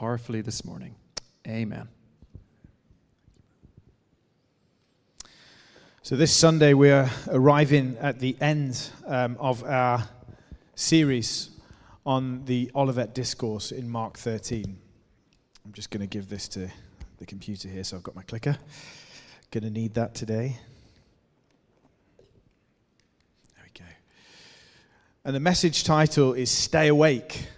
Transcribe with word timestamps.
powerfully 0.00 0.40
this 0.40 0.64
morning. 0.64 0.94
Amen. 1.46 1.86
So, 6.00 6.16
this 6.16 6.34
Sunday, 6.34 6.72
we're 6.72 7.10
arriving 7.28 7.98
at 8.00 8.18
the 8.18 8.34
end 8.40 8.88
um, 9.06 9.36
of 9.38 9.62
our 9.62 10.08
series 10.74 11.50
on 12.06 12.46
the 12.46 12.70
Olivet 12.74 13.14
Discourse 13.14 13.72
in 13.72 13.90
Mark 13.90 14.16
13. 14.16 14.78
I'm 15.66 15.72
just 15.74 15.90
going 15.90 16.00
to 16.00 16.06
give 16.06 16.30
this 16.30 16.48
to 16.48 16.70
the 17.18 17.26
computer 17.26 17.68
here, 17.68 17.84
so 17.84 17.98
I've 17.98 18.02
got 18.02 18.16
my 18.16 18.22
clicker. 18.22 18.56
Going 19.50 19.64
to 19.64 19.70
need 19.70 19.92
that 19.94 20.14
today. 20.14 20.56
There 23.54 23.64
we 23.66 23.78
go. 23.78 23.84
And 25.26 25.36
the 25.36 25.40
message 25.40 25.84
title 25.84 26.32
is 26.32 26.50
Stay 26.50 26.88
Awake. 26.88 27.48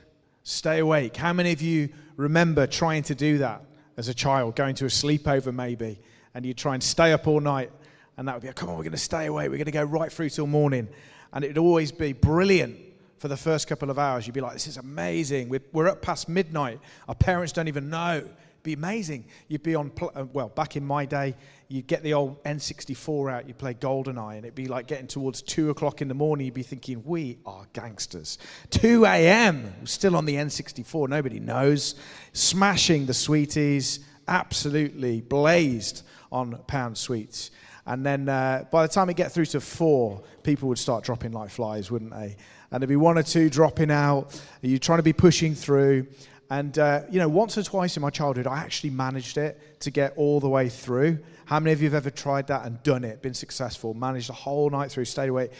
Stay 0.42 0.80
awake. 0.80 1.16
How 1.16 1.32
many 1.32 1.52
of 1.52 1.62
you 1.62 1.90
remember 2.22 2.66
trying 2.66 3.02
to 3.04 3.14
do 3.14 3.38
that 3.38 3.62
as 3.96 4.08
a 4.08 4.14
child, 4.14 4.56
going 4.56 4.74
to 4.76 4.86
a 4.86 4.88
sleepover 4.88 5.54
maybe, 5.54 5.98
and 6.34 6.46
you'd 6.46 6.56
try 6.56 6.74
and 6.74 6.82
stay 6.82 7.12
up 7.12 7.26
all 7.26 7.40
night, 7.40 7.70
and 8.16 8.26
that 8.26 8.34
would 8.34 8.42
be, 8.42 8.52
come 8.52 8.68
on, 8.68 8.76
we're 8.76 8.84
going 8.84 8.92
to 8.92 8.98
stay 8.98 9.26
awake. 9.26 9.50
We're 9.50 9.56
going 9.56 9.66
to 9.66 9.72
go 9.72 9.84
right 9.84 10.10
through 10.10 10.30
till 10.30 10.46
morning. 10.46 10.88
And 11.32 11.44
it'd 11.44 11.58
always 11.58 11.92
be 11.92 12.12
brilliant 12.12 12.78
for 13.18 13.28
the 13.28 13.36
first 13.36 13.68
couple 13.68 13.90
of 13.90 13.98
hours. 13.98 14.26
You'd 14.26 14.34
be 14.34 14.40
like, 14.40 14.52
this 14.52 14.66
is 14.66 14.76
amazing. 14.76 15.48
We're, 15.48 15.62
we're 15.72 15.88
up 15.88 16.02
past 16.02 16.28
midnight. 16.28 16.80
Our 17.08 17.14
parents 17.14 17.52
don't 17.52 17.68
even 17.68 17.88
know. 17.88 18.18
It'd 18.18 18.62
be 18.62 18.74
amazing. 18.74 19.24
You'd 19.48 19.62
be 19.62 19.74
on, 19.74 19.90
pl- 19.90 20.12
uh, 20.14 20.24
well, 20.32 20.48
back 20.48 20.76
in 20.76 20.84
my 20.84 21.06
day, 21.06 21.34
you'd 21.72 21.86
get 21.86 22.02
the 22.02 22.12
old 22.12 22.42
N64 22.44 23.32
out, 23.32 23.48
you'd 23.48 23.56
play 23.56 23.72
GoldenEye, 23.72 24.36
and 24.36 24.44
it'd 24.44 24.54
be 24.54 24.68
like 24.68 24.86
getting 24.86 25.06
towards 25.06 25.40
2 25.40 25.70
o'clock 25.70 26.02
in 26.02 26.08
the 26.08 26.14
morning. 26.14 26.44
You'd 26.44 26.54
be 26.54 26.62
thinking, 26.62 27.02
we 27.04 27.38
are 27.46 27.66
gangsters. 27.72 28.36
2 28.70 29.06
a.m., 29.06 29.72
still 29.84 30.14
on 30.14 30.26
the 30.26 30.34
N64, 30.34 31.08
nobody 31.08 31.40
knows. 31.40 31.94
Smashing 32.34 33.06
the 33.06 33.14
sweeties, 33.14 34.00
absolutely 34.28 35.22
blazed 35.22 36.02
on 36.30 36.58
pound 36.66 36.98
sweets. 36.98 37.50
And 37.86 38.04
then 38.04 38.28
uh, 38.28 38.66
by 38.70 38.86
the 38.86 38.92
time 38.92 39.06
we 39.06 39.14
get 39.14 39.32
through 39.32 39.46
to 39.46 39.60
four, 39.60 40.22
people 40.42 40.68
would 40.68 40.78
start 40.78 41.04
dropping 41.04 41.32
like 41.32 41.48
flies, 41.48 41.90
wouldn't 41.90 42.12
they? 42.12 42.36
and 42.72 42.80
there'd 42.80 42.88
be 42.88 42.96
one 42.96 43.18
or 43.18 43.22
two 43.22 43.50
dropping 43.50 43.90
out. 43.90 44.40
You're 44.62 44.78
trying 44.78 44.98
to 44.98 45.02
be 45.02 45.12
pushing 45.12 45.54
through. 45.54 46.06
And, 46.52 46.78
uh, 46.78 47.04
you 47.10 47.18
know, 47.18 47.30
once 47.30 47.56
or 47.56 47.62
twice 47.62 47.96
in 47.96 48.02
my 48.02 48.10
childhood, 48.10 48.46
I 48.46 48.58
actually 48.58 48.90
managed 48.90 49.38
it 49.38 49.80
to 49.80 49.90
get 49.90 50.12
all 50.16 50.38
the 50.38 50.50
way 50.50 50.68
through. 50.68 51.18
How 51.46 51.58
many 51.58 51.72
of 51.72 51.80
you 51.80 51.86
have 51.86 51.94
ever 51.94 52.10
tried 52.10 52.48
that 52.48 52.66
and 52.66 52.82
done 52.82 53.04
it, 53.04 53.22
been 53.22 53.32
successful, 53.32 53.94
managed 53.94 54.28
the 54.28 54.34
whole 54.34 54.68
night 54.68 54.90
through, 54.90 55.06
stayed 55.06 55.30
awake? 55.30 55.50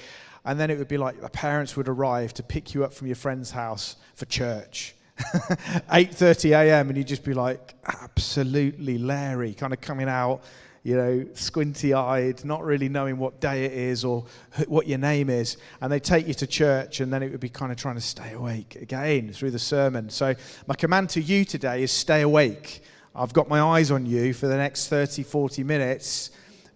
And 0.44 0.60
then 0.60 0.68
it 0.68 0.76
would 0.76 0.88
be 0.88 0.98
like 0.98 1.18
the 1.18 1.30
parents 1.30 1.78
would 1.78 1.88
arrive 1.88 2.34
to 2.34 2.42
pick 2.42 2.74
you 2.74 2.84
up 2.84 2.92
from 2.92 3.06
your 3.06 3.16
friend's 3.16 3.52
house 3.52 3.96
for 4.16 4.26
church. 4.26 4.94
8:30 5.18 6.50
a.m. 6.50 6.90
and 6.90 6.98
you'd 6.98 7.08
just 7.08 7.24
be 7.24 7.32
like 7.32 7.74
absolutely 7.86 8.98
Larry, 8.98 9.54
kind 9.54 9.72
of 9.72 9.80
coming 9.80 10.10
out 10.10 10.42
you 10.82 10.96
know, 10.96 11.26
squinty 11.34 11.94
eyed, 11.94 12.44
not 12.44 12.64
really 12.64 12.88
knowing 12.88 13.16
what 13.18 13.40
day 13.40 13.64
it 13.64 13.72
is 13.72 14.04
or 14.04 14.24
what 14.66 14.88
your 14.88 14.98
name 14.98 15.30
is. 15.30 15.56
And 15.80 15.92
they 15.92 16.00
take 16.00 16.26
you 16.26 16.34
to 16.34 16.46
church, 16.46 17.00
and 17.00 17.12
then 17.12 17.22
it 17.22 17.30
would 17.30 17.40
be 17.40 17.48
kind 17.48 17.70
of 17.70 17.78
trying 17.78 17.94
to 17.94 18.00
stay 18.00 18.32
awake 18.32 18.76
again 18.76 19.32
through 19.32 19.52
the 19.52 19.58
sermon. 19.58 20.10
So, 20.10 20.34
my 20.66 20.74
command 20.74 21.10
to 21.10 21.20
you 21.20 21.44
today 21.44 21.82
is 21.82 21.92
stay 21.92 22.22
awake. 22.22 22.82
I've 23.14 23.32
got 23.32 23.48
my 23.48 23.60
eyes 23.60 23.90
on 23.90 24.06
you 24.06 24.32
for 24.32 24.46
the 24.46 24.56
next 24.56 24.88
30, 24.88 25.22
40 25.22 25.62
minutes 25.64 26.30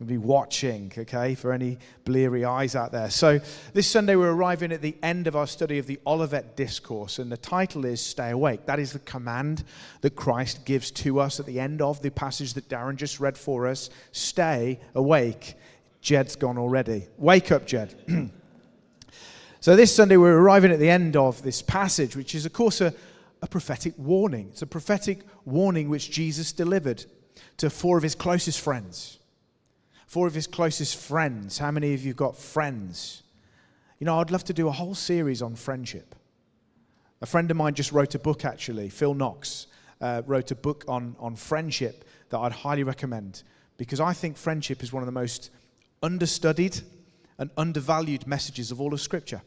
be 0.04 0.18
watching, 0.18 0.92
okay, 0.96 1.34
for 1.34 1.52
any 1.52 1.78
bleary 2.04 2.44
eyes 2.44 2.76
out 2.76 2.92
there. 2.92 3.08
So, 3.08 3.40
this 3.72 3.86
Sunday 3.86 4.14
we're 4.14 4.32
arriving 4.32 4.70
at 4.70 4.82
the 4.82 4.94
end 5.02 5.26
of 5.26 5.34
our 5.34 5.46
study 5.46 5.78
of 5.78 5.86
the 5.86 5.98
Olivet 6.06 6.54
Discourse, 6.54 7.18
and 7.18 7.32
the 7.32 7.38
title 7.38 7.86
is 7.86 8.00
Stay 8.00 8.30
Awake. 8.30 8.66
That 8.66 8.78
is 8.78 8.92
the 8.92 8.98
command 8.98 9.64
that 10.02 10.14
Christ 10.14 10.66
gives 10.66 10.90
to 10.92 11.18
us 11.18 11.40
at 11.40 11.46
the 11.46 11.58
end 11.58 11.80
of 11.80 12.02
the 12.02 12.10
passage 12.10 12.52
that 12.54 12.68
Darren 12.68 12.96
just 12.96 13.20
read 13.20 13.38
for 13.38 13.66
us. 13.66 13.88
Stay 14.12 14.80
awake. 14.94 15.54
Jed's 16.02 16.36
gone 16.36 16.58
already. 16.58 17.06
Wake 17.16 17.50
up, 17.50 17.66
Jed. 17.66 17.94
so, 19.60 19.76
this 19.76 19.96
Sunday 19.96 20.18
we're 20.18 20.38
arriving 20.38 20.72
at 20.72 20.78
the 20.78 20.90
end 20.90 21.16
of 21.16 21.42
this 21.42 21.62
passage, 21.62 22.14
which 22.16 22.34
is, 22.34 22.44
of 22.44 22.52
course, 22.52 22.82
a, 22.82 22.92
a 23.40 23.46
prophetic 23.46 23.94
warning. 23.96 24.48
It's 24.52 24.60
a 24.60 24.66
prophetic 24.66 25.20
warning 25.46 25.88
which 25.88 26.10
Jesus 26.10 26.52
delivered 26.52 27.06
to 27.56 27.70
four 27.70 27.96
of 27.96 28.02
his 28.02 28.14
closest 28.14 28.60
friends 28.60 29.20
four 30.06 30.26
of 30.26 30.34
his 30.34 30.46
closest 30.46 30.96
friends. 30.96 31.58
How 31.58 31.70
many 31.70 31.94
of 31.94 32.04
you 32.04 32.14
got 32.14 32.36
friends? 32.36 33.22
You 33.98 34.06
know, 34.06 34.18
I'd 34.20 34.30
love 34.30 34.44
to 34.44 34.52
do 34.52 34.68
a 34.68 34.72
whole 34.72 34.94
series 34.94 35.42
on 35.42 35.54
friendship. 35.56 36.14
A 37.20 37.26
friend 37.26 37.50
of 37.50 37.56
mine 37.56 37.74
just 37.74 37.92
wrote 37.92 38.14
a 38.14 38.18
book, 38.18 38.44
actually. 38.44 38.88
Phil 38.88 39.14
Knox 39.14 39.66
uh, 40.00 40.22
wrote 40.26 40.50
a 40.50 40.54
book 40.54 40.84
on, 40.86 41.16
on 41.18 41.34
friendship 41.34 42.04
that 42.30 42.38
I'd 42.38 42.52
highly 42.52 42.82
recommend 42.82 43.42
because 43.78 44.00
I 44.00 44.12
think 44.12 44.36
friendship 44.36 44.82
is 44.82 44.92
one 44.92 45.02
of 45.02 45.06
the 45.06 45.12
most 45.12 45.50
understudied 46.02 46.80
and 47.38 47.50
undervalued 47.56 48.26
messages 48.26 48.70
of 48.70 48.80
all 48.80 48.94
of 48.94 49.00
Scripture. 49.00 49.42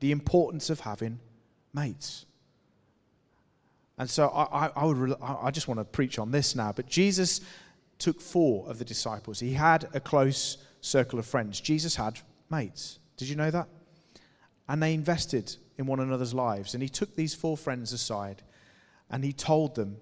The 0.00 0.12
importance 0.12 0.70
of 0.70 0.80
having 0.80 1.18
mates. 1.74 2.24
And 3.98 4.08
so 4.08 4.28
I, 4.28 4.66
I, 4.66 4.70
I 4.76 4.84
would, 4.84 5.14
I 5.20 5.50
just 5.50 5.66
want 5.66 5.80
to 5.80 5.84
preach 5.84 6.18
on 6.18 6.30
this 6.30 6.54
now. 6.54 6.72
But 6.72 6.86
Jesus 6.86 7.40
took 7.98 8.20
four 8.20 8.68
of 8.68 8.78
the 8.78 8.84
disciples. 8.84 9.40
He 9.40 9.52
had 9.52 9.88
a 9.94 10.00
close 10.00 10.58
circle 10.80 11.18
of 11.18 11.26
friends. 11.26 11.60
Jesus 11.60 11.96
had 11.96 12.20
mates. 12.50 12.98
Did 13.16 13.28
you 13.28 13.36
know 13.36 13.50
that? 13.50 13.68
And 14.68 14.82
they 14.82 14.94
invested 14.94 15.56
in 15.76 15.86
one 15.86 16.00
another's 16.00 16.34
lives. 16.34 16.74
And 16.74 16.82
he 16.82 16.88
took 16.88 17.14
these 17.16 17.34
four 17.34 17.56
friends 17.56 17.92
aside 17.92 18.42
and 19.10 19.24
he 19.24 19.32
told 19.32 19.74
them 19.74 19.96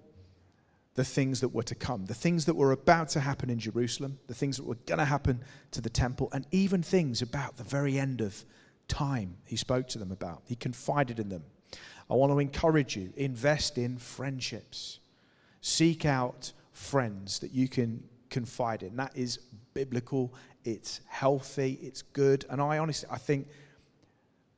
the 0.95 1.05
things 1.05 1.41
that 1.41 1.49
were 1.49 1.63
to 1.63 1.75
come, 1.75 2.05
the 2.05 2.15
things 2.15 2.45
that 2.45 2.55
were 2.55 2.71
about 2.71 3.09
to 3.09 3.19
happen 3.19 3.51
in 3.51 3.59
Jerusalem, 3.59 4.17
the 4.25 4.33
things 4.33 4.57
that 4.57 4.65
were 4.65 4.75
going 4.87 4.97
to 4.97 5.05
happen 5.05 5.43
to 5.71 5.79
the 5.79 5.91
temple, 5.91 6.27
and 6.33 6.45
even 6.51 6.81
things 6.81 7.21
about 7.21 7.55
the 7.55 7.63
very 7.63 7.99
end 7.99 8.19
of 8.19 8.43
time 8.87 9.37
he 9.45 9.55
spoke 9.55 9.87
to 9.89 9.99
them 9.99 10.11
about. 10.11 10.41
He 10.45 10.55
confided 10.55 11.19
in 11.19 11.29
them. 11.29 11.43
I 12.09 12.15
want 12.15 12.31
to 12.31 12.39
encourage 12.39 12.97
you 12.97 13.13
invest 13.15 13.77
in 13.77 13.97
friendships, 13.97 14.99
seek 15.61 16.03
out 16.03 16.51
friends 16.77 17.39
that 17.39 17.51
you 17.51 17.67
can 17.67 18.03
confide 18.29 18.83
in. 18.83 18.95
That 18.95 19.11
is 19.15 19.39
biblical, 19.73 20.33
it's 20.63 21.01
healthy, 21.07 21.79
it's 21.81 22.03
good. 22.03 22.45
And 22.49 22.61
I 22.61 22.77
honestly, 22.77 23.09
I 23.11 23.17
think 23.17 23.47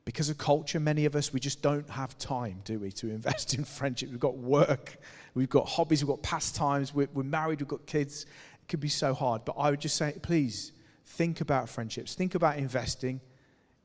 because 0.04 0.28
of 0.28 0.36
culture, 0.36 0.78
many 0.78 1.06
of 1.06 1.16
us, 1.16 1.32
we 1.32 1.40
just 1.40 1.62
don't 1.62 1.88
have 1.88 2.16
time, 2.18 2.60
do 2.64 2.78
we, 2.78 2.92
to 2.92 3.08
invest 3.18 3.54
in 3.54 3.64
friendship. 3.64 4.10
We've 4.10 4.20
got 4.20 4.36
work, 4.36 4.98
we've 5.34 5.48
got 5.48 5.66
hobbies, 5.66 6.04
we've 6.04 6.08
got 6.08 6.22
pastimes, 6.22 6.94
we're, 6.94 7.08
we're 7.14 7.22
married, 7.22 7.60
we've 7.60 7.68
got 7.68 7.86
kids. 7.86 8.24
It 8.24 8.68
could 8.68 8.80
be 8.80 8.88
so 8.88 9.14
hard. 9.14 9.44
But 9.46 9.56
I 9.58 9.70
would 9.70 9.80
just 9.80 9.96
say, 9.96 10.14
please 10.20 10.72
think 11.06 11.40
about 11.40 11.70
friendships, 11.70 12.14
think 12.14 12.34
about 12.34 12.58
investing 12.58 13.20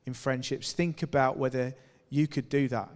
in 0.04 0.12
friendships, 0.12 0.72
think 0.74 1.02
about 1.02 1.38
whether 1.38 1.74
you 2.10 2.26
could 2.26 2.50
do 2.50 2.68
that. 2.68 2.90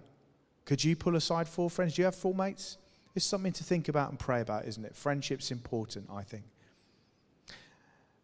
Could 0.66 0.84
you 0.84 0.96
pull 0.96 1.16
aside 1.16 1.48
four 1.48 1.70
friends? 1.70 1.94
Do 1.94 2.02
you 2.02 2.04
have 2.04 2.14
four 2.14 2.34
mates? 2.34 2.76
It's 3.14 3.26
something 3.26 3.52
to 3.52 3.64
think 3.64 3.88
about 3.88 4.10
and 4.10 4.18
pray 4.18 4.40
about, 4.40 4.66
isn't 4.66 4.84
it? 4.84 4.94
Friendship's 4.94 5.50
important, 5.50 6.08
I 6.12 6.22
think. 6.22 6.44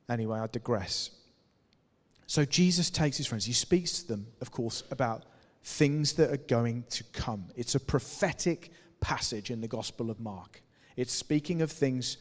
Anyway, 0.09 0.39
I 0.39 0.47
digress. 0.47 1.11
So 2.27 2.45
Jesus 2.45 2.91
takes 2.91 3.17
his 3.17 3.27
friends, 3.27 3.45
he 3.45 3.53
speaks 3.53 4.01
to 4.03 4.09
them, 4.09 4.27
of 4.41 4.51
course, 4.51 4.83
about 4.91 5.25
things 5.63 6.13
that 6.15 6.31
are 6.31 6.37
going 6.37 6.85
to 6.91 7.05
come. 7.13 7.47
It's 7.57 7.75
a 7.75 7.81
prophetic 7.81 8.71
passage 9.01 9.51
in 9.51 9.61
the 9.61 9.69
Gospel 9.69 10.11
of 10.11 10.21
Mark. 10.21 10.63
It's 10.97 11.13
speaking 11.13 11.63
of 11.63 11.71
things 11.71 12.19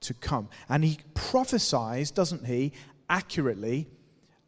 to 0.00 0.14
come. 0.14 0.48
And 0.68 0.84
he 0.84 0.98
prophesies, 1.14 2.10
doesn't 2.10 2.46
he, 2.46 2.72
accurately 3.08 3.88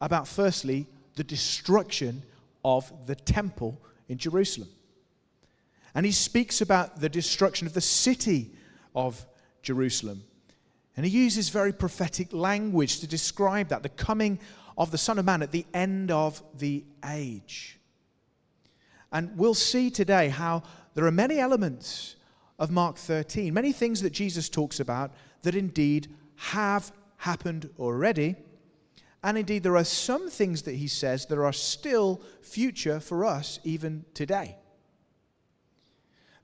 about, 0.01 0.29
firstly, 0.29 0.87
the 1.17 1.25
destruction 1.25 2.23
of 2.65 2.93
the 3.07 3.15
temple 3.15 3.81
in 4.09 4.19
Jerusalem. 4.19 4.69
And 5.95 6.07
he 6.07 6.13
speaks 6.13 6.61
about 6.61 7.01
the 7.01 7.09
destruction 7.09 7.67
of 7.67 7.73
the 7.73 7.81
city 7.81 8.53
of 8.95 9.27
Jerusalem. 9.63 10.25
And 10.97 11.07
he 11.07 11.13
uses 11.13 11.49
very 11.49 11.73
prophetic 11.73 12.33
language 12.33 13.01
to 13.01 13.07
describe 13.07 13.69
that 13.69 13.83
the 13.83 13.89
coming 13.89 14.39
of 14.77 14.91
the 14.91 14.99
Son 14.99 15.19
of 15.19 15.25
Man 15.25 15.43
at 15.43 15.53
the 15.53 15.67
end 15.73 16.11
of 16.11 16.43
the 16.59 16.85
age. 17.05 17.79
And 19.13 19.37
we'll 19.37 19.55
see 19.55 19.91
today 19.91 20.29
how 20.29 20.63
there 20.95 21.07
are 21.07 21.13
many 21.13 21.39
elements 21.39 22.17
of 22.59 22.71
Mark 22.71 22.97
13, 22.97 23.53
many 23.53 23.73
things 23.73 24.03
that 24.03 24.11
Jesus 24.11 24.49
talks 24.49 24.81
about 24.81 25.13
that 25.43 25.55
indeed 25.55 26.09
have 26.37 26.93
happened 27.17 27.71
already. 27.79 28.37
And 29.23 29.37
indeed, 29.37 29.63
there 29.63 29.77
are 29.77 29.85
some 29.85 30.31
things 30.31 30.63
that 30.63 30.77
he 30.77 30.89
says 30.89 31.27
that 31.27 31.39
are 31.39 31.53
still 31.53 32.23
future 32.41 33.01
for 33.01 33.25
us 33.25 33.59
even 33.65 34.05
today. 34.15 34.57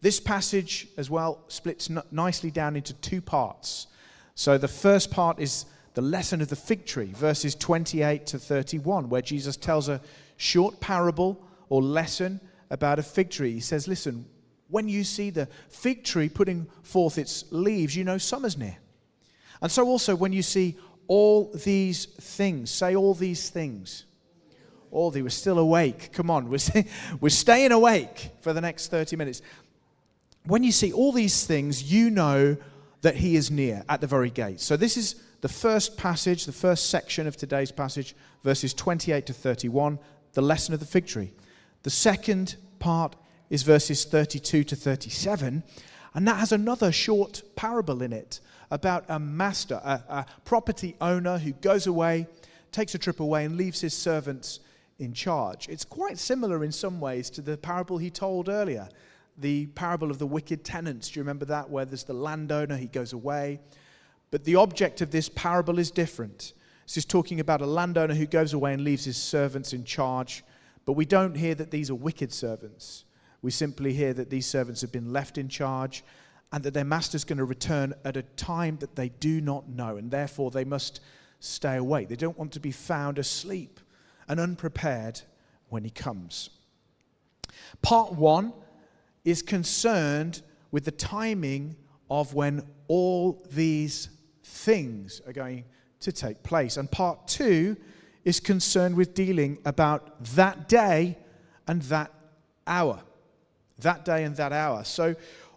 This 0.06 0.20
passage 0.20 0.86
as 0.96 1.10
well 1.10 1.42
splits 1.48 1.90
nicely 2.12 2.52
down 2.52 2.76
into 2.76 2.94
two 2.94 3.20
parts. 3.20 3.88
So 4.36 4.56
the 4.56 4.68
first 4.68 5.10
part 5.10 5.40
is 5.40 5.66
the 5.94 6.00
lesson 6.00 6.40
of 6.40 6.46
the 6.46 6.54
fig 6.54 6.86
tree, 6.86 7.10
verses 7.12 7.56
28 7.56 8.24
to 8.26 8.38
31, 8.38 9.08
where 9.08 9.20
Jesus 9.20 9.56
tells 9.56 9.88
a 9.88 10.00
short 10.36 10.78
parable 10.78 11.44
or 11.70 11.82
lesson 11.82 12.40
about 12.70 13.00
a 13.00 13.02
fig 13.02 13.30
tree. 13.30 13.54
He 13.54 13.58
says, 13.58 13.88
Listen, 13.88 14.26
When 14.68 14.88
you 14.88 15.02
see 15.02 15.30
the 15.30 15.48
fig 15.70 16.04
tree 16.04 16.28
putting 16.28 16.68
forth 16.84 17.18
its 17.18 17.44
leaves, 17.50 17.96
you 17.96 18.04
know 18.04 18.16
summer's 18.16 18.56
near. 18.56 18.78
And 19.60 19.72
so 19.72 19.88
also 19.88 20.14
when 20.14 20.32
you 20.32 20.42
see 20.42 20.76
all 21.08 21.50
these 21.52 22.04
things, 22.04 22.70
say 22.70 22.94
all 22.94 23.14
these 23.14 23.50
things. 23.50 24.04
All 24.92 25.10
these, 25.10 25.24
we're 25.24 25.30
still 25.30 25.58
awake. 25.58 26.12
Come 26.12 26.30
on, 26.30 26.48
we're, 26.48 26.58
we're 27.20 27.28
staying 27.28 27.72
awake 27.72 28.30
for 28.40 28.52
the 28.52 28.60
next 28.60 28.86
30 28.86 29.16
minutes. 29.16 29.42
When 30.46 30.62
you 30.62 30.72
see 30.72 30.92
all 30.92 31.12
these 31.12 31.44
things, 31.44 31.92
you 31.92 32.08
know 32.08 32.56
that 33.02 33.16
he 33.16 33.36
is 33.36 33.50
near 33.50 33.84
at 33.88 34.00
the 34.00 34.06
very 34.06 34.30
gate. 34.30 34.60
So 34.60 34.76
this 34.76 34.96
is 34.96 35.16
the 35.40 35.48
first 35.48 35.96
passage, 35.96 36.46
the 36.46 36.52
first 36.52 36.88
section 36.88 37.26
of 37.26 37.36
today's 37.36 37.72
passage, 37.72 38.14
verses 38.44 38.72
28 38.72 39.26
to 39.26 39.32
31, 39.32 39.98
the 40.34 40.42
lesson 40.42 40.72
of 40.72 40.80
the 40.80 40.86
fig 40.86 41.06
tree. 41.06 41.32
The 41.82 41.90
second 41.90 42.56
part 42.78 43.16
is 43.50 43.64
verses 43.64 44.04
32 44.04 44.64
to 44.64 44.76
37, 44.76 45.62
and 46.14 46.28
that 46.28 46.36
has 46.36 46.52
another 46.52 46.92
short 46.92 47.42
parable 47.56 48.02
in 48.02 48.12
it 48.12 48.40
about 48.70 49.04
a 49.08 49.18
master, 49.18 49.80
a, 49.84 50.02
a 50.08 50.26
property 50.44 50.96
owner 51.00 51.38
who 51.38 51.52
goes 51.52 51.86
away, 51.86 52.26
takes 52.72 52.94
a 52.94 52.98
trip 52.98 53.20
away, 53.20 53.44
and 53.44 53.56
leaves 53.56 53.80
his 53.80 53.94
servants 53.94 54.60
in 54.98 55.12
charge. 55.12 55.68
It's 55.68 55.84
quite 55.84 56.18
similar 56.18 56.64
in 56.64 56.72
some 56.72 57.00
ways 57.00 57.30
to 57.30 57.42
the 57.42 57.56
parable 57.56 57.98
he 57.98 58.10
told 58.10 58.48
earlier, 58.48 58.88
the 59.38 59.66
parable 59.66 60.10
of 60.10 60.18
the 60.18 60.26
wicked 60.26 60.64
tenants. 60.64 61.08
Do 61.08 61.18
you 61.18 61.22
remember 61.22 61.44
that? 61.46 61.70
Where 61.70 61.84
there's 61.84 62.04
the 62.04 62.14
landowner, 62.14 62.76
he 62.76 62.86
goes 62.86 63.12
away. 63.12 63.60
But 64.30 64.44
the 64.44 64.56
object 64.56 65.00
of 65.00 65.10
this 65.10 65.28
parable 65.28 65.78
is 65.78 65.90
different. 65.90 66.52
This 66.86 66.98
is 66.98 67.04
talking 67.04 67.40
about 67.40 67.62
a 67.62 67.66
landowner 67.66 68.14
who 68.14 68.26
goes 68.26 68.52
away 68.52 68.72
and 68.72 68.82
leaves 68.82 69.04
his 69.04 69.16
servants 69.16 69.72
in 69.72 69.84
charge. 69.84 70.44
But 70.84 70.92
we 70.92 71.04
don't 71.04 71.36
hear 71.36 71.54
that 71.54 71.70
these 71.70 71.90
are 71.90 71.94
wicked 71.94 72.32
servants. 72.32 73.04
We 73.42 73.50
simply 73.50 73.92
hear 73.92 74.12
that 74.14 74.30
these 74.30 74.46
servants 74.46 74.80
have 74.80 74.92
been 74.92 75.12
left 75.12 75.38
in 75.38 75.48
charge 75.48 76.04
and 76.52 76.62
that 76.64 76.74
their 76.74 76.84
master's 76.84 77.24
going 77.24 77.38
to 77.38 77.44
return 77.44 77.92
at 78.04 78.16
a 78.16 78.22
time 78.22 78.78
that 78.78 78.94
they 78.94 79.08
do 79.08 79.40
not 79.40 79.68
know, 79.68 79.96
and 79.96 80.10
therefore 80.10 80.50
they 80.50 80.64
must 80.64 81.00
stay 81.40 81.76
awake. 81.76 82.08
They 82.08 82.16
don't 82.16 82.38
want 82.38 82.52
to 82.52 82.60
be 82.60 82.70
found 82.70 83.18
asleep 83.18 83.80
and 84.28 84.38
unprepared 84.38 85.20
when 85.68 85.84
he 85.84 85.90
comes. 85.90 86.50
Part 87.82 88.12
one 88.12 88.52
is 89.26 89.42
concerned 89.42 90.40
with 90.70 90.84
the 90.84 90.90
timing 90.92 91.76
of 92.08 92.32
when 92.32 92.62
all 92.88 93.44
these 93.50 94.08
things 94.44 95.20
are 95.26 95.32
going 95.32 95.64
to 96.00 96.12
take 96.12 96.42
place. 96.42 96.76
And 96.76 96.90
part 96.90 97.26
two 97.26 97.76
is 98.24 98.40
concerned 98.40 98.94
with 98.94 99.12
dealing 99.12 99.58
about 99.64 100.24
that 100.36 100.68
day 100.68 101.18
and 101.66 101.82
that 101.82 102.12
hour. 102.66 103.02
That 103.80 104.04
day 104.04 104.24
and 104.24 104.36
that 104.36 104.52
hour. 104.52 104.84
So, 104.84 105.14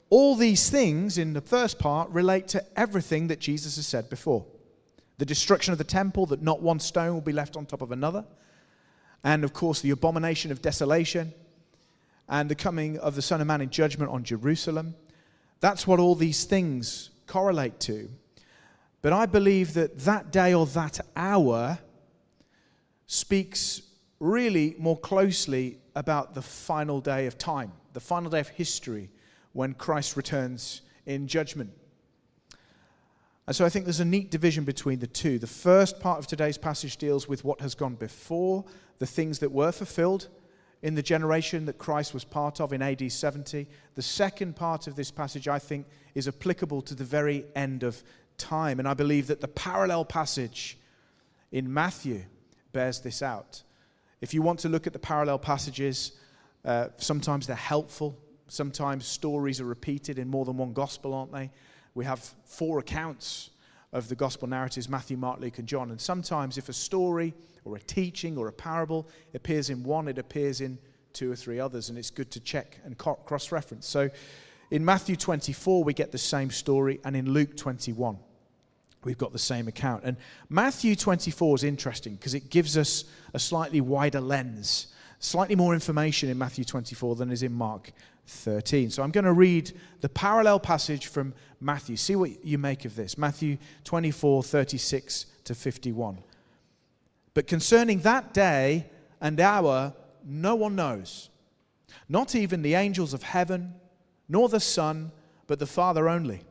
all 0.10 0.36
these 0.36 0.72
things 0.72 1.20
in 1.20 1.34
the 1.34 1.42
first 1.42 1.78
part 1.78 2.10
relate 2.10 2.48
to 2.50 2.66
everything 2.76 3.28
that 3.28 3.40
Jesus 3.40 3.76
has 3.76 3.86
said 3.86 4.10
before 4.10 4.44
the 5.20 5.26
destruction 5.26 5.74
of 5.74 5.78
the 5.78 5.84
temple, 5.84 6.26
that 6.28 6.42
not 6.42 6.62
one 6.62 6.80
stone 6.80 7.14
will 7.14 7.22
be 7.22 7.34
left 7.34 7.58
on 7.58 7.66
top 7.66 7.82
of 7.82 7.92
another, 7.92 8.26
and 9.24 9.44
of 9.44 9.52
course, 9.54 9.82
the 9.82 9.92
abomination 9.92 10.50
of 10.50 10.62
desolation, 10.62 11.34
and 12.30 12.50
the 12.50 12.56
coming 12.56 12.98
of 13.00 13.16
the 13.16 13.22
Son 13.22 13.42
of 13.42 13.48
Man 13.48 13.60
in 13.60 13.70
judgment 13.70 14.12
on 14.12 14.24
Jerusalem. 14.24 14.96
That's 15.60 15.88
what 15.88 16.00
all 16.00 16.16
these 16.16 16.46
things 16.46 17.10
correlate 17.26 17.80
to. 17.82 18.10
But 19.02 19.14
I 19.14 19.26
believe 19.26 19.74
that 19.74 20.00
that 20.00 20.32
day 20.32 20.54
or 20.54 20.66
that 20.68 21.00
hour 21.16 21.80
speaks 23.08 23.82
really 24.20 24.76
more 24.78 24.98
closely 24.98 25.80
about 25.96 26.36
the 26.36 26.42
final 26.42 27.02
day 27.02 27.26
of 27.26 27.38
time, 27.38 27.72
the 27.94 28.00
final 28.00 28.30
day 28.30 28.40
of 28.40 28.50
history 28.50 29.10
when 29.54 29.74
Christ 29.74 30.16
returns 30.16 30.82
in 31.06 31.28
judgment. 31.28 31.72
And 33.48 33.56
so 33.56 33.66
I 33.66 33.70
think 33.70 33.86
there's 33.86 34.00
a 34.00 34.06
neat 34.06 34.30
division 34.30 34.64
between 34.64 35.00
the 35.00 35.08
two. 35.08 35.40
The 35.40 35.48
first 35.48 36.00
part 36.00 36.20
of 36.20 36.28
today's 36.28 36.58
passage 36.58 36.98
deals 36.98 37.28
with 37.28 37.44
what 37.44 37.62
has 37.62 37.74
gone 37.74 37.96
before, 37.96 38.64
the 39.00 39.08
things 39.08 39.40
that 39.40 39.52
were 39.52 39.72
fulfilled 39.72 40.28
in 40.82 40.96
the 40.96 41.04
generation 41.04 41.66
that 41.66 41.78
Christ 41.78 42.14
was 42.14 42.24
part 42.24 42.62
of 42.62 42.72
in 42.72 42.82
AD 42.82 43.12
70. 43.12 43.68
The 43.96 44.02
second 44.02 44.56
part 44.56 44.88
of 44.88 44.96
this 44.96 45.12
passage, 45.12 45.48
I 45.48 45.60
think, 45.60 45.86
is 46.16 46.28
applicable 46.28 46.82
to 46.84 46.96
the 46.96 47.04
very 47.04 47.46
end 47.56 47.84
of 47.84 48.02
time. 48.38 48.80
And 48.80 48.88
I 48.88 48.94
believe 48.94 49.28
that 49.28 49.42
the 49.42 49.48
parallel 49.48 50.06
passage 50.06 50.78
in 51.52 51.72
Matthew 51.72 52.24
bears 52.72 53.02
this 53.02 53.22
out. 53.22 53.64
If 54.22 54.34
you 54.34 54.42
want 54.42 54.60
to 54.60 54.70
look 54.70 54.88
at 54.88 54.94
the 54.94 55.00
parallel 55.00 55.40
passages, 55.40 56.14
uh, 56.64 56.88
sometimes 56.98 57.48
they're 57.48 57.56
helpful. 57.56 58.18
Sometimes 58.48 59.06
stories 59.06 59.60
are 59.62 59.66
repeated 59.66 60.18
in 60.18 60.28
more 60.28 60.46
than 60.46 60.58
one 60.58 60.74
gospel, 60.74 61.14
aren't 61.14 61.32
they? 61.32 61.52
We 61.94 62.06
have 62.06 62.20
four 62.46 62.80
accounts 62.80 63.50
of 63.92 64.08
the 64.08 64.16
gospel 64.16 64.48
narratives 64.48 64.88
Matthew, 64.90 65.18
Mark, 65.18 65.40
Luke, 65.40 65.58
and 65.58 65.68
John. 65.68 65.92
And 65.92 66.00
sometimes, 66.00 66.58
if 66.58 66.70
a 66.70 66.74
story 66.74 67.34
or 67.66 67.76
a 67.76 67.80
teaching 67.80 68.38
or 68.38 68.48
a 68.48 68.54
parable 68.54 69.08
appears 69.34 69.70
in 69.70 69.84
one, 69.84 70.08
it 70.08 70.18
appears 70.18 70.62
in 70.62 70.78
two 71.14 71.32
or 71.32 71.36
three 71.36 71.60
others. 71.60 71.90
And 71.90 71.98
it's 71.98 72.12
good 72.12 72.32
to 72.32 72.40
check 72.40 72.80
and 72.84 72.98
cross 72.98 73.52
reference. 73.52 73.88
So 73.88 74.10
in 74.72 74.86
Matthew 74.86 75.16
24, 75.16 75.84
we 75.84 75.94
get 75.94 76.12
the 76.12 76.18
same 76.18 76.52
story, 76.52 77.00
and 77.04 77.16
in 77.16 77.32
Luke 77.32 77.58
21, 77.58 78.18
we've 79.04 79.18
got 79.18 79.32
the 79.32 79.40
same 79.40 79.68
account. 79.68 80.04
And 80.04 80.18
Matthew 80.50 80.96
24 80.96 81.56
is 81.56 81.64
interesting 81.64 82.16
because 82.16 82.36
it 82.36 82.50
gives 82.50 82.78
us 82.78 83.06
a 83.34 83.40
slightly 83.40 83.82
wider 83.82 84.22
lens, 84.22 84.88
slightly 85.20 85.56
more 85.56 85.74
information 85.74 86.30
in 86.30 86.38
Matthew 86.38 86.64
24 86.64 87.16
than 87.16 87.32
is 87.32 87.44
in 87.44 87.54
Mark 87.54 87.92
13. 88.26 88.90
So 88.90 89.04
I'm 89.04 89.12
going 89.12 89.26
to 89.26 89.34
read 89.34 89.72
the 90.02 90.10
parallel 90.10 90.60
passage 90.60 91.08
from 91.08 91.34
Matthew. 91.60 91.98
See 91.98 92.16
what 92.16 92.44
you 92.46 92.58
make 92.58 92.86
of 92.86 92.96
this. 92.96 93.18
Matthew 93.18 93.58
24, 93.84 94.44
36 94.44 95.26
to 95.44 95.56
51. 95.56 96.20
But 97.34 97.48
concerning 97.48 98.00
that 98.00 98.34
day 98.34 98.90
and 99.22 99.40
hour, 99.40 99.94
no 100.26 100.56
one 100.56 100.76
knows, 100.76 101.30
not 102.08 102.36
even 102.36 102.62
the 102.62 102.76
angels 102.76 103.14
of 103.14 103.24
heaven, 103.24 103.74
nor 104.28 104.50
the 104.50 104.60
Son, 104.60 105.12
but 105.48 105.60
the 105.60 105.66
Father 105.66 106.08
only. 106.08 106.42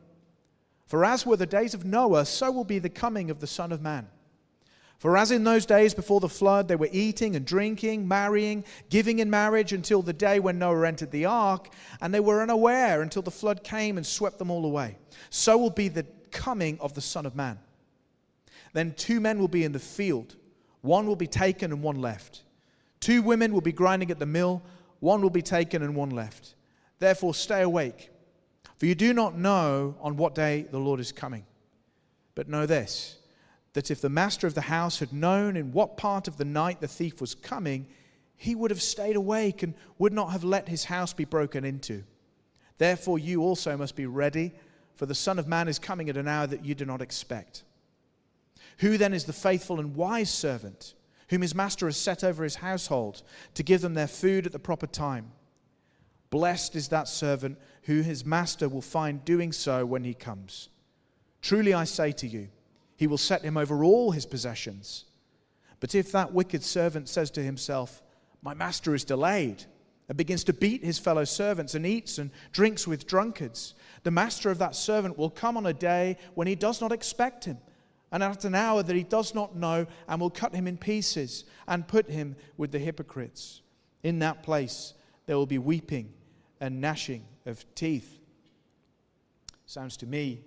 For 0.85 1.05
as 1.05 1.25
were 1.25 1.37
the 1.37 1.45
days 1.45 1.73
of 1.73 1.85
Noah, 1.85 2.25
so 2.25 2.51
will 2.51 2.63
be 2.63 2.79
the 2.79 2.89
coming 2.89 3.29
of 3.29 3.39
the 3.39 3.47
Son 3.47 3.71
of 3.71 3.81
Man. 3.81 4.07
For 4.99 5.15
as 5.15 5.31
in 5.31 5.45
those 5.45 5.65
days 5.65 5.93
before 5.93 6.19
the 6.19 6.27
flood, 6.27 6.67
they 6.67 6.75
were 6.75 6.89
eating 6.91 7.37
and 7.37 7.45
drinking, 7.45 8.05
marrying, 8.05 8.65
giving 8.89 9.19
in 9.19 9.29
marriage 9.29 9.71
until 9.71 10.01
the 10.01 10.11
day 10.11 10.41
when 10.41 10.59
Noah 10.59 10.85
entered 10.85 11.11
the 11.11 11.23
ark, 11.23 11.69
and 12.01 12.13
they 12.13 12.19
were 12.19 12.41
unaware 12.41 13.01
until 13.01 13.21
the 13.21 13.31
flood 13.31 13.63
came 13.63 13.95
and 13.95 14.05
swept 14.05 14.37
them 14.37 14.51
all 14.51 14.65
away. 14.65 14.97
So 15.29 15.57
will 15.57 15.69
be 15.69 15.87
the 15.87 16.05
coming 16.31 16.77
of 16.81 16.95
the 16.95 17.01
Son 17.01 17.25
of 17.25 17.33
Man. 17.33 17.59
Then 18.73 18.93
two 18.93 19.21
men 19.21 19.39
will 19.39 19.47
be 19.47 19.63
in 19.63 19.71
the 19.71 19.79
field, 19.79 20.35
one 20.81 21.07
will 21.07 21.15
be 21.15 21.27
taken 21.27 21.71
and 21.71 21.81
one 21.81 22.01
left. 22.01 22.43
Two 22.99 23.21
women 23.21 23.53
will 23.53 23.61
be 23.61 23.71
grinding 23.71 24.11
at 24.11 24.19
the 24.19 24.25
mill, 24.25 24.61
one 24.99 25.21
will 25.21 25.29
be 25.29 25.41
taken 25.41 25.81
and 25.81 25.95
one 25.95 26.09
left. 26.09 26.55
Therefore, 26.99 27.33
stay 27.33 27.61
awake, 27.61 28.09
for 28.75 28.85
you 28.85 28.95
do 28.95 29.13
not 29.13 29.37
know 29.37 29.95
on 30.01 30.17
what 30.17 30.35
day 30.35 30.65
the 30.69 30.77
Lord 30.77 30.99
is 30.99 31.13
coming. 31.13 31.45
But 32.35 32.49
know 32.49 32.65
this 32.65 33.18
that 33.73 33.91
if 33.91 34.01
the 34.01 34.09
master 34.09 34.47
of 34.47 34.55
the 34.55 34.61
house 34.61 34.99
had 34.99 35.13
known 35.13 35.55
in 35.55 35.71
what 35.71 35.97
part 35.97 36.27
of 36.27 36.37
the 36.37 36.45
night 36.45 36.81
the 36.81 36.87
thief 36.87 37.21
was 37.21 37.35
coming, 37.35 37.87
he 38.35 38.55
would 38.55 38.71
have 38.71 38.81
stayed 38.81 39.15
awake 39.15 39.63
and 39.63 39.73
would 39.97 40.13
not 40.13 40.31
have 40.31 40.43
let 40.43 40.69
his 40.69 40.85
house 40.85 41.13
be 41.13 41.25
broken 41.25 41.63
into. 41.63 42.03
Therefore, 42.77 43.19
you 43.19 43.41
also 43.41 43.75
must 43.77 43.95
be 43.95 44.05
ready, 44.05 44.53
for 44.95 45.05
the 45.05 45.15
Son 45.15 45.37
of 45.37 45.47
Man 45.47 45.67
is 45.67 45.77
coming 45.77 46.09
at 46.09 46.17
an 46.17 46.27
hour 46.27 46.47
that 46.47 46.65
you 46.65 46.73
do 46.73 46.85
not 46.85 47.01
expect. 47.01 47.63
Who 48.79 48.97
then 48.97 49.13
is 49.13 49.25
the 49.25 49.33
faithful 49.33 49.79
and 49.79 49.95
wise 49.95 50.29
servant, 50.29 50.93
whom 51.27 51.41
his 51.41 51.53
master 51.53 51.85
has 51.85 51.97
set 51.97 52.23
over 52.23 52.43
his 52.43 52.55
household 52.55 53.21
to 53.53 53.63
give 53.63 53.81
them 53.81 53.93
their 53.93 54.07
food 54.07 54.45
at 54.45 54.53
the 54.53 54.59
proper 54.59 54.87
time? 54.87 55.31
Blessed 56.29 56.75
is 56.75 56.87
that 56.89 57.07
servant 57.07 57.57
who 57.83 58.01
his 58.01 58.25
master 58.25 58.69
will 58.69 58.81
find 58.81 59.25
doing 59.25 59.51
so 59.51 59.85
when 59.85 60.03
he 60.03 60.13
comes. 60.13 60.69
Truly 61.41 61.73
I 61.73 61.83
say 61.83 62.11
to 62.13 62.27
you, 62.27 62.49
he 62.99 63.07
will 63.07 63.17
set 63.17 63.43
him 63.43 63.55
over 63.55 63.81
all 63.81 64.11
his 64.11 64.25
possessions. 64.25 65.05
But 65.79 65.95
if 65.95 66.11
that 66.11 66.33
wicked 66.33 66.65
servant 66.65 67.07
says 67.07 67.31
to 67.31 67.41
himself, 67.41 68.03
My 68.41 68.53
master 68.53 68.93
is 68.93 69.05
delayed, 69.05 69.63
and 70.09 70.17
begins 70.17 70.43
to 70.43 70.53
beat 70.53 70.83
his 70.83 70.99
fellow 70.99 71.23
servants 71.23 71.75
and 71.75 71.85
eats 71.85 72.17
and 72.17 72.29
drinks 72.51 72.85
with 72.85 73.07
drunkards, 73.07 73.73
the 74.03 74.11
master 74.11 74.51
of 74.51 74.57
that 74.57 74.75
servant 74.75 75.17
will 75.17 75.29
come 75.29 75.55
on 75.55 75.65
a 75.65 75.71
day 75.71 76.17
when 76.33 76.45
he 76.45 76.55
does 76.55 76.81
not 76.81 76.91
expect 76.91 77.45
him, 77.45 77.57
and 78.11 78.21
at 78.21 78.43
an 78.43 78.53
hour 78.53 78.83
that 78.83 78.97
he 78.97 79.03
does 79.03 79.33
not 79.33 79.55
know, 79.55 79.87
and 80.09 80.19
will 80.19 80.29
cut 80.29 80.53
him 80.53 80.67
in 80.67 80.75
pieces 80.75 81.45
and 81.69 81.87
put 81.87 82.09
him 82.09 82.35
with 82.57 82.73
the 82.73 82.79
hypocrites. 82.79 83.61
In 84.03 84.19
that 84.19 84.43
place 84.43 84.93
there 85.25 85.37
will 85.37 85.45
be 85.45 85.57
weeping 85.57 86.11
and 86.59 86.81
gnashing 86.81 87.23
of 87.45 87.63
teeth. 87.75 88.19
Sounds 89.65 89.95
to 89.95 90.05
me 90.05 90.43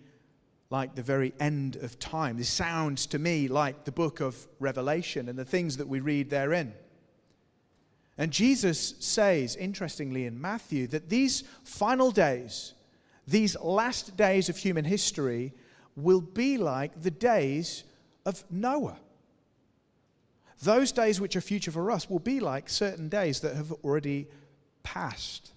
like 0.72 0.94
the 0.94 1.02
very 1.02 1.34
end 1.38 1.76
of 1.76 1.98
time. 1.98 2.38
This 2.38 2.48
sounds 2.48 3.04
to 3.08 3.18
me 3.18 3.46
like 3.46 3.84
the 3.84 3.92
book 3.92 4.20
of 4.20 4.48
Revelation 4.58 5.28
and 5.28 5.38
the 5.38 5.44
things 5.44 5.76
that 5.76 5.86
we 5.86 6.00
read 6.00 6.30
therein. 6.30 6.72
And 8.16 8.32
Jesus 8.32 8.94
says, 8.98 9.54
interestingly, 9.54 10.24
in 10.24 10.40
Matthew, 10.40 10.86
that 10.86 11.10
these 11.10 11.44
final 11.62 12.10
days, 12.10 12.72
these 13.28 13.54
last 13.60 14.16
days 14.16 14.48
of 14.48 14.56
human 14.56 14.86
history, 14.86 15.52
will 15.94 16.22
be 16.22 16.56
like 16.56 17.02
the 17.02 17.10
days 17.10 17.84
of 18.24 18.42
Noah. 18.50 18.96
Those 20.62 20.90
days 20.90 21.20
which 21.20 21.36
are 21.36 21.42
future 21.42 21.70
for 21.70 21.90
us 21.90 22.08
will 22.08 22.18
be 22.18 22.40
like 22.40 22.70
certain 22.70 23.10
days 23.10 23.40
that 23.40 23.56
have 23.56 23.72
already 23.84 24.26
passed. 24.82 25.51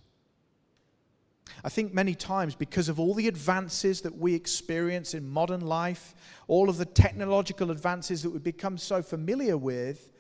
I 1.64 1.70
think 1.70 1.94
many 1.94 2.16
times, 2.16 2.56
because 2.56 2.90
of 2.90 3.00
all 3.00 3.14
the 3.14 3.28
advances 3.28 4.02
that 4.02 4.18
we 4.18 4.34
experience 4.34 5.14
in 5.14 5.28
modern 5.28 5.62
life, 5.62 6.16
all 6.48 6.70
of 6.70 6.78
the 6.78 6.86
technological 6.86 7.72
advances 7.72 8.24
that 8.24 8.32
we've 8.32 8.44
become 8.44 8.78
so 8.78 9.02
familiar 9.02 9.58
with, 9.58 10.12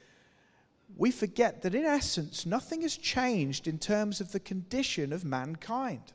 we 0.97 1.11
forget 1.11 1.61
that 1.63 1.75
in 1.75 1.83
essence, 1.83 2.45
nothing 2.45 2.81
has 2.81 2.95
changed 2.95 3.67
in 3.67 3.77
terms 3.77 4.21
of 4.21 4.31
the 4.31 4.39
condition 4.39 5.11
of 5.11 5.25
mankind. 5.25 6.13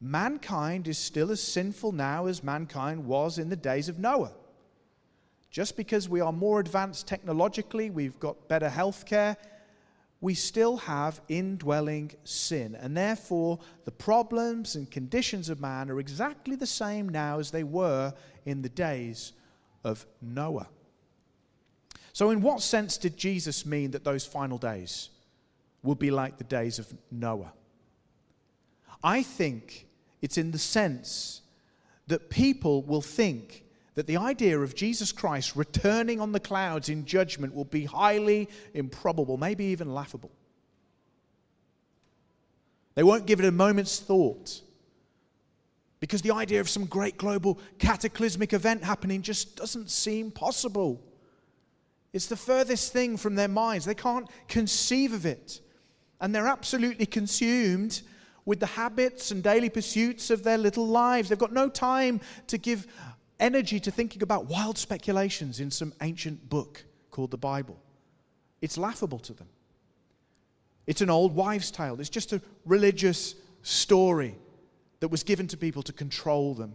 Mankind 0.00 0.86
is 0.86 0.98
still 0.98 1.30
as 1.30 1.42
sinful 1.42 1.92
now 1.92 2.26
as 2.26 2.44
mankind 2.44 3.04
was 3.04 3.38
in 3.38 3.48
the 3.48 3.56
days 3.56 3.88
of 3.88 3.98
Noah. 3.98 4.32
Just 5.50 5.76
because 5.76 6.08
we 6.08 6.20
are 6.20 6.32
more 6.32 6.60
advanced 6.60 7.08
technologically, 7.08 7.90
we've 7.90 8.20
got 8.20 8.48
better 8.48 8.68
health 8.68 9.06
care, 9.06 9.36
we 10.20 10.34
still 10.34 10.78
have 10.78 11.20
indwelling 11.28 12.12
sin. 12.24 12.74
And 12.74 12.96
therefore, 12.96 13.60
the 13.84 13.92
problems 13.92 14.74
and 14.74 14.90
conditions 14.90 15.48
of 15.48 15.60
man 15.60 15.90
are 15.90 16.00
exactly 16.00 16.56
the 16.56 16.66
same 16.66 17.08
now 17.08 17.38
as 17.38 17.50
they 17.50 17.62
were 17.62 18.12
in 18.44 18.62
the 18.62 18.68
days 18.68 19.32
of 19.84 20.04
Noah. 20.20 20.68
So, 22.12 22.30
in 22.30 22.40
what 22.40 22.62
sense 22.62 22.96
did 22.96 23.16
Jesus 23.16 23.64
mean 23.64 23.92
that 23.92 24.02
those 24.02 24.26
final 24.26 24.58
days 24.58 25.10
would 25.84 26.00
be 26.00 26.10
like 26.10 26.36
the 26.36 26.44
days 26.44 26.80
of 26.80 26.92
Noah? 27.12 27.52
I 29.04 29.22
think 29.22 29.86
it's 30.20 30.36
in 30.36 30.50
the 30.50 30.58
sense 30.58 31.42
that 32.08 32.28
people 32.28 32.82
will 32.82 33.02
think 33.02 33.62
that 33.98 34.06
the 34.06 34.16
idea 34.16 34.56
of 34.56 34.76
Jesus 34.76 35.10
Christ 35.10 35.56
returning 35.56 36.20
on 36.20 36.30
the 36.30 36.38
clouds 36.38 36.88
in 36.88 37.04
judgment 37.04 37.52
will 37.52 37.64
be 37.64 37.84
highly 37.84 38.48
improbable, 38.72 39.36
maybe 39.36 39.64
even 39.64 39.92
laughable. 39.92 40.30
They 42.94 43.02
won't 43.02 43.26
give 43.26 43.40
it 43.40 43.46
a 43.46 43.50
moment's 43.50 43.98
thought 43.98 44.62
because 45.98 46.22
the 46.22 46.30
idea 46.30 46.60
of 46.60 46.68
some 46.68 46.84
great 46.84 47.18
global 47.18 47.58
cataclysmic 47.80 48.52
event 48.52 48.84
happening 48.84 49.20
just 49.20 49.56
doesn't 49.56 49.90
seem 49.90 50.30
possible. 50.30 51.02
It's 52.12 52.26
the 52.26 52.36
furthest 52.36 52.92
thing 52.92 53.16
from 53.16 53.34
their 53.34 53.48
minds. 53.48 53.84
They 53.84 53.96
can't 53.96 54.30
conceive 54.46 55.12
of 55.12 55.26
it. 55.26 55.60
And 56.20 56.32
they're 56.32 56.46
absolutely 56.46 57.06
consumed 57.06 58.02
with 58.48 58.60
the 58.60 58.66
habits 58.66 59.30
and 59.30 59.42
daily 59.42 59.68
pursuits 59.68 60.30
of 60.30 60.42
their 60.42 60.56
little 60.56 60.86
lives. 60.86 61.28
They've 61.28 61.36
got 61.36 61.52
no 61.52 61.68
time 61.68 62.20
to 62.46 62.56
give 62.56 62.86
energy 63.40 63.80
to 63.80 63.90
thinking 63.90 64.22
about 64.22 64.46
wild 64.46 64.78
speculations 64.78 65.60
in 65.60 65.70
some 65.70 65.92
ancient 66.00 66.48
book 66.48 66.84
called 67.10 67.30
the 67.30 67.38
Bible. 67.38 67.80
It's 68.60 68.76
laughable 68.76 69.18
to 69.20 69.32
them. 69.32 69.48
It's 70.86 71.00
an 71.00 71.10
old 71.10 71.34
wives' 71.34 71.70
tale. 71.70 72.00
It's 72.00 72.08
just 72.08 72.32
a 72.32 72.40
religious 72.64 73.34
story 73.62 74.36
that 75.00 75.08
was 75.08 75.22
given 75.22 75.46
to 75.48 75.56
people 75.56 75.82
to 75.82 75.92
control 75.92 76.54
them. 76.54 76.74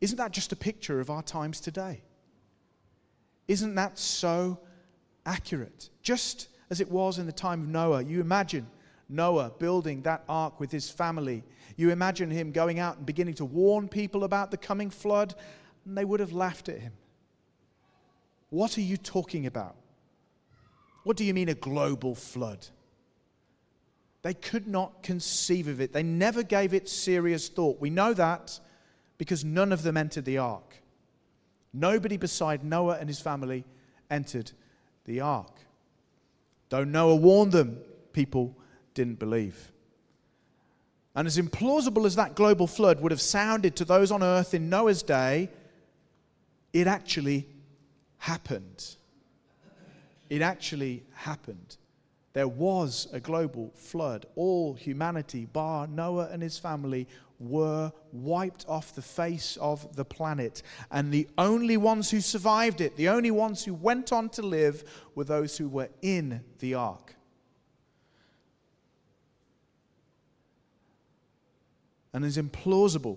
Isn't 0.00 0.18
that 0.18 0.32
just 0.32 0.52
a 0.52 0.56
picture 0.56 1.00
of 1.00 1.10
our 1.10 1.22
times 1.22 1.60
today? 1.60 2.02
Isn't 3.46 3.74
that 3.76 3.98
so 3.98 4.58
accurate? 5.24 5.88
Just 6.02 6.48
as 6.70 6.80
it 6.80 6.90
was 6.90 7.18
in 7.18 7.26
the 7.26 7.32
time 7.32 7.62
of 7.62 7.68
Noah. 7.68 8.02
You 8.02 8.20
imagine 8.20 8.66
Noah 9.08 9.52
building 9.58 10.02
that 10.02 10.24
ark 10.28 10.60
with 10.60 10.70
his 10.70 10.90
family 10.90 11.42
you 11.78 11.90
imagine 11.90 12.28
him 12.28 12.50
going 12.50 12.80
out 12.80 12.96
and 12.96 13.06
beginning 13.06 13.34
to 13.34 13.44
warn 13.44 13.88
people 13.88 14.24
about 14.24 14.50
the 14.50 14.56
coming 14.56 14.90
flood, 14.90 15.36
and 15.86 15.96
they 15.96 16.04
would 16.04 16.18
have 16.18 16.32
laughed 16.32 16.68
at 16.68 16.80
him. 16.80 16.92
What 18.50 18.76
are 18.76 18.82
you 18.82 18.96
talking 18.96 19.46
about? 19.46 19.76
What 21.04 21.16
do 21.16 21.24
you 21.24 21.32
mean 21.32 21.48
a 21.48 21.54
global 21.54 22.16
flood? 22.16 22.66
They 24.22 24.34
could 24.34 24.66
not 24.66 25.04
conceive 25.04 25.68
of 25.68 25.80
it. 25.80 25.92
They 25.92 26.02
never 26.02 26.42
gave 26.42 26.74
it 26.74 26.88
serious 26.88 27.48
thought. 27.48 27.80
We 27.80 27.90
know 27.90 28.12
that 28.12 28.58
because 29.16 29.44
none 29.44 29.72
of 29.72 29.84
them 29.84 29.96
entered 29.96 30.24
the 30.24 30.38
ark. 30.38 30.82
Nobody 31.72 32.16
beside 32.16 32.64
Noah 32.64 32.98
and 32.98 33.08
his 33.08 33.20
family 33.20 33.64
entered 34.10 34.50
the 35.04 35.20
ark. 35.20 35.60
Though 36.70 36.82
Noah 36.82 37.14
warned 37.14 37.52
them, 37.52 37.78
people 38.12 38.56
didn't 38.98 39.20
believe. 39.20 39.70
And 41.14 41.28
as 41.28 41.38
implausible 41.38 42.04
as 42.04 42.16
that 42.16 42.34
global 42.34 42.66
flood 42.66 43.00
would 43.00 43.12
have 43.12 43.20
sounded 43.20 43.76
to 43.76 43.84
those 43.84 44.10
on 44.10 44.24
earth 44.24 44.54
in 44.54 44.68
Noah's 44.68 45.04
day, 45.04 45.50
it 46.72 46.88
actually 46.88 47.46
happened. 48.18 48.96
It 50.28 50.42
actually 50.42 51.04
happened. 51.12 51.76
There 52.32 52.48
was 52.48 53.06
a 53.12 53.20
global 53.20 53.70
flood. 53.76 54.26
All 54.34 54.74
humanity, 54.74 55.44
bar 55.46 55.86
Noah 55.86 56.28
and 56.32 56.42
his 56.42 56.58
family, 56.58 57.06
were 57.38 57.92
wiped 58.12 58.66
off 58.68 58.96
the 58.96 59.02
face 59.02 59.56
of 59.60 59.94
the 59.94 60.04
planet. 60.04 60.62
And 60.90 61.12
the 61.12 61.28
only 61.38 61.76
ones 61.76 62.10
who 62.10 62.20
survived 62.20 62.80
it, 62.80 62.96
the 62.96 63.10
only 63.10 63.30
ones 63.30 63.64
who 63.64 63.74
went 63.74 64.12
on 64.12 64.28
to 64.30 64.42
live, 64.42 64.82
were 65.14 65.22
those 65.22 65.56
who 65.56 65.68
were 65.68 65.88
in 66.02 66.42
the 66.58 66.74
ark. 66.74 67.14
And 72.18 72.26
as 72.26 72.36
implausible 72.36 73.16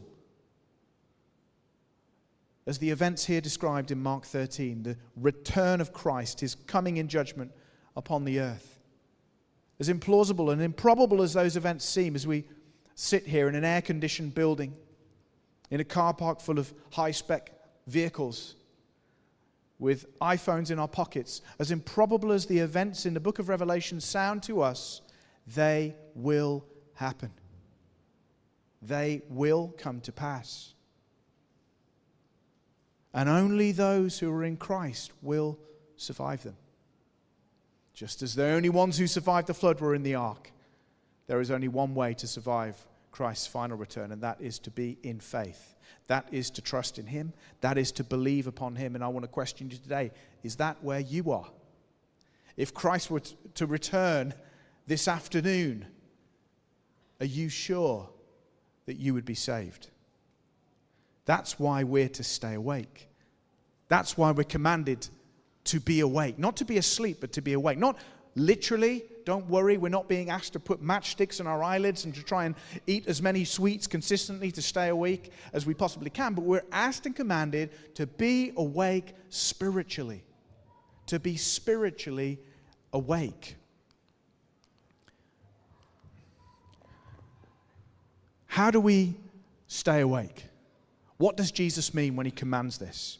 as 2.67 2.77
the 2.77 2.91
events 2.91 3.25
here 3.25 3.41
described 3.41 3.89
in 3.89 3.99
Mark 3.99 4.25
13, 4.25 4.83
the 4.83 4.95
return 5.15 5.81
of 5.81 5.91
Christ, 5.91 6.41
his 6.41 6.53
coming 6.67 6.97
in 6.97 7.07
judgment 7.07 7.51
upon 7.95 8.25
the 8.25 8.39
earth. 8.39 8.79
As 9.79 9.89
implausible 9.89 10.53
and 10.53 10.61
improbable 10.61 11.23
as 11.23 11.33
those 11.33 11.57
events 11.57 11.83
seem 11.83 12.13
as 12.13 12.27
we 12.27 12.43
sit 12.93 13.25
here 13.25 13.49
in 13.49 13.55
an 13.55 13.63
air 13.63 13.81
conditioned 13.81 14.35
building, 14.35 14.71
in 15.71 15.79
a 15.79 15.83
car 15.83 16.13
park 16.13 16.39
full 16.39 16.59
of 16.59 16.71
high 16.91 17.09
spec 17.09 17.51
vehicles, 17.87 18.53
with 19.79 20.05
iPhones 20.19 20.69
in 20.69 20.77
our 20.77 20.87
pockets, 20.87 21.41
as 21.57 21.71
improbable 21.71 22.31
as 22.31 22.45
the 22.45 22.59
events 22.59 23.07
in 23.07 23.15
the 23.15 23.19
book 23.19 23.39
of 23.39 23.49
Revelation 23.49 23.99
sound 23.99 24.43
to 24.43 24.61
us, 24.61 25.01
they 25.47 25.95
will 26.13 26.63
happen 26.93 27.31
they 28.81 29.21
will 29.29 29.73
come 29.77 30.01
to 30.01 30.11
pass. 30.11 30.73
And 33.13 33.29
only 33.29 33.71
those 33.71 34.19
who 34.19 34.31
are 34.31 34.43
in 34.43 34.57
Christ 34.57 35.11
will 35.21 35.59
survive 35.97 36.43
them. 36.43 36.55
Just 37.93 38.21
as 38.21 38.35
the 38.35 38.45
only 38.45 38.69
ones 38.69 38.97
who 38.97 39.05
survived 39.05 39.47
the 39.47 39.53
flood 39.53 39.79
were 39.79 39.93
in 39.93 40.03
the 40.03 40.15
ark, 40.15 40.51
there 41.27 41.41
is 41.41 41.51
only 41.51 41.67
one 41.67 41.93
way 41.93 42.13
to 42.15 42.27
survive 42.27 42.75
Christ's 43.11 43.47
final 43.47 43.77
return, 43.77 44.11
and 44.11 44.23
that 44.23 44.39
is 44.39 44.57
to 44.59 44.71
be 44.71 44.97
in 45.03 45.19
faith. 45.19 45.75
That 46.07 46.27
is 46.31 46.49
to 46.51 46.61
trust 46.61 46.97
in 46.97 47.05
Him. 47.05 47.33
That 47.59 47.77
is 47.77 47.91
to 47.93 48.03
believe 48.03 48.47
upon 48.47 48.75
Him. 48.75 48.95
And 48.95 49.03
I 49.03 49.07
want 49.09 49.23
to 49.23 49.29
question 49.29 49.69
you 49.69 49.77
today 49.77 50.11
is 50.43 50.55
that 50.55 50.81
where 50.81 50.99
you 50.99 51.31
are? 51.31 51.47
If 52.57 52.73
Christ 52.73 53.11
were 53.11 53.21
to 53.55 53.65
return 53.65 54.33
this 54.87 55.07
afternoon, 55.07 55.85
are 57.19 57.25
you 57.25 57.49
sure 57.49 58.09
that 58.91 58.99
you 58.99 59.13
would 59.13 59.23
be 59.23 59.35
saved. 59.35 59.87
That's 61.23 61.57
why 61.57 61.85
we're 61.85 62.09
to 62.09 62.25
stay 62.25 62.55
awake. 62.55 63.07
That's 63.87 64.17
why 64.17 64.31
we're 64.31 64.43
commanded 64.43 65.07
to 65.63 65.79
be 65.79 66.01
awake. 66.01 66.37
Not 66.37 66.57
to 66.57 66.65
be 66.65 66.77
asleep, 66.77 67.19
but 67.21 67.31
to 67.33 67.41
be 67.41 67.53
awake. 67.53 67.77
Not 67.77 67.97
literally, 68.35 69.05
don't 69.23 69.49
worry, 69.49 69.77
we're 69.77 69.87
not 69.87 70.09
being 70.09 70.29
asked 70.29 70.51
to 70.53 70.59
put 70.59 70.83
matchsticks 70.83 71.39
in 71.39 71.47
our 71.47 71.63
eyelids 71.63 72.03
and 72.03 72.13
to 72.15 72.21
try 72.21 72.43
and 72.43 72.53
eat 72.85 73.07
as 73.07 73.21
many 73.21 73.45
sweets 73.45 73.87
consistently 73.87 74.51
to 74.51 74.61
stay 74.61 74.89
awake 74.89 75.31
as 75.53 75.65
we 75.65 75.73
possibly 75.73 76.09
can, 76.09 76.33
but 76.33 76.43
we're 76.43 76.65
asked 76.73 77.05
and 77.05 77.15
commanded 77.15 77.69
to 77.95 78.05
be 78.05 78.51
awake 78.57 79.13
spiritually. 79.29 80.21
To 81.05 81.17
be 81.17 81.37
spiritually 81.37 82.39
awake. 82.91 83.55
How 88.61 88.69
do 88.69 88.79
we 88.79 89.15
stay 89.65 90.01
awake? 90.01 90.45
What 91.17 91.35
does 91.35 91.51
Jesus 91.51 91.95
mean 91.95 92.15
when 92.15 92.27
he 92.27 92.31
commands 92.31 92.77
this? 92.77 93.17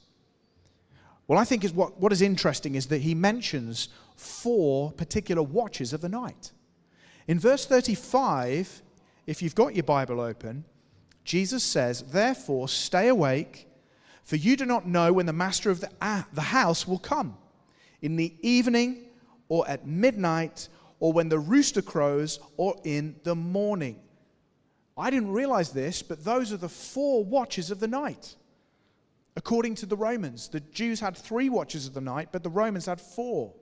Well, 1.28 1.40
I 1.40 1.46
think 1.46 1.64
is 1.64 1.74
what, 1.74 2.00
what 2.00 2.12
is 2.12 2.22
interesting 2.22 2.76
is 2.76 2.86
that 2.90 3.02
he 3.02 3.16
mentions 3.16 3.90
four 4.16 4.92
particular 4.92 5.42
watches 5.42 5.94
of 5.94 6.02
the 6.02 6.10
night. 6.10 6.52
In 7.28 7.40
verse 7.40 7.66
35, 7.66 8.84
if 9.26 9.42
you've 9.42 9.56
got 9.56 9.74
your 9.74 9.82
Bible 9.82 10.22
open, 10.22 10.64
Jesus 11.24 11.64
says, 11.64 12.04
Therefore, 12.04 12.70
stay 12.70 13.08
awake, 13.08 13.68
for 14.24 14.36
you 14.36 14.56
do 14.56 14.68
not 14.68 14.88
know 14.88 15.12
when 15.12 15.26
the 15.26 15.34
master 15.34 15.72
of 15.72 15.82
the, 15.82 15.90
uh, 16.02 16.22
the 16.34 16.42
house 16.42 16.88
will 16.88 17.00
come, 17.00 17.36
in 18.04 18.16
the 18.16 18.36
evening 18.42 19.06
or 19.50 19.68
at 19.68 19.88
midnight, 19.88 20.70
or 21.00 21.12
when 21.12 21.30
the 21.30 21.40
rooster 21.40 21.82
crows, 21.82 22.40
or 22.58 22.76
in 22.84 23.16
the 23.24 23.34
morning. 23.34 24.00
I 25.01 25.10
didn't 25.10 25.31
realize 25.31 25.72
this, 25.72 26.01
but 26.01 26.24
those 26.24 26.53
are 26.53 26.58
the 26.58 26.70
four 26.70 27.25
watches 27.25 27.72
of 27.72 27.79
the 27.79 27.88
night. 27.88 28.36
According 29.36 29.75
to 29.75 29.86
the 29.86 29.96
Romans, 29.96 30.48
the 30.48 30.60
Jews 30.60 31.00
had 31.00 31.17
three 31.17 31.50
watches 31.50 31.88
of 31.88 31.93
the 31.93 32.01
night, 32.01 32.29
but 32.31 32.43
the 32.43 32.50
Romans 32.50 32.86
had 32.86 33.01
four. 33.01 33.53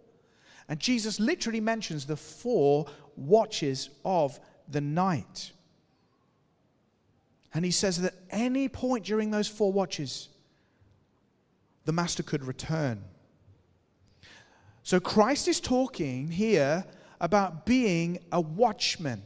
And 0.67 0.79
Jesus 0.79 1.19
literally 1.19 1.62
mentions 1.62 2.05
the 2.05 2.17
four 2.17 2.88
watches 3.15 3.89
of 4.03 4.39
the 4.67 4.81
night. 4.81 5.51
And 7.53 7.63
he 7.65 7.72
says 7.72 8.01
that 8.01 8.13
at 8.13 8.19
any 8.29 8.67
point 8.67 9.05
during 9.05 9.31
those 9.31 9.48
four 9.48 9.72
watches, 9.72 10.29
the 11.86 11.91
master 11.91 12.22
could 12.22 12.43
return. 12.43 13.03
So 14.84 15.00
Christ 15.00 15.48
is 15.48 15.60
talking 15.60 16.31
here 16.31 16.86
about 17.22 17.65
being 17.65 18.19
a 18.31 18.41
watchman. 18.41 19.24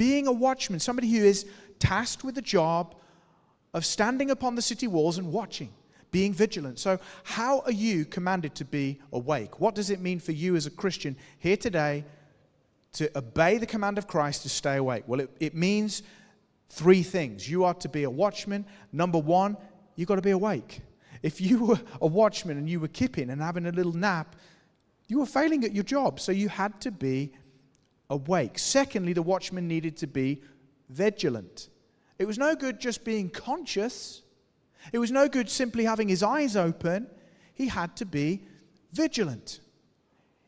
Being 0.00 0.26
a 0.26 0.32
watchman, 0.32 0.80
somebody 0.80 1.10
who 1.10 1.22
is 1.22 1.44
tasked 1.78 2.24
with 2.24 2.34
the 2.34 2.40
job 2.40 2.94
of 3.74 3.84
standing 3.84 4.30
upon 4.30 4.54
the 4.54 4.62
city 4.62 4.86
walls 4.86 5.18
and 5.18 5.30
watching, 5.30 5.68
being 6.10 6.32
vigilant. 6.32 6.78
So, 6.78 6.98
how 7.22 7.60
are 7.66 7.70
you 7.70 8.06
commanded 8.06 8.54
to 8.54 8.64
be 8.64 8.98
awake? 9.12 9.60
What 9.60 9.74
does 9.74 9.90
it 9.90 10.00
mean 10.00 10.18
for 10.18 10.32
you 10.32 10.56
as 10.56 10.64
a 10.64 10.70
Christian 10.70 11.16
here 11.38 11.58
today 11.58 12.06
to 12.94 13.10
obey 13.14 13.58
the 13.58 13.66
command 13.66 13.98
of 13.98 14.06
Christ 14.06 14.40
to 14.44 14.48
stay 14.48 14.78
awake? 14.78 15.04
Well, 15.06 15.20
it, 15.20 15.36
it 15.38 15.54
means 15.54 16.02
three 16.70 17.02
things. 17.02 17.46
You 17.46 17.64
are 17.64 17.74
to 17.74 17.88
be 17.90 18.04
a 18.04 18.10
watchman. 18.10 18.64
Number 18.92 19.18
one, 19.18 19.54
you've 19.96 20.08
got 20.08 20.16
to 20.16 20.22
be 20.22 20.30
awake. 20.30 20.80
If 21.22 21.42
you 21.42 21.62
were 21.62 21.80
a 22.00 22.06
watchman 22.06 22.56
and 22.56 22.70
you 22.70 22.80
were 22.80 22.88
kipping 22.88 23.28
and 23.28 23.42
having 23.42 23.66
a 23.66 23.70
little 23.70 23.92
nap, 23.92 24.34
you 25.08 25.18
were 25.18 25.26
failing 25.26 25.62
at 25.62 25.74
your 25.74 25.84
job. 25.84 26.20
So 26.20 26.32
you 26.32 26.48
had 26.48 26.80
to 26.80 26.90
be 26.90 27.34
awake. 28.10 28.58
Secondly, 28.58 29.12
the 29.12 29.22
watchman 29.22 29.66
needed 29.66 29.96
to 29.98 30.06
be 30.06 30.42
vigilant. 30.90 31.68
It 32.18 32.26
was 32.26 32.36
no 32.36 32.54
good 32.54 32.80
just 32.80 33.04
being 33.04 33.30
conscious, 33.30 34.22
it 34.92 34.98
was 34.98 35.10
no 35.10 35.28
good 35.28 35.48
simply 35.48 35.84
having 35.84 36.08
his 36.08 36.22
eyes 36.22 36.56
open. 36.56 37.06
He 37.54 37.68
had 37.68 37.96
to 37.96 38.06
be 38.06 38.42
vigilant. 38.92 39.60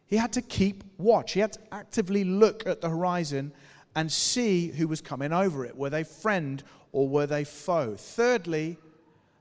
He 0.07 0.17
had 0.17 0.33
to 0.33 0.43
keep 0.43 0.85
watch. 0.99 1.33
He 1.33 1.41
had 1.41 1.53
to 1.53 1.61
actively 1.71 2.25
look 2.25 2.67
at 2.67 2.81
the 2.81 2.89
horizon 2.89 3.53
and 3.95 4.11
see 4.11 4.69
who 4.69 4.89
was 4.89 5.01
coming 5.01 5.33
over 5.33 5.65
it. 5.65 5.77
Were 5.77 5.91
they 5.91 6.05
friend 6.05 6.63
or 6.93 7.09
were 7.09 7.27
they 7.27 7.45
foe? 7.45 7.95
Thirdly, 7.97 8.79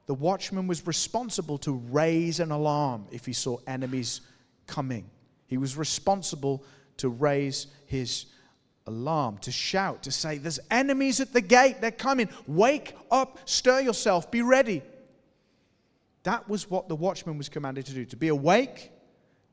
the 0.08 0.14
watchman 0.14 0.68
was 0.68 0.86
responsible 0.86 1.58
to 1.60 1.74
raise 1.74 2.40
an 2.40 2.52
alarm 2.52 3.06
if 3.12 3.26
he 3.26 3.34
saw 3.34 3.58
enemies 3.68 4.22
coming. 4.68 5.10
He 5.48 5.58
was 5.58 5.78
responsible 5.78 6.64
to 7.02 7.10
raise 7.10 7.68
his 7.86 8.26
alarm, 8.88 9.38
to 9.40 9.52
shout, 9.52 10.04
to 10.04 10.12
say, 10.12 10.38
There's 10.38 10.60
enemies 10.70 11.20
at 11.20 11.34
the 11.34 11.42
gate, 11.42 11.82
they're 11.82 11.92
coming. 11.92 12.30
Wake 12.48 12.96
up, 13.12 13.40
stir 13.46 13.82
yourself, 13.82 14.32
be 14.32 14.42
ready. 14.42 14.82
That 16.24 16.48
was 16.48 16.70
what 16.70 16.88
the 16.88 16.96
watchman 16.96 17.38
was 17.38 17.50
commanded 17.50 17.86
to 17.88 17.94
do 17.94 18.06
to 18.06 18.16
be 18.16 18.30
awake, 18.30 18.92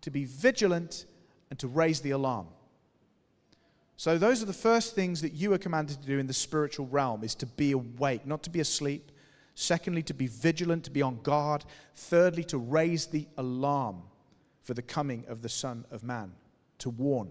to 0.03 0.11
be 0.11 0.25
vigilant, 0.25 1.07
and 1.51 1.59
to 1.59 1.69
raise 1.69 2.01
the 2.01 2.11
alarm. 2.11 2.47
So 3.97 4.17
those 4.17 4.43
are 4.43 4.47
the 4.47 4.53
first 4.53 4.95
things 4.95 5.23
that 5.23 5.33
you 5.33 5.53
are 5.55 5.59
commanded 5.59 6.01
to 6.01 6.07
do 6.07 6.19
in 6.19 6.27
the 6.27 6.33
spiritual 6.33 6.87
realm 6.87 7.25
is 7.25 7.35
to 7.37 7.47
be 7.47 7.73
awake, 7.73 8.27
not 8.27 8.45
to 8.45 8.51
be 8.51 8.61
asleep. 8.61 9.11
Secondly, 9.57 10.05
to 10.05 10.15
be 10.15 10.29
vigilant, 10.29 10.85
to 10.85 10.91
be 10.93 11.03
on 11.03 11.21
guard. 11.23 11.65
Thirdly, 11.97 12.45
to 12.45 12.59
raise 12.59 13.07
the 13.07 13.27
alarm 13.39 14.03
for 14.63 14.73
the 14.75 14.83
coming 14.83 15.25
of 15.27 15.43
the 15.43 15.49
Son 15.49 15.85
of 15.91 16.05
Man, 16.05 16.31
to 16.79 16.91
warn. 16.91 17.31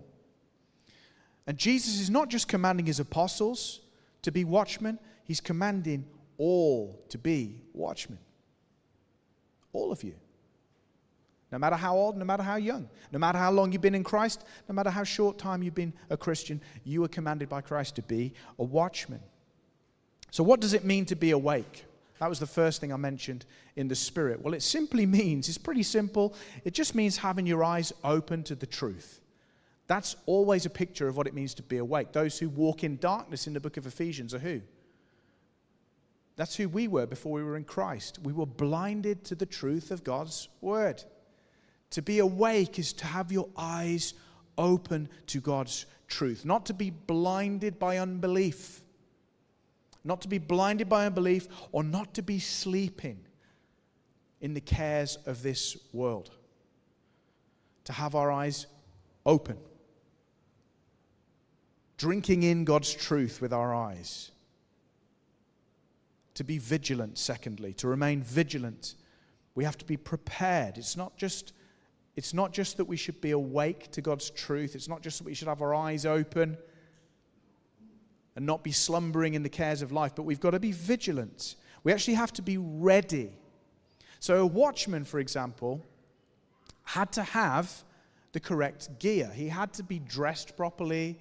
And 1.45 1.57
Jesus 1.57 1.99
is 1.99 2.09
not 2.09 2.29
just 2.29 2.47
commanding 2.47 2.85
his 2.85 2.99
apostles 2.99 3.81
to 4.21 4.31
be 4.31 4.43
watchmen, 4.43 4.99
he's 5.23 5.39
commanding 5.39 6.05
all 6.37 7.03
to 7.09 7.17
be 7.17 7.61
watchmen. 7.73 8.19
All 9.73 9.91
of 9.91 10.03
you. 10.03 10.13
No 11.51 11.57
matter 11.57 11.77
how 11.77 11.95
old, 11.95 12.17
no 12.17 12.25
matter 12.25 12.43
how 12.43 12.57
young, 12.57 12.89
no 13.11 13.19
matter 13.19 13.37
how 13.37 13.51
long 13.51 13.71
you've 13.71 13.81
been 13.81 13.95
in 13.95 14.03
Christ, 14.03 14.43
no 14.67 14.75
matter 14.75 14.89
how 14.89 15.03
short 15.05 15.37
time 15.37 15.63
you've 15.63 15.75
been 15.75 15.93
a 16.09 16.17
Christian, 16.17 16.61
you 16.83 17.03
are 17.05 17.07
commanded 17.07 17.47
by 17.47 17.61
Christ 17.61 17.95
to 17.95 18.01
be 18.01 18.33
a 18.59 18.63
watchman. 18.63 19.21
So, 20.29 20.43
what 20.43 20.59
does 20.59 20.73
it 20.73 20.83
mean 20.83 21.05
to 21.05 21.15
be 21.15 21.31
awake? 21.31 21.85
That 22.19 22.27
was 22.27 22.39
the 22.39 22.47
first 22.47 22.81
thing 22.81 22.91
I 22.91 22.97
mentioned 22.97 23.45
in 23.75 23.87
the 23.87 23.95
Spirit. 23.95 24.41
Well, 24.41 24.53
it 24.53 24.63
simply 24.63 25.05
means, 25.19 25.47
it's 25.47 25.57
pretty 25.57 25.83
simple, 25.83 26.33
it 26.65 26.73
just 26.73 26.95
means 26.95 27.17
having 27.17 27.47
your 27.47 27.63
eyes 27.63 27.93
open 28.03 28.43
to 28.43 28.55
the 28.55 28.65
truth. 28.65 29.21
That's 29.87 30.17
always 30.25 30.65
a 30.65 30.69
picture 30.69 31.07
of 31.07 31.15
what 31.15 31.27
it 31.27 31.33
means 31.33 31.53
to 31.55 31.63
be 31.63 31.77
awake. 31.77 32.11
Those 32.11 32.37
who 32.37 32.49
walk 32.49 32.83
in 32.83 32.97
darkness 32.97 33.47
in 33.47 33.53
the 33.53 33.59
book 33.59 33.77
of 33.77 33.87
Ephesians 33.87 34.33
are 34.33 34.39
who? 34.39 34.61
That's 36.35 36.55
who 36.55 36.69
we 36.69 36.87
were 36.87 37.07
before 37.07 37.33
we 37.33 37.43
were 37.43 37.57
in 37.57 37.63
Christ. 37.63 38.19
We 38.21 38.33
were 38.33 38.45
blinded 38.45 39.23
to 39.25 39.35
the 39.35 39.45
truth 39.45 39.89
of 39.89 40.03
God's 40.03 40.49
word. 40.61 41.03
To 41.91 42.01
be 42.01 42.19
awake 42.19 42.77
is 42.77 42.93
to 42.93 43.05
have 43.05 43.31
your 43.31 43.49
eyes 43.57 44.13
open 44.57 45.09
to 45.27 45.39
God's 45.39 45.85
truth, 46.07 46.45
not 46.45 46.65
to 46.67 46.73
be 46.73 46.89
blinded 46.89 47.79
by 47.79 47.97
unbelief, 47.97 48.81
not 50.03 50.21
to 50.21 50.27
be 50.27 50.37
blinded 50.37 50.89
by 50.89 51.05
unbelief, 51.05 51.47
or 51.71 51.83
not 51.83 52.13
to 52.13 52.21
be 52.21 52.39
sleeping 52.39 53.19
in 54.41 54.53
the 54.53 54.61
cares 54.61 55.17
of 55.25 55.41
this 55.41 55.77
world. 55.93 56.29
To 57.85 57.93
have 57.93 58.15
our 58.15 58.31
eyes 58.31 58.67
open, 59.25 59.57
drinking 61.97 62.43
in 62.43 62.63
God's 62.63 62.93
truth 62.93 63.41
with 63.41 63.53
our 63.53 63.73
eyes. 63.73 64.31
To 66.35 66.43
be 66.43 66.59
vigilant, 66.59 67.17
secondly, 67.17 67.73
to 67.73 67.87
remain 67.87 68.21
vigilant, 68.21 68.95
we 69.55 69.63
have 69.63 69.77
to 69.79 69.85
be 69.85 69.97
prepared. 69.97 70.77
It's 70.77 70.95
not 70.95 71.17
just 71.17 71.53
it's 72.15 72.33
not 72.33 72.51
just 72.51 72.77
that 72.77 72.85
we 72.85 72.97
should 72.97 73.21
be 73.21 73.29
awake 73.29 73.91
to 73.91 74.01
God's 74.01 74.31
truth, 74.31 74.73
it's 74.73 74.87
not 74.87 75.03
just 75.03 75.19
that 75.19 75.25
we 75.25 75.35
should 75.35 75.47
have 75.47 75.61
our 75.61 75.75
eyes 75.75 76.03
open 76.03 76.57
and 78.35 78.43
not 78.43 78.63
be 78.63 78.71
slumbering 78.71 79.35
in 79.35 79.43
the 79.43 79.49
cares 79.49 79.83
of 79.83 79.91
life, 79.91 80.13
but 80.15 80.23
we've 80.23 80.39
got 80.39 80.51
to 80.51 80.59
be 80.59 80.71
vigilant. 80.71 81.55
We 81.83 81.93
actually 81.93 82.15
have 82.15 82.33
to 82.33 82.41
be 82.41 82.57
ready. 82.57 83.31
So, 84.19 84.41
a 84.41 84.45
watchman, 84.45 85.05
for 85.05 85.19
example, 85.19 85.85
had 86.83 87.11
to 87.13 87.23
have 87.23 87.83
the 88.31 88.39
correct 88.39 88.99
gear. 88.99 89.31
He 89.33 89.47
had 89.47 89.73
to 89.73 89.83
be 89.83 89.99
dressed 89.99 90.57
properly, 90.57 91.19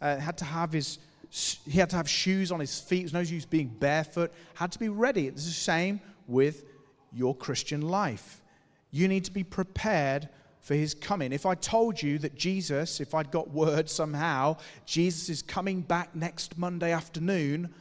uh, 0.00 0.16
had 0.18 0.38
to 0.38 0.44
have 0.44 0.72
his 0.72 0.98
he 1.30 1.78
had 1.78 1.90
to 1.90 1.96
have 1.96 2.08
shoes 2.08 2.52
on 2.52 2.60
his 2.60 2.80
feet. 2.80 3.00
There's 3.00 3.12
no 3.12 3.20
use 3.20 3.44
being 3.44 3.68
barefoot. 3.68 4.32
Had 4.54 4.72
to 4.72 4.78
be 4.78 4.88
ready. 4.88 5.26
It's 5.26 5.44
the 5.44 5.50
same 5.50 6.00
with 6.26 6.64
your 7.12 7.34
Christian 7.34 7.82
life. 7.82 8.42
You 8.90 9.08
need 9.08 9.24
to 9.24 9.32
be 9.32 9.44
prepared 9.44 10.28
for 10.60 10.74
his 10.74 10.94
coming. 10.94 11.32
If 11.32 11.44
I 11.44 11.54
told 11.54 12.00
you 12.02 12.18
that 12.18 12.34
Jesus, 12.34 13.00
if 13.00 13.14
I'd 13.14 13.30
got 13.30 13.50
word 13.50 13.90
somehow, 13.90 14.56
Jesus 14.84 15.28
is 15.28 15.42
coming 15.42 15.80
back 15.80 16.14
next 16.14 16.58
Monday 16.58 16.92
afternoon, 16.92 17.72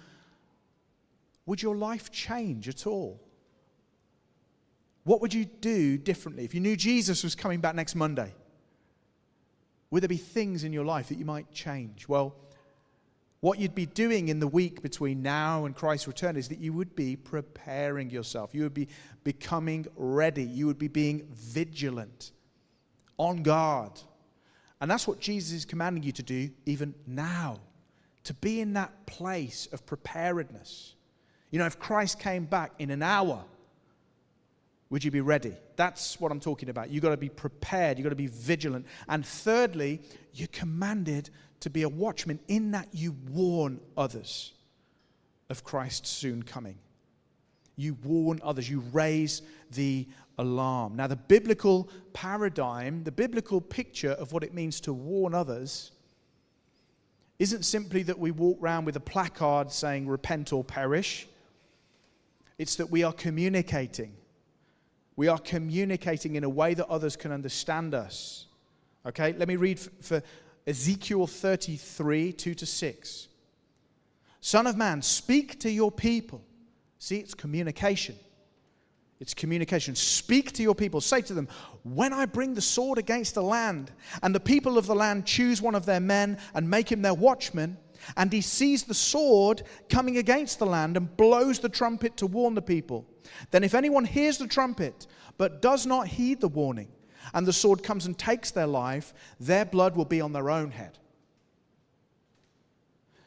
would 1.46 1.62
your 1.62 1.76
life 1.76 2.12
change 2.12 2.68
at 2.68 2.86
all? 2.86 3.20
What 5.04 5.22
would 5.22 5.34
you 5.34 5.46
do 5.46 5.98
differently 5.98 6.44
if 6.44 6.54
you 6.54 6.60
knew 6.60 6.76
Jesus 6.76 7.24
was 7.24 7.36
coming 7.36 7.60
back 7.60 7.76
next 7.76 7.96
Monday? 7.96 8.34
Would 9.96 10.04
there 10.04 10.10
be 10.10 10.18
things 10.18 10.66
in 10.66 10.74
your 10.74 10.84
life 10.84 11.08
that 11.08 11.18
you 11.18 11.24
might 11.24 11.54
change? 11.54 12.10
Well, 12.10 12.36
what 13.40 13.60
you'd 13.60 13.74
be 13.74 13.86
doing 13.86 14.28
in 14.28 14.42
the 14.42 14.48
week 14.48 14.82
between 14.82 15.22
now 15.22 15.64
and 15.64 15.74
Christ's 15.74 16.06
return 16.06 16.36
is 16.36 16.50
that 16.50 16.60
you 16.60 16.74
would 16.74 16.98
be 16.98 17.16
preparing 17.16 18.10
yourself. 18.10 18.54
You 18.54 18.64
would 18.64 18.74
be 18.74 18.90
becoming 19.24 19.88
ready. 19.96 20.44
You 20.44 20.68
would 20.68 20.78
be 20.78 20.90
being 20.90 21.26
vigilant, 21.32 22.34
on 23.16 23.42
guard. 23.42 23.94
And 24.82 24.92
that's 24.92 25.08
what 25.08 25.22
Jesus 25.22 25.54
is 25.54 25.64
commanding 25.64 26.04
you 26.04 26.12
to 26.12 26.24
do 26.24 26.50
even 26.66 26.94
now, 27.08 27.62
to 28.26 28.34
be 28.34 28.60
in 28.60 28.74
that 28.74 29.06
place 29.06 29.70
of 29.72 29.86
preparedness. 29.86 30.96
You 31.52 31.60
know, 31.60 31.68
if 31.68 31.80
Christ 31.80 32.20
came 32.20 32.44
back 32.44 32.74
in 32.80 32.92
an 32.92 33.02
hour, 33.02 33.46
would 34.96 35.04
you 35.04 35.12
be 35.12 35.20
ready? 35.20 35.52
That's 35.76 36.22
what 36.22 36.32
I'm 36.32 36.40
talking 36.40 36.70
about. 36.70 36.90
You've 36.90 37.04
got 37.04 37.10
to 37.10 37.18
be 37.18 37.28
prepared. 37.28 37.98
You've 37.98 38.06
got 38.06 38.12
to 38.12 38.16
be 38.16 38.28
vigilant. 38.28 38.86
And 39.10 39.26
thirdly, 39.26 40.00
you're 40.34 40.48
commanded 40.54 41.32
to 41.60 41.70
be 41.70 41.82
a 41.82 41.90
watchman 41.90 42.40
in 42.48 42.72
that 42.72 42.88
you 42.94 43.14
warn 43.30 43.82
others 43.98 44.54
of 45.50 45.66
Christ's 45.66 46.12
soon 46.12 46.44
coming. 46.44 46.78
You 47.76 47.98
warn 48.06 48.40
others, 48.42 48.70
you 48.70 48.86
raise 48.94 49.42
the 49.72 50.08
alarm. 50.38 50.96
Now, 50.96 51.08
the 51.08 51.18
biblical 51.18 51.90
paradigm, 52.14 53.04
the 53.04 53.12
biblical 53.12 53.60
picture 53.60 54.12
of 54.12 54.32
what 54.32 54.46
it 54.46 54.54
means 54.54 54.80
to 54.80 54.94
warn 54.94 55.34
others, 55.34 55.92
isn't 57.38 57.64
simply 57.64 58.04
that 58.04 58.18
we 58.18 58.32
walk 58.32 58.60
around 58.62 58.86
with 58.86 58.96
a 58.96 59.02
placard 59.02 59.74
saying, 59.74 60.08
Repent 60.08 60.54
or 60.54 60.64
perish. 60.64 61.28
It's 62.58 62.78
that 62.78 62.90
we 62.90 63.04
are 63.04 63.12
communicating. 63.12 64.16
We 65.16 65.28
are 65.28 65.40
communicating 65.40 66.36
in 66.36 66.44
a 66.44 66.50
way 66.50 66.74
that 66.74 66.88
others 66.88 67.16
can 67.16 67.32
understand 67.32 67.94
us 67.94 68.46
Okay, 69.06 69.34
let 69.34 69.48
me 69.48 69.56
read 69.56 69.80
for 69.80 70.24
Ezekiel 70.66 71.28
33 71.28 72.34
2 72.34 72.54
to 72.56 72.66
6. 72.66 73.28
Son 74.42 74.68
of 74.68 74.78
man, 74.78 75.02
speak 75.02 75.60
to 75.60 75.70
your 75.70 75.92
people. 75.92 76.44
See, 76.98 77.18
it's 77.18 77.34
communication. 77.34 78.16
It's 79.20 79.34
communication. 79.34 79.96
Speak 79.96 80.52
to 80.54 80.64
your 80.64 80.76
people. 80.76 81.02
Say 81.02 81.22
to 81.22 81.34
them, 81.34 81.48
When 81.84 82.14
I 82.14 82.26
bring 82.26 82.56
the 82.56 82.62
sword 82.62 82.98
against 82.98 83.36
the 83.36 83.44
land, 83.44 83.92
and 84.24 84.34
the 84.34 84.40
people 84.40 84.78
of 84.78 84.88
the 84.88 84.96
land 84.96 85.26
choose 85.26 85.62
one 85.62 85.76
of 85.76 85.86
their 85.86 86.00
men 86.00 86.40
and 86.54 86.70
make 86.70 86.92
him 86.92 87.02
their 87.02 87.14
watchman, 87.14 87.78
and 88.18 88.34
he 88.34 88.42
sees 88.42 88.84
the 88.84 88.94
sword 88.94 89.64
coming 89.88 90.18
against 90.18 90.60
the 90.60 90.66
land 90.66 90.98
and 90.98 91.16
blows 91.16 91.60
the 91.60 91.70
trumpet 91.70 92.18
to 92.18 92.28
warn 92.28 92.56
the 92.56 92.62
people, 92.62 93.06
then 93.52 93.64
if 93.64 93.74
anyone 93.74 94.06
hears 94.06 94.38
the 94.38 94.48
trumpet 94.48 95.08
but 95.38 95.62
does 95.62 95.86
not 95.86 96.08
heed 96.08 96.42
the 96.42 96.48
warning, 96.48 96.90
and 97.34 97.46
the 97.46 97.54
sword 97.54 97.84
comes 97.84 98.06
and 98.06 98.18
takes 98.18 98.52
their 98.52 98.68
life, 98.68 99.14
their 99.40 99.66
blood 99.66 99.96
will 99.96 100.06
be 100.06 100.22
on 100.22 100.34
their 100.34 100.50
own 100.50 100.72
head. 100.72 100.98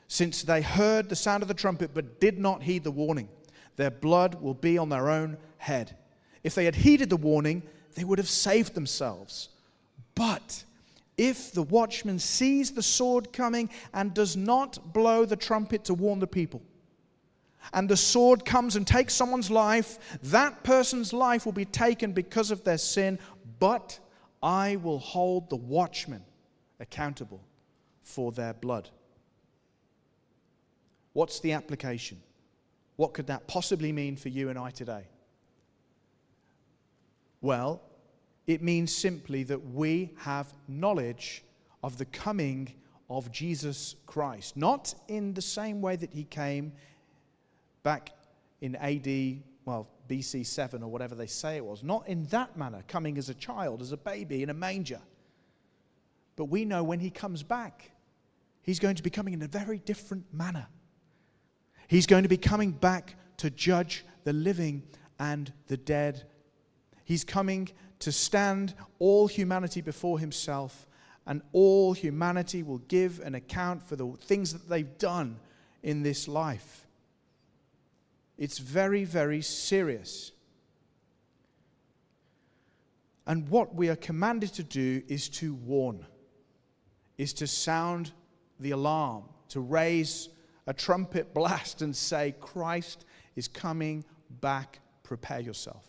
Since 0.06 0.42
they 0.42 0.62
heard 0.62 1.08
the 1.08 1.16
sound 1.16 1.42
of 1.42 1.48
the 1.48 1.54
trumpet 1.54 1.90
but 1.92 2.20
did 2.20 2.38
not 2.38 2.62
heed 2.62 2.84
the 2.84 2.90
warning, 2.90 3.28
their 3.76 3.90
blood 3.90 4.40
will 4.40 4.54
be 4.54 4.78
on 4.78 4.88
their 4.88 5.11
own 5.11 5.37
head. 5.58 5.96
If 6.42 6.54
they 6.54 6.64
had 6.64 6.76
heeded 6.76 7.11
the 7.11 7.16
warning, 7.16 7.62
they 7.94 8.04
would 8.04 8.18
have 8.18 8.28
saved 8.28 8.74
themselves. 8.74 9.50
But 10.14 10.64
if 11.16 11.52
the 11.52 11.62
watchman 11.62 12.18
sees 12.18 12.70
the 12.70 12.82
sword 12.82 13.32
coming 13.32 13.68
and 13.92 14.14
does 14.14 14.37
not 14.37 14.92
blow 14.92 15.24
the 15.24 15.37
trumpet 15.37 15.84
to 15.84 15.94
warn 15.94 16.20
the 16.20 16.26
people, 16.26 16.62
and 17.73 17.88
the 17.88 17.97
sword 17.97 18.44
comes 18.44 18.77
and 18.77 18.87
takes 18.87 19.14
someone's 19.14 19.51
life, 19.51 20.18
that 20.25 20.62
person's 20.62 21.12
life 21.12 21.44
will 21.44 21.53
be 21.53 21.64
taken 21.64 22.12
because 22.12 22.51
of 22.51 22.64
their 22.64 22.79
sin, 22.79 23.18
but 23.59 23.99
I 24.42 24.77
will 24.77 24.99
hold 24.99 25.51
the 25.51 25.57
watchman 25.57 26.23
accountable 26.81 27.40
for 28.03 28.33
their 28.33 28.55
blood. 28.55 28.88
What's 31.12 31.40
the 31.40 31.53
application? 31.53 32.21
What 32.97 33.14
could 33.14 33.27
that 33.27 33.47
possibly 33.47 33.92
mean 33.92 34.16
for 34.16 34.29
you 34.29 34.49
and 34.49 34.59
I 34.59 34.71
today? 34.71 35.05
Well, 37.40 37.83
it 38.47 38.62
means 38.62 38.94
simply 38.94 39.42
that 39.44 39.73
we 39.73 40.14
have 40.18 40.53
knowledge 40.66 41.44
of 41.83 41.99
the 41.99 42.07
coming 42.07 42.73
of 43.11 43.31
Jesus 43.31 43.94
Christ. 44.07 44.57
Not 44.57 44.94
in 45.09 45.35
the 45.35 45.42
same 45.42 45.81
way 45.81 45.97
that 45.97 46.12
he 46.12 46.25
came 46.25 46.73
back 47.83 48.11
in 48.61 48.77
AD, 48.77 49.43
well, 49.64 49.88
BC 50.09 50.47
7 50.47 50.83
or 50.83 50.91
whatever 50.91 51.14
they 51.14 51.27
say 51.27 51.57
it 51.57 51.64
was. 51.64 51.83
Not 51.83 52.09
in 52.09 52.25
that 52.27 52.57
manner, 52.57 52.83
coming 52.88 53.19
as 53.19 53.29
a 53.29 53.35
child, 53.35 53.83
as 53.83 53.93
a 53.93 53.97
baby 53.97 54.43
in 54.43 54.51
a 54.51 54.55
manger. 54.55 55.01
But 56.37 56.47
we 56.47 56.64
know 56.64 56.83
when 56.83 57.01
he 57.01 57.11
comes 57.11 57.43
back, 57.43 57.91
he's 58.62 58.79
going 58.79 58.97
to 58.97 59.03
be 59.03 59.11
coming 59.11 59.35
in 59.35 59.43
a 59.43 59.49
very 59.49 59.79
different 59.79 60.33
manner. 60.33 60.67
He's 61.88 62.07
going 62.07 62.23
to 62.23 62.29
be 62.29 62.37
coming 62.37 62.71
back 62.71 63.17
to 63.38 63.51
judge 63.51 64.05
the 64.25 64.33
living 64.33 64.83
and 65.19 65.53
the 65.67 65.77
dead. 65.77 66.25
He's 67.05 67.25
coming 67.25 67.69
to 68.01 68.12
stand 68.12 68.75
all 68.99 69.27
humanity 69.27 69.81
before 69.81 70.19
himself, 70.19 70.87
and 71.27 71.43
all 71.53 71.93
humanity 71.93 72.62
will 72.62 72.79
give 72.79 73.21
an 73.21 73.35
account 73.35 73.83
for 73.83 73.97
the 73.97 74.12
things 74.21 74.53
that 74.53 74.69
they've 74.69 74.99
done 74.99 75.38
in 75.83 76.03
this 76.03 76.29
life. 76.29 76.87
It's 78.38 78.59
very, 78.59 79.05
very 79.05 79.42
serious. 79.42 80.31
And 83.27 83.48
what 83.48 83.74
we 83.74 83.90
are 83.90 83.96
commanded 83.96 84.55
to 84.55 84.62
do 84.62 85.03
is 85.09 85.29
to 85.31 85.55
warn, 85.55 86.07
is 87.18 87.33
to 87.35 87.46
sound 87.46 88.12
the 88.61 88.70
alarm, 88.70 89.24
to 89.48 89.61
raise 89.61 90.29
a 90.66 90.72
trumpet 90.72 91.35
blast 91.35 91.83
and 91.83 91.94
say, 91.94 92.35
Christ 92.40 93.05
is 93.35 93.48
coming 93.48 94.05
back. 94.40 94.79
Prepare 95.03 95.40
yourself. 95.40 95.85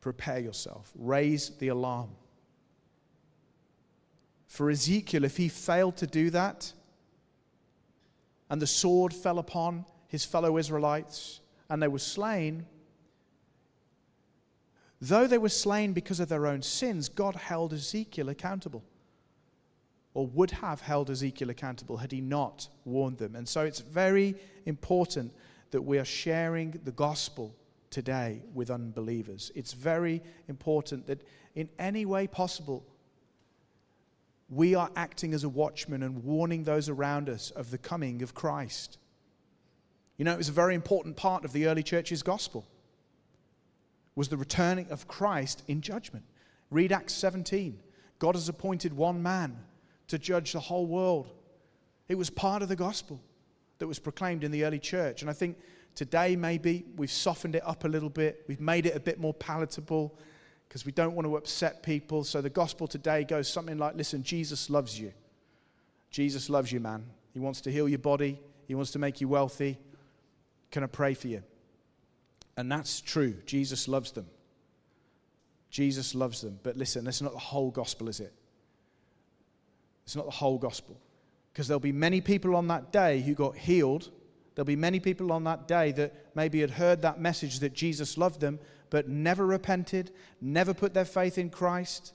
Prepare 0.00 0.40
yourself. 0.40 0.90
Raise 0.94 1.50
the 1.58 1.68
alarm. 1.68 2.10
For 4.46 4.70
Ezekiel, 4.70 5.24
if 5.24 5.36
he 5.36 5.48
failed 5.48 5.96
to 5.98 6.06
do 6.06 6.30
that, 6.30 6.72
and 8.50 8.62
the 8.62 8.66
sword 8.66 9.12
fell 9.12 9.38
upon 9.38 9.84
his 10.14 10.24
fellow 10.24 10.58
Israelites 10.58 11.40
and 11.68 11.82
they 11.82 11.88
were 11.88 11.98
slain, 11.98 12.64
though 15.00 15.26
they 15.26 15.38
were 15.38 15.48
slain 15.48 15.92
because 15.92 16.20
of 16.20 16.28
their 16.28 16.46
own 16.46 16.62
sins, 16.62 17.08
God 17.08 17.34
held 17.34 17.72
Ezekiel 17.72 18.28
accountable 18.28 18.84
or 20.14 20.28
would 20.28 20.52
have 20.52 20.80
held 20.80 21.10
Ezekiel 21.10 21.50
accountable 21.50 21.96
had 21.96 22.12
he 22.12 22.20
not 22.20 22.68
warned 22.84 23.18
them. 23.18 23.34
And 23.34 23.48
so 23.48 23.62
it's 23.62 23.80
very 23.80 24.36
important 24.66 25.32
that 25.72 25.82
we 25.82 25.98
are 25.98 26.04
sharing 26.04 26.80
the 26.84 26.92
gospel 26.92 27.52
today 27.90 28.40
with 28.54 28.70
unbelievers. 28.70 29.50
It's 29.56 29.72
very 29.72 30.22
important 30.46 31.08
that 31.08 31.26
in 31.56 31.68
any 31.76 32.06
way 32.06 32.28
possible, 32.28 32.86
we 34.48 34.76
are 34.76 34.90
acting 34.94 35.34
as 35.34 35.42
a 35.42 35.48
watchman 35.48 36.04
and 36.04 36.22
warning 36.22 36.62
those 36.62 36.88
around 36.88 37.28
us 37.28 37.50
of 37.50 37.72
the 37.72 37.78
coming 37.78 38.22
of 38.22 38.32
Christ. 38.32 38.98
You 40.16 40.24
know, 40.24 40.32
it 40.32 40.38
was 40.38 40.48
a 40.48 40.52
very 40.52 40.74
important 40.74 41.16
part 41.16 41.44
of 41.44 41.52
the 41.52 41.66
early 41.66 41.82
church's 41.82 42.22
gospel 42.22 42.66
was 44.14 44.28
the 44.28 44.36
returning 44.36 44.88
of 44.90 45.08
Christ 45.08 45.62
in 45.66 45.80
judgment. 45.80 46.24
Read 46.70 46.92
Acts 46.92 47.14
17. 47.14 47.80
God 48.18 48.36
has 48.36 48.48
appointed 48.48 48.92
one 48.92 49.22
man 49.22 49.58
to 50.08 50.18
judge 50.18 50.52
the 50.52 50.60
whole 50.60 50.86
world. 50.86 51.30
It 52.08 52.16
was 52.16 52.30
part 52.30 52.62
of 52.62 52.68
the 52.68 52.76
gospel 52.76 53.20
that 53.78 53.86
was 53.88 53.98
proclaimed 53.98 54.44
in 54.44 54.50
the 54.50 54.64
early 54.64 54.78
church. 54.78 55.22
And 55.22 55.30
I 55.30 55.34
think 55.34 55.58
today 55.94 56.36
maybe 56.36 56.84
we've 56.96 57.10
softened 57.10 57.56
it 57.56 57.66
up 57.66 57.84
a 57.84 57.88
little 57.88 58.08
bit, 58.08 58.44
we've 58.46 58.60
made 58.60 58.86
it 58.86 58.96
a 58.96 59.00
bit 59.00 59.18
more 59.18 59.34
palatable 59.34 60.16
because 60.68 60.86
we 60.86 60.92
don't 60.92 61.14
want 61.14 61.26
to 61.26 61.36
upset 61.36 61.82
people. 61.82 62.24
So 62.24 62.40
the 62.40 62.50
gospel 62.50 62.86
today 62.86 63.24
goes 63.24 63.48
something 63.48 63.78
like 63.78 63.96
listen, 63.96 64.22
Jesus 64.22 64.70
loves 64.70 64.98
you. 64.98 65.12
Jesus 66.10 66.48
loves 66.48 66.70
you, 66.70 66.78
man. 66.78 67.04
He 67.32 67.40
wants 67.40 67.60
to 67.62 67.70
heal 67.70 67.88
your 67.88 67.98
body, 67.98 68.40
He 68.68 68.74
wants 68.74 68.92
to 68.92 68.98
make 69.00 69.20
you 69.20 69.28
wealthy. 69.28 69.78
Can 70.74 70.82
I 70.82 70.88
pray 70.88 71.14
for 71.14 71.28
you? 71.28 71.40
And 72.56 72.70
that's 72.70 73.00
true. 73.00 73.36
Jesus 73.46 73.86
loves 73.86 74.10
them. 74.10 74.26
Jesus 75.70 76.16
loves 76.16 76.40
them. 76.40 76.58
But 76.64 76.76
listen, 76.76 77.04
that's 77.04 77.22
not 77.22 77.32
the 77.32 77.38
whole 77.38 77.70
gospel, 77.70 78.08
is 78.08 78.18
it? 78.18 78.34
It's 80.04 80.16
not 80.16 80.24
the 80.24 80.32
whole 80.32 80.58
gospel. 80.58 81.00
Because 81.52 81.68
there'll 81.68 81.78
be 81.78 81.92
many 81.92 82.20
people 82.20 82.56
on 82.56 82.66
that 82.66 82.90
day 82.90 83.20
who 83.20 83.34
got 83.34 83.56
healed. 83.56 84.10
There'll 84.56 84.66
be 84.66 84.74
many 84.74 84.98
people 84.98 85.30
on 85.30 85.44
that 85.44 85.68
day 85.68 85.92
that 85.92 86.12
maybe 86.34 86.60
had 86.60 86.72
heard 86.72 87.02
that 87.02 87.20
message 87.20 87.60
that 87.60 87.72
Jesus 87.72 88.18
loved 88.18 88.40
them, 88.40 88.58
but 88.90 89.08
never 89.08 89.46
repented, 89.46 90.10
never 90.40 90.74
put 90.74 90.92
their 90.92 91.04
faith 91.04 91.38
in 91.38 91.50
Christ, 91.50 92.14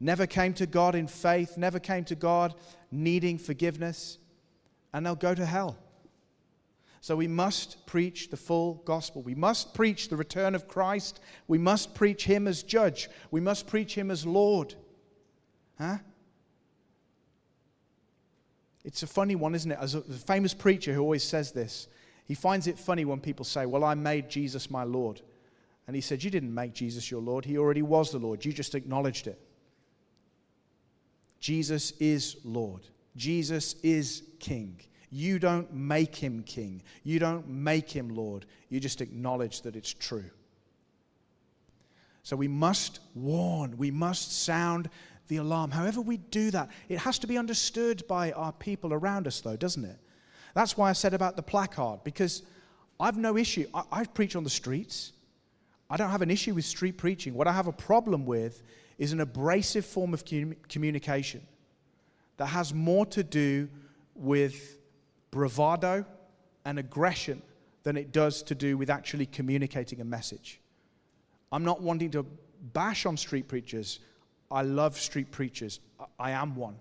never 0.00 0.26
came 0.26 0.54
to 0.54 0.64
God 0.64 0.94
in 0.94 1.08
faith, 1.08 1.58
never 1.58 1.78
came 1.78 2.04
to 2.04 2.14
God 2.14 2.54
needing 2.90 3.36
forgiveness, 3.36 4.16
and 4.94 5.04
they'll 5.04 5.14
go 5.14 5.34
to 5.34 5.44
hell. 5.44 5.76
So 7.04 7.16
we 7.16 7.28
must 7.28 7.84
preach 7.84 8.30
the 8.30 8.36
full 8.38 8.80
gospel. 8.86 9.20
We 9.20 9.34
must 9.34 9.74
preach 9.74 10.08
the 10.08 10.16
return 10.16 10.54
of 10.54 10.66
Christ. 10.66 11.20
We 11.46 11.58
must 11.58 11.94
preach 11.94 12.24
Him 12.24 12.48
as 12.48 12.62
judge. 12.62 13.10
We 13.30 13.42
must 13.42 13.66
preach 13.66 13.94
Him 13.94 14.10
as 14.10 14.24
Lord. 14.24 14.74
Huh? 15.78 15.98
It's 18.86 19.02
a 19.02 19.06
funny 19.06 19.36
one, 19.36 19.54
isn't 19.54 19.70
it? 19.70 19.78
As 19.78 19.94
a, 19.94 20.00
famous 20.00 20.54
preacher 20.54 20.94
who 20.94 21.02
always 21.02 21.22
says 21.22 21.52
this, 21.52 21.88
he 22.24 22.34
finds 22.34 22.68
it 22.68 22.78
funny 22.78 23.04
when 23.04 23.20
people 23.20 23.44
say, 23.44 23.66
Well, 23.66 23.84
I 23.84 23.92
made 23.92 24.30
Jesus 24.30 24.70
my 24.70 24.84
Lord. 24.84 25.20
And 25.86 25.94
he 25.94 26.00
said, 26.00 26.24
You 26.24 26.30
didn't 26.30 26.54
make 26.54 26.72
Jesus 26.72 27.10
your 27.10 27.20
Lord. 27.20 27.44
He 27.44 27.58
already 27.58 27.82
was 27.82 28.12
the 28.12 28.18
Lord. 28.18 28.42
You 28.46 28.52
just 28.54 28.74
acknowledged 28.74 29.26
it. 29.26 29.38
Jesus 31.38 31.90
is 32.00 32.38
Lord. 32.44 32.80
Jesus 33.14 33.74
is 33.82 34.22
King. 34.40 34.80
You 35.10 35.38
don't 35.38 35.72
make 35.72 36.14
him 36.14 36.42
King. 36.42 36.82
You 37.02 37.18
don't 37.18 37.48
make 37.48 37.90
him 37.90 38.08
Lord. 38.08 38.46
You 38.68 38.80
just 38.80 39.00
acknowledge 39.00 39.62
that 39.62 39.76
it's 39.76 39.92
true. 39.92 40.30
So 42.22 42.36
we 42.36 42.48
must 42.48 43.00
warn, 43.14 43.76
we 43.76 43.90
must 43.90 44.44
sound 44.44 44.88
the 45.28 45.36
alarm. 45.36 45.70
However, 45.70 46.00
we 46.00 46.16
do 46.16 46.50
that, 46.50 46.70
it 46.88 46.98
has 46.98 47.18
to 47.20 47.26
be 47.26 47.38
understood 47.38 48.06
by 48.08 48.32
our 48.32 48.52
people 48.52 48.92
around 48.92 49.26
us, 49.26 49.40
though, 49.40 49.56
doesn't 49.56 49.84
it? 49.84 49.98
That's 50.54 50.76
why 50.76 50.88
I 50.88 50.94
said 50.94 51.14
about 51.14 51.36
the 51.36 51.42
placard, 51.42 52.00
because 52.04 52.42
I've 52.98 53.18
no 53.18 53.36
issue. 53.36 53.66
I, 53.74 53.82
I 53.92 54.04
preach 54.04 54.36
on 54.36 54.44
the 54.44 54.50
streets. 54.50 55.12
I 55.90 55.96
don't 55.96 56.10
have 56.10 56.22
an 56.22 56.30
issue 56.30 56.54
with 56.54 56.64
street 56.64 56.96
preaching. 56.96 57.34
What 57.34 57.46
I 57.46 57.52
have 57.52 57.66
a 57.66 57.72
problem 57.72 58.24
with 58.24 58.62
is 58.98 59.12
an 59.12 59.20
abrasive 59.20 59.84
form 59.84 60.14
of 60.14 60.24
communication 60.68 61.46
that 62.36 62.46
has 62.46 62.72
more 62.72 63.04
to 63.06 63.22
do 63.22 63.68
with 64.14 64.78
bravado 65.34 66.06
and 66.64 66.78
aggression 66.78 67.42
than 67.82 67.96
it 67.96 68.12
does 68.12 68.40
to 68.44 68.54
do 68.54 68.78
with 68.78 68.88
actually 68.88 69.26
communicating 69.26 70.00
a 70.00 70.04
message. 70.04 70.60
I'm 71.50 71.64
not 71.64 71.82
wanting 71.82 72.12
to 72.12 72.24
bash 72.72 73.04
on 73.04 73.16
street 73.16 73.48
preachers. 73.48 73.98
I 74.48 74.62
love 74.62 74.96
street 74.96 75.32
preachers. 75.32 75.80
I 76.20 76.30
am 76.30 76.54
one. 76.54 76.76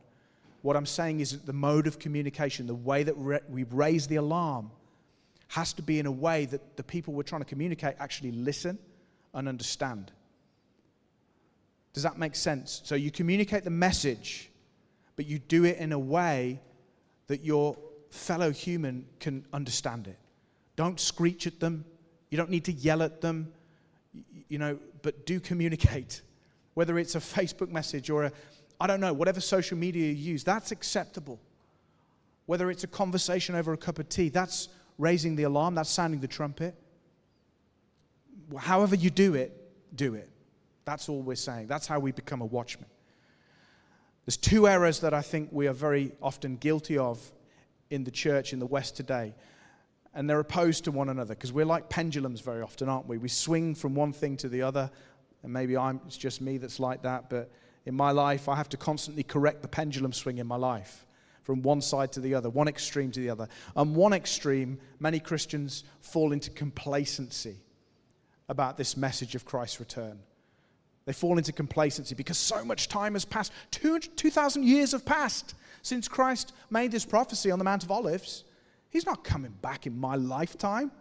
What 0.61 0.77
I'm 0.77 0.85
saying 0.85 1.19
is 1.19 1.31
that 1.31 1.47
the 1.47 1.51
mode 1.53 1.87
of 1.87 1.97
communication, 1.97 2.67
the 2.67 2.75
way 2.75 3.01
that 3.01 3.17
we 3.49 3.63
raise 3.63 4.05
the 4.07 4.17
alarm, 4.17 4.69
has 5.47 5.73
to 5.73 5.81
be 5.81 5.97
in 5.97 6.05
a 6.05 6.11
way 6.11 6.45
that 6.45 6.77
the 6.77 6.83
people 6.83 7.13
we're 7.13 7.23
trying 7.23 7.41
to 7.41 7.45
communicate 7.45 7.95
actually 7.99 8.31
listen 8.31 8.77
and 9.33 9.49
understand. 9.49 10.11
Does 11.93 12.03
that 12.03 12.19
make 12.19 12.35
sense? 12.35 12.81
So 12.85 12.93
you 12.93 13.09
communicate 13.09 13.63
the 13.63 13.71
message, 13.71 14.51
but 15.15 15.25
you 15.25 15.39
do 15.39 15.65
it 15.65 15.77
in 15.77 15.91
a 15.91 15.99
way 15.99 16.59
that 17.27 17.43
your 17.43 17.75
fellow 18.13 18.51
human 18.51 19.05
can 19.19 19.43
understand 19.53 20.07
it. 20.07 20.17
Don't 20.75 20.99
screech 20.99 21.47
at 21.47 21.59
them. 21.59 21.83
You 22.29 22.37
don't 22.37 22.49
need 22.49 22.65
to 22.65 22.71
yell 22.71 23.01
at 23.01 23.21
them, 23.21 23.51
you 24.47 24.59
know, 24.59 24.77
but 25.01 25.25
do 25.25 25.39
communicate. 25.39 26.21
Whether 26.75 26.97
it's 26.97 27.15
a 27.15 27.19
Facebook 27.19 27.69
message 27.69 28.09
or 28.09 28.25
a, 28.25 28.31
I 28.79 28.87
don't 28.87 28.99
know, 28.99 29.13
whatever 29.13 29.39
social 29.39 29.77
media 29.77 30.07
you 30.07 30.31
use, 30.33 30.43
that's 30.43 30.71
acceptable. 30.71 31.39
Whether 32.45 32.69
it's 32.71 32.83
a 32.83 32.87
conversation 32.87 33.55
over 33.55 33.73
a 33.73 33.77
cup 33.77 33.99
of 33.99 34.09
tea, 34.09 34.29
that's 34.29 34.69
raising 34.97 35.35
the 35.35 35.43
alarm, 35.43 35.75
that's 35.75 35.89
sounding 35.89 36.19
the 36.19 36.27
trumpet. 36.27 36.75
However 38.57 38.95
you 38.95 39.09
do 39.09 39.35
it, 39.35 39.55
do 39.95 40.15
it. 40.15 40.29
That's 40.85 41.09
all 41.09 41.21
we're 41.21 41.35
saying. 41.35 41.67
That's 41.67 41.87
how 41.87 41.99
we 41.99 42.11
become 42.11 42.41
a 42.41 42.45
watchman. 42.45 42.89
There's 44.25 44.37
two 44.37 44.67
errors 44.67 44.99
that 45.01 45.13
I 45.13 45.21
think 45.21 45.49
we 45.51 45.67
are 45.67 45.73
very 45.73 46.11
often 46.21 46.57
guilty 46.57 46.97
of 46.97 47.19
in 47.89 48.03
the 48.03 48.11
church 48.11 48.53
in 48.53 48.59
the 48.59 48.65
West 48.65 48.95
today. 48.95 49.35
And 50.13 50.29
they're 50.29 50.39
opposed 50.39 50.83
to 50.85 50.91
one 50.91 51.09
another 51.09 51.33
because 51.33 51.51
we're 51.51 51.65
like 51.65 51.89
pendulums 51.89 52.41
very 52.41 52.61
often, 52.61 52.87
aren't 52.87 53.07
we? 53.07 53.17
We 53.17 53.29
swing 53.29 53.73
from 53.75 53.95
one 53.95 54.13
thing 54.13 54.37
to 54.37 54.49
the 54.49 54.61
other. 54.61 54.91
And 55.41 55.51
maybe 55.51 55.75
I'm, 55.75 55.99
it's 56.05 56.17
just 56.17 56.41
me 56.41 56.57
that's 56.57 56.79
like 56.79 57.01
that. 57.03 57.29
But 57.29 57.51
in 57.85 57.95
my 57.95 58.11
life, 58.11 58.47
I 58.47 58.55
have 58.55 58.69
to 58.69 58.77
constantly 58.77 59.23
correct 59.23 59.61
the 59.61 59.67
pendulum 59.67 60.13
swing 60.13 60.37
in 60.37 60.47
my 60.47 60.55
life 60.55 61.05
from 61.43 61.61
one 61.61 61.81
side 61.81 62.11
to 62.13 62.21
the 62.21 62.35
other, 62.35 62.49
one 62.49 62.67
extreme 62.67 63.11
to 63.11 63.19
the 63.19 63.29
other. 63.29 63.47
And 63.75 63.95
one 63.95 64.13
extreme, 64.13 64.79
many 64.99 65.19
Christians 65.19 65.83
fall 66.01 66.31
into 66.31 66.49
complacency 66.51 67.57
about 68.49 68.77
this 68.77 68.95
message 68.95 69.35
of 69.35 69.45
Christ's 69.45 69.79
return. 69.79 70.19
They 71.05 71.13
fall 71.13 71.37
into 71.37 71.51
complacency 71.51 72.15
because 72.15 72.37
so 72.37 72.63
much 72.63 72.87
time 72.87 73.13
has 73.13 73.25
passed. 73.25 73.51
2,000 73.71 74.63
years 74.63 74.93
have 74.93 75.05
passed 75.05 75.53
since 75.83 76.07
Christ 76.07 76.53
made 76.71 76.91
this 76.91 77.05
prophecy 77.05 77.51
on 77.51 77.59
the 77.59 77.65
Mount 77.65 77.83
of 77.83 77.91
Olives. 77.91 78.45
He's 78.89 79.05
not 79.05 79.23
coming 79.23 79.53
back 79.61 79.85
in 79.85 79.99
my 79.99 80.15
lifetime. 80.15 80.91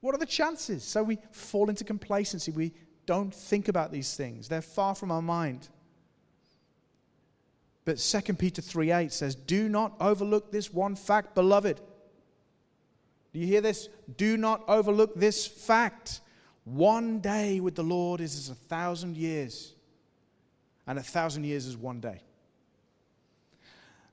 What 0.00 0.14
are 0.14 0.18
the 0.18 0.26
chances? 0.26 0.82
So 0.82 1.02
we 1.02 1.18
fall 1.30 1.70
into 1.70 1.84
complacency. 1.84 2.50
We 2.50 2.72
don't 3.06 3.32
think 3.32 3.68
about 3.68 3.92
these 3.92 4.16
things, 4.16 4.48
they're 4.48 4.62
far 4.62 4.94
from 4.94 5.12
our 5.12 5.22
mind. 5.22 5.68
But 7.84 7.98
2 7.98 8.34
Peter 8.34 8.62
3 8.62 8.92
8 8.92 9.12
says, 9.12 9.34
Do 9.34 9.68
not 9.68 9.92
overlook 10.00 10.50
this 10.50 10.72
one 10.72 10.96
fact, 10.96 11.34
beloved. 11.34 11.80
Do 13.34 13.40
you 13.40 13.46
hear 13.46 13.60
this? 13.60 13.88
Do 14.16 14.38
not 14.38 14.64
overlook 14.68 15.14
this 15.14 15.46
fact. 15.46 16.20
One 16.64 17.18
day 17.18 17.60
with 17.60 17.74
the 17.74 17.82
Lord 17.82 18.22
is 18.22 18.36
as 18.36 18.48
a 18.48 18.54
thousand 18.54 19.18
years, 19.18 19.74
and 20.86 20.98
a 20.98 21.02
thousand 21.02 21.44
years 21.44 21.66
is 21.66 21.76
one 21.76 22.00
day. 22.00 22.22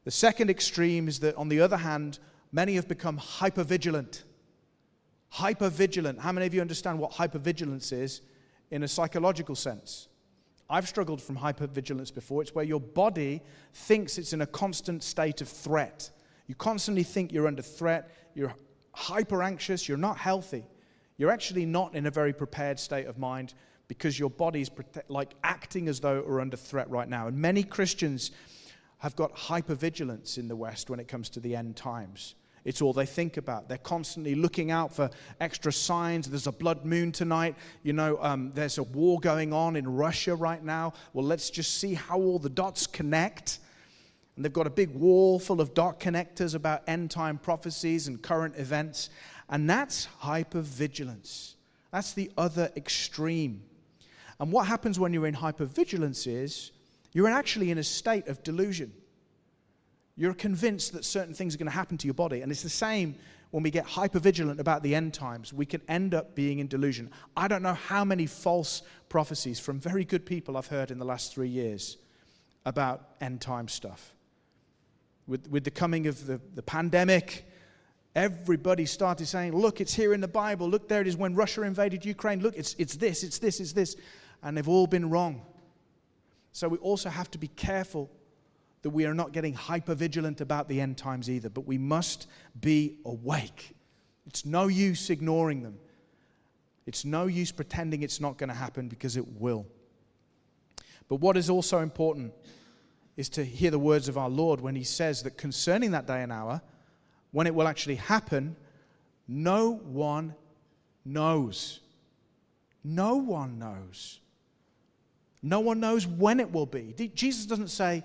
The 0.03 0.11
second 0.11 0.49
extreme 0.49 1.07
is 1.07 1.19
that, 1.19 1.35
on 1.35 1.49
the 1.49 1.61
other 1.61 1.77
hand, 1.77 2.19
many 2.51 2.75
have 2.75 2.87
become 2.87 3.19
hypervigilant. 3.19 4.23
Hypervigilant. 5.33 6.19
How 6.19 6.31
many 6.31 6.47
of 6.47 6.53
you 6.53 6.61
understand 6.61 6.99
what 6.99 7.11
hypervigilance 7.11 7.93
is 7.93 8.21
in 8.71 8.83
a 8.83 8.87
psychological 8.87 9.55
sense? 9.55 10.07
I've 10.69 10.87
struggled 10.87 11.21
from 11.21 11.37
hypervigilance 11.37 12.13
before. 12.13 12.41
It's 12.41 12.55
where 12.55 12.65
your 12.65 12.79
body 12.79 13.41
thinks 13.73 14.17
it's 14.17 14.33
in 14.33 14.41
a 14.41 14.47
constant 14.47 15.03
state 15.03 15.41
of 15.41 15.49
threat. 15.49 16.09
You 16.47 16.55
constantly 16.55 17.03
think 17.03 17.31
you're 17.31 17.47
under 17.47 17.61
threat, 17.61 18.09
you're 18.33 18.55
hyper 18.93 19.43
anxious, 19.43 19.87
you're 19.87 19.97
not 19.97 20.17
healthy 20.17 20.65
you're 21.21 21.29
actually 21.29 21.67
not 21.67 21.93
in 21.93 22.07
a 22.07 22.09
very 22.09 22.33
prepared 22.33 22.79
state 22.79 23.05
of 23.05 23.19
mind 23.19 23.53
because 23.87 24.17
your 24.17 24.31
body's 24.31 24.71
like 25.07 25.35
acting 25.43 25.87
as 25.87 25.99
though 25.99 26.17
it 26.17 26.25
were 26.25 26.41
under 26.41 26.57
threat 26.57 26.89
right 26.89 27.07
now. 27.07 27.27
And 27.27 27.37
many 27.37 27.61
Christians 27.61 28.31
have 29.01 29.15
got 29.15 29.35
hypervigilance 29.35 30.37
in 30.37 30.47
the 30.47 30.55
West 30.55 30.89
when 30.91 30.99
it 30.99 31.07
comes 31.07 31.27
to 31.27 31.39
the 31.39 31.55
end 31.55 31.75
times. 31.75 32.35
It's 32.63 32.83
all 32.83 32.93
they 32.93 33.07
think 33.07 33.37
about. 33.37 33.67
They're 33.67 33.79
constantly 33.79 34.35
looking 34.35 34.69
out 34.69 34.93
for 34.93 35.09
extra 35.39 35.73
signs. 35.73 36.29
There's 36.29 36.45
a 36.45 36.51
blood 36.51 36.85
moon 36.85 37.11
tonight. 37.11 37.55
You 37.81 37.93
know, 37.93 38.19
um, 38.21 38.51
there's 38.53 38.77
a 38.77 38.83
war 38.83 39.19
going 39.19 39.53
on 39.53 39.75
in 39.75 39.91
Russia 39.91 40.35
right 40.35 40.63
now. 40.63 40.93
Well, 41.13 41.25
let's 41.25 41.49
just 41.49 41.79
see 41.79 41.95
how 41.95 42.19
all 42.19 42.37
the 42.37 42.49
dots 42.49 42.85
connect. 42.85 43.57
And 44.35 44.45
they've 44.45 44.53
got 44.53 44.67
a 44.67 44.71
big 44.71 44.93
wall 44.93 45.39
full 45.39 45.61
of 45.61 45.73
dot 45.73 45.99
connectors 45.99 46.53
about 46.53 46.83
end 46.85 47.09
time 47.09 47.39
prophecies 47.39 48.07
and 48.07 48.21
current 48.21 48.53
events. 48.55 49.09
And 49.49 49.67
that's 49.67 50.07
hypervigilance. 50.21 51.55
That's 51.89 52.13
the 52.13 52.31
other 52.37 52.71
extreme. 52.77 53.63
And 54.39 54.51
what 54.51 54.67
happens 54.67 54.99
when 54.99 55.11
you're 55.11 55.25
in 55.25 55.35
hypervigilance 55.35 56.27
is 56.27 56.71
you're 57.13 57.29
actually 57.29 57.71
in 57.71 57.77
a 57.77 57.83
state 57.83 58.27
of 58.27 58.43
delusion. 58.43 58.93
You're 60.15 60.33
convinced 60.33 60.93
that 60.93 61.05
certain 61.05 61.33
things 61.33 61.55
are 61.55 61.57
going 61.57 61.67
to 61.67 61.71
happen 61.71 61.97
to 61.97 62.07
your 62.07 62.13
body. 62.13 62.41
And 62.41 62.51
it's 62.51 62.63
the 62.63 62.69
same 62.69 63.15
when 63.51 63.63
we 63.63 63.71
get 63.71 63.85
hypervigilant 63.85 64.59
about 64.59 64.83
the 64.83 64.95
end 64.95 65.13
times. 65.13 65.51
We 65.51 65.65
can 65.65 65.81
end 65.87 66.13
up 66.13 66.35
being 66.35 66.59
in 66.59 66.67
delusion. 66.67 67.09
I 67.35 67.47
don't 67.47 67.63
know 67.63 67.73
how 67.73 68.05
many 68.05 68.25
false 68.25 68.81
prophecies 69.09 69.59
from 69.59 69.79
very 69.79 70.05
good 70.05 70.25
people 70.25 70.57
I've 70.57 70.67
heard 70.67 70.91
in 70.91 70.99
the 70.99 71.05
last 71.05 71.33
three 71.33 71.49
years 71.49 71.97
about 72.65 73.09
end 73.19 73.41
time 73.41 73.67
stuff. 73.67 74.13
With, 75.27 75.47
with 75.49 75.63
the 75.63 75.71
coming 75.71 76.07
of 76.07 76.25
the, 76.25 76.39
the 76.55 76.63
pandemic, 76.63 77.45
Everybody 78.15 78.85
started 78.85 79.25
saying, 79.27 79.53
Look, 79.53 79.79
it's 79.79 79.93
here 79.93 80.13
in 80.13 80.19
the 80.19 80.27
Bible. 80.27 80.67
Look, 80.69 80.89
there 80.89 81.01
it 81.01 81.07
is 81.07 81.15
when 81.15 81.33
Russia 81.33 81.61
invaded 81.61 82.05
Ukraine. 82.05 82.41
Look, 82.41 82.57
it's, 82.57 82.75
it's 82.77 82.95
this, 82.95 83.23
it's 83.23 83.39
this, 83.39 83.59
it's 83.59 83.71
this. 83.71 83.95
And 84.43 84.57
they've 84.57 84.67
all 84.67 84.87
been 84.87 85.09
wrong. 85.09 85.41
So 86.51 86.67
we 86.67 86.77
also 86.77 87.09
have 87.09 87.31
to 87.31 87.37
be 87.37 87.47
careful 87.47 88.09
that 88.81 88.89
we 88.89 89.05
are 89.05 89.13
not 89.13 89.31
getting 89.31 89.53
hyper 89.53 89.95
vigilant 89.95 90.41
about 90.41 90.67
the 90.67 90.81
end 90.81 90.97
times 90.97 91.29
either, 91.29 91.49
but 91.49 91.67
we 91.67 91.77
must 91.77 92.27
be 92.59 92.97
awake. 93.05 93.75
It's 94.25 94.45
no 94.45 94.67
use 94.67 95.09
ignoring 95.09 95.63
them. 95.63 95.77
It's 96.85 97.05
no 97.05 97.27
use 97.27 97.51
pretending 97.51 98.01
it's 98.01 98.19
not 98.19 98.37
going 98.37 98.49
to 98.49 98.55
happen 98.55 98.87
because 98.87 99.17
it 99.17 99.27
will. 99.39 99.67
But 101.07 101.17
what 101.17 101.37
is 101.37 101.49
also 101.49 101.79
important 101.79 102.33
is 103.17 103.29
to 103.29 103.43
hear 103.43 103.69
the 103.69 103.79
words 103.79 104.07
of 104.07 104.17
our 104.17 104.29
Lord 104.29 104.61
when 104.61 104.75
he 104.75 104.83
says 104.83 105.23
that 105.23 105.37
concerning 105.37 105.91
that 105.91 106.07
day 106.07 106.23
and 106.23 106.31
hour, 106.31 106.61
when 107.31 107.47
it 107.47 107.53
will 107.53 107.67
actually 107.67 107.95
happen, 107.95 108.55
no 109.27 109.73
one 109.73 110.33
knows. 111.05 111.81
No 112.83 113.15
one 113.15 113.59
knows. 113.59 114.19
No 115.43 115.59
one 115.59 115.79
knows 115.79 116.05
when 116.05 116.39
it 116.39 116.51
will 116.51 116.65
be. 116.65 116.93
Jesus 117.15 117.45
doesn't 117.45 117.69
say, 117.69 118.03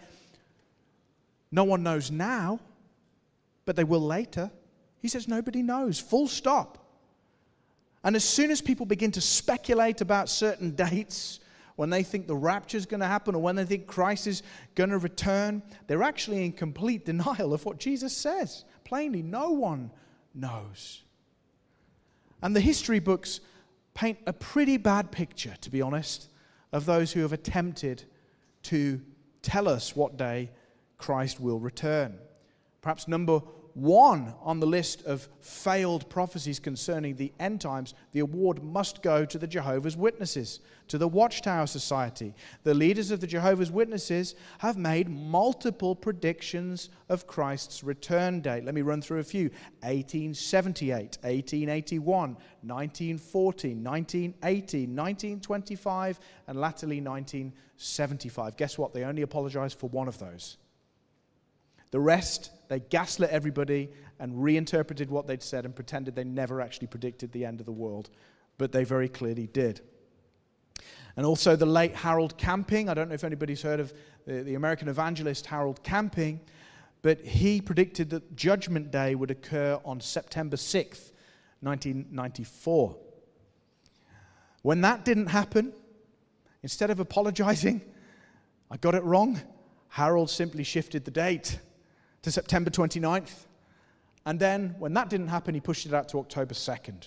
no 1.51 1.65
one 1.65 1.83
knows 1.83 2.11
now, 2.11 2.61
but 3.65 3.77
they 3.77 3.85
will 3.85 4.01
later. 4.01 4.51
He 5.01 5.09
says, 5.09 5.29
nobody 5.29 5.63
knows. 5.63 5.99
Full 6.01 6.29
stop. 6.29 6.79
And 8.03 8.17
as 8.17 8.25
soon 8.25 8.51
as 8.51 8.61
people 8.61 8.87
begin 8.87 9.13
to 9.13 9.21
speculate 9.21 10.01
about 10.01 10.29
certain 10.29 10.71
dates, 10.75 11.41
when 11.77 11.91
they 11.91 12.03
think 12.03 12.27
the 12.27 12.37
rapture 12.37 12.79
is 12.79 12.87
going 12.87 13.01
to 13.01 13.07
happen 13.07 13.35
or 13.35 13.43
when 13.43 13.55
they 13.55 13.65
think 13.65 13.87
Christ 13.87 14.27
is 14.27 14.43
going 14.75 14.91
to 14.91 14.99
return, 14.99 15.63
they're 15.87 16.03
actually 16.03 16.45
in 16.45 16.53
complete 16.53 17.05
denial 17.05 17.53
of 17.53 17.65
what 17.65 17.79
Jesus 17.79 18.17
says 18.17 18.65
plainly, 18.85 19.21
no 19.21 19.51
one 19.51 19.91
knows. 20.33 21.03
And 22.41 22.55
the 22.55 22.61
history 22.61 23.01
books 23.01 23.41
paint 23.95 24.19
a 24.27 24.33
pretty 24.33 24.77
bad 24.77 25.11
picture, 25.11 25.57
to 25.61 25.71
be 25.71 25.83
honest, 25.83 26.31
of 26.77 26.85
those 26.85 27.13
who 27.13 27.23
have 27.23 27.33
attempted 27.33 28.05
to 28.63 29.01
tell 29.41 29.67
us 29.67 29.97
what 29.97 30.19
day 30.19 30.51
Christ 30.99 31.41
will 31.41 31.59
return. 31.59 32.19
Perhaps 32.83 33.09
number 33.09 33.41
one 33.77 34.33
on 34.41 34.59
the 34.59 34.67
list 34.67 35.05
of 35.05 35.29
failed 35.43 36.09
prophecies 36.09 36.59
concerning 36.59 37.15
the 37.15 37.31
end 37.39 37.61
times, 37.61 37.93
the 38.13 38.21
award 38.21 38.65
must 38.65 39.03
go 39.03 39.27
to 39.27 39.37
the 39.37 39.47
Jehovah's 39.47 39.99
Witnesses, 39.99 40.61
to 40.89 40.97
the 40.97 41.07
Watchtower 41.07 41.67
Society. 41.67 42.35
The 42.63 42.73
leaders 42.73 43.11
of 43.11 43.21
the 43.21 43.27
Jehovah's 43.27 43.71
Witnesses 43.71 44.35
have 44.61 44.79
made 44.79 45.11
multiple 45.11 45.95
predictions 45.95 46.89
of 47.11 47.27
Christ's 47.27 47.85
return 47.85 48.41
date. 48.41 48.65
Let 48.65 48.75
me 48.75 48.81
run 48.81 49.03
through 49.03 49.19
a 49.19 49.25
few 49.25 49.51
1878, 49.81 51.19
1881, 51.21 52.31
1914, 52.31 53.85
1980, 53.85 54.79
1925, 54.87 56.21
and 56.47 56.59
latterly 56.59 57.03
1975. 57.03 58.57
Guess 58.57 58.79
what? 58.79 58.95
They 58.95 59.05
only 59.05 59.21
apologized 59.21 59.79
for 59.79 59.91
one 59.91 60.09
of 60.09 60.19
those. 60.19 60.57
The 61.91 62.01
rest, 62.01 62.51
they 62.69 62.81
gaslit 62.81 63.31
everybody 63.31 63.91
and 64.19 64.43
reinterpreted 64.43 65.11
what 65.11 65.27
they'd 65.27 65.43
said 65.43 65.65
and 65.65 65.75
pretended 65.75 66.15
they 66.15 66.25
never 66.25 66.61
actually 66.61 66.87
predicted 66.87 67.33
the 67.33 67.45
end 67.45 67.61
of 67.61 67.67
the 67.67 67.73
world. 67.73 68.11
But 68.59 68.73
they 68.73 68.85
very 68.85 69.09
clearly 69.09 69.47
did. 69.47 69.81
And 71.17 71.25
also 71.25 71.57
the 71.57 71.67
late 71.67 71.95
Harold 71.95 72.37
Camping. 72.37 72.89
I 72.89 72.95
don't 72.95 73.09
know 73.09 73.15
if 73.15 73.25
anybody's 73.25 73.63
heard 73.63 73.81
of 73.81 73.93
the, 74.27 74.55
American 74.55 74.89
evangelist 74.89 75.47
Harold 75.47 75.83
Camping, 75.83 76.41
but 77.03 77.21
he 77.21 77.61
predicted 77.61 78.11
that 78.11 78.37
Judgment 78.37 78.91
Day 78.91 79.15
would 79.15 79.31
occur 79.31 79.81
on 79.85 80.01
September 80.01 80.57
6th, 80.57 81.13
1994. 81.61 82.97
When 84.63 84.81
that 84.81 85.05
didn't 85.05 85.29
happen, 85.29 85.73
instead 86.63 86.91
of 86.91 87.01
apologizing, 87.01 87.81
I 88.71 88.77
got 88.77 88.95
it 88.95 89.05
wrong. 89.05 89.41
Harold 89.89 90.29
simply 90.29 90.65
shifted 90.65 91.05
the 91.05 91.11
date 91.11 91.61
to 92.27 92.33
September 92.33 92.71
29th. 92.71 93.47
And 94.27 94.41
then, 94.41 94.75
when 94.81 94.95
that 94.95 95.09
didn't 95.09 95.29
happen, 95.29 95.55
he 95.55 95.61
pushed 95.61 95.87
it 95.87 95.95
out 95.95 96.09
to 96.09 96.19
October 96.19 96.55
2nd. 96.55 97.07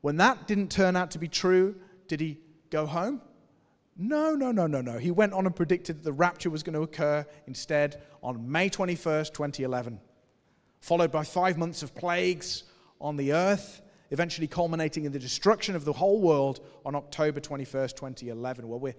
When 0.00 0.16
that 0.16 0.48
didn't 0.48 0.72
turn 0.72 0.96
out 0.96 1.12
to 1.12 1.20
be 1.20 1.28
true, 1.28 1.76
did 2.08 2.18
he 2.18 2.40
go 2.70 2.84
home? 2.84 3.22
No, 3.96 4.34
no, 4.34 4.50
no, 4.50 4.66
no, 4.66 4.80
no. 4.80 4.98
He 4.98 5.12
went 5.12 5.34
on 5.34 5.46
and 5.46 5.54
predicted 5.54 5.98
that 5.98 6.02
the 6.02 6.12
rapture 6.12 6.50
was 6.50 6.64
going 6.64 6.74
to 6.74 6.82
occur 6.82 7.24
instead 7.46 8.02
on 8.24 8.50
May 8.50 8.68
21st, 8.68 9.32
2011, 9.32 10.00
followed 10.80 11.12
by 11.12 11.22
five 11.22 11.56
months 11.56 11.84
of 11.84 11.94
plagues 11.94 12.64
on 13.00 13.16
the 13.16 13.32
earth, 13.32 13.82
eventually 14.10 14.48
culminating 14.48 15.04
in 15.04 15.12
the 15.12 15.18
destruction 15.20 15.76
of 15.76 15.84
the 15.84 15.92
whole 15.92 16.20
world 16.20 16.58
on 16.84 16.96
October 16.96 17.38
21st, 17.38 17.94
2011. 17.94 18.66
Well, 18.66 18.80
we're 18.80 18.96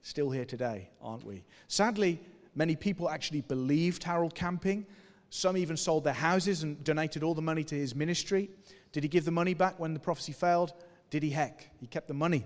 still 0.00 0.30
here 0.30 0.46
today, 0.46 0.88
aren't 1.02 1.24
we? 1.24 1.44
Sadly, 1.68 2.22
many 2.54 2.76
people 2.76 3.08
actually 3.08 3.42
believed 3.42 4.04
Harold 4.04 4.34
Camping. 4.34 4.86
Some 5.30 5.56
even 5.56 5.76
sold 5.76 6.04
their 6.04 6.12
houses 6.12 6.62
and 6.62 6.82
donated 6.84 7.22
all 7.22 7.34
the 7.34 7.42
money 7.42 7.64
to 7.64 7.74
his 7.74 7.94
ministry. 7.94 8.50
Did 8.92 9.02
he 9.02 9.08
give 9.08 9.24
the 9.24 9.30
money 9.30 9.54
back 9.54 9.80
when 9.80 9.92
the 9.94 10.00
prophecy 10.00 10.32
failed? 10.32 10.72
Did 11.10 11.22
he? 11.22 11.30
Heck, 11.30 11.68
he 11.80 11.86
kept 11.86 12.08
the 12.08 12.14
money. 12.14 12.44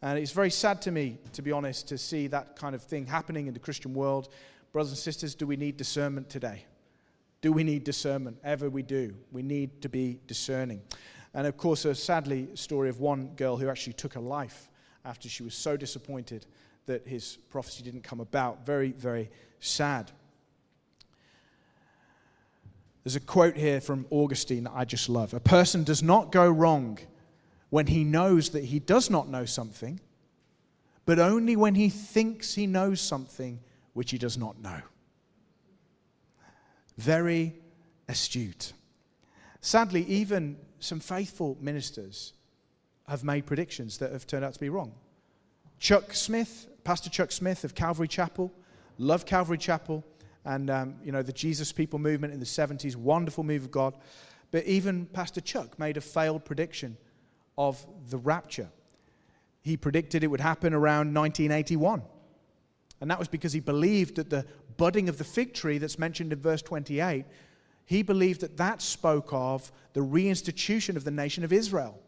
And 0.00 0.18
it's 0.18 0.32
very 0.32 0.50
sad 0.50 0.82
to 0.82 0.90
me, 0.90 1.18
to 1.32 1.42
be 1.42 1.52
honest, 1.52 1.88
to 1.88 1.98
see 1.98 2.26
that 2.28 2.56
kind 2.56 2.74
of 2.74 2.82
thing 2.82 3.06
happening 3.06 3.46
in 3.46 3.54
the 3.54 3.60
Christian 3.60 3.94
world. 3.94 4.28
Brothers 4.72 4.92
and 4.92 4.98
sisters, 4.98 5.34
do 5.34 5.46
we 5.46 5.56
need 5.56 5.76
discernment 5.76 6.28
today? 6.28 6.66
Do 7.40 7.52
we 7.52 7.64
need 7.64 7.84
discernment? 7.84 8.38
Ever 8.42 8.70
we 8.70 8.82
do. 8.82 9.14
We 9.30 9.42
need 9.42 9.82
to 9.82 9.88
be 9.88 10.20
discerning. 10.26 10.82
And 11.34 11.46
of 11.46 11.56
course, 11.56 11.84
a 11.84 11.94
sadly 11.94 12.48
story 12.54 12.88
of 12.88 13.00
one 13.00 13.28
girl 13.36 13.56
who 13.56 13.68
actually 13.68 13.92
took 13.94 14.14
her 14.14 14.20
life 14.20 14.70
after 15.04 15.28
she 15.28 15.42
was 15.42 15.54
so 15.54 15.76
disappointed 15.76 16.46
that 16.86 17.06
his 17.06 17.38
prophecy 17.50 17.82
didn't 17.82 18.02
come 18.02 18.20
about. 18.20 18.66
Very, 18.66 18.92
very 18.92 19.30
sad. 19.60 20.10
There's 23.02 23.16
a 23.16 23.20
quote 23.20 23.56
here 23.56 23.80
from 23.80 24.06
Augustine 24.10 24.64
that 24.64 24.72
I 24.74 24.84
just 24.84 25.08
love. 25.08 25.34
A 25.34 25.40
person 25.40 25.84
does 25.84 26.02
not 26.02 26.32
go 26.32 26.48
wrong 26.48 26.98
when 27.70 27.86
he 27.86 28.04
knows 28.04 28.50
that 28.50 28.64
he 28.64 28.78
does 28.78 29.10
not 29.10 29.28
know 29.28 29.44
something, 29.44 30.00
but 31.04 31.18
only 31.18 31.54
when 31.54 31.74
he 31.74 31.90
thinks 31.90 32.54
he 32.54 32.66
knows 32.66 33.00
something 33.00 33.60
which 33.92 34.10
he 34.10 34.18
does 34.18 34.38
not 34.38 34.60
know. 34.60 34.80
Very 36.96 37.54
astute. 38.08 38.72
Sadly, 39.60 40.04
even 40.04 40.56
some 40.78 41.00
faithful 41.00 41.58
ministers 41.60 42.32
have 43.06 43.24
made 43.24 43.44
predictions 43.44 43.98
that 43.98 44.12
have 44.12 44.26
turned 44.26 44.44
out 44.44 44.54
to 44.54 44.60
be 44.60 44.68
wrong. 44.68 44.94
Chuck 45.78 46.14
Smith, 46.14 46.68
Pastor 46.84 47.08
Chuck 47.08 47.32
Smith 47.32 47.64
of 47.64 47.74
Calvary 47.74 48.08
Chapel, 48.08 48.52
love 48.98 49.24
Calvary 49.24 49.58
Chapel, 49.58 50.04
and 50.44 50.68
um, 50.68 50.96
you 51.02 51.12
know 51.12 51.22
the 51.22 51.32
Jesus 51.32 51.72
People 51.72 51.98
movement 51.98 52.34
in 52.34 52.40
the 52.40 52.46
70s, 52.46 52.94
wonderful 52.94 53.42
move 53.42 53.64
of 53.64 53.70
God. 53.70 53.96
But 54.50 54.64
even 54.66 55.06
Pastor 55.06 55.40
Chuck 55.40 55.78
made 55.78 55.96
a 55.96 56.02
failed 56.02 56.44
prediction 56.44 56.96
of 57.56 57.84
the 58.10 58.18
rapture. 58.18 58.68
He 59.62 59.76
predicted 59.76 60.22
it 60.22 60.26
would 60.26 60.40
happen 60.40 60.74
around 60.74 61.14
1981. 61.14 62.02
And 63.00 63.10
that 63.10 63.18
was 63.18 63.28
because 63.28 63.52
he 63.52 63.60
believed 63.60 64.16
that 64.16 64.30
the 64.30 64.46
budding 64.76 65.08
of 65.08 65.18
the 65.18 65.24
fig 65.24 65.54
tree 65.54 65.78
that's 65.78 65.98
mentioned 65.98 66.32
in 66.32 66.38
verse 66.38 66.62
28, 66.62 67.24
he 67.86 68.02
believed 68.02 68.42
that 68.42 68.58
that 68.58 68.82
spoke 68.82 69.28
of 69.32 69.72
the 69.94 70.00
reinstitution 70.00 70.96
of 70.96 71.04
the 71.04 71.10
nation 71.10 71.44
of 71.44 71.52
Israel. 71.52 71.98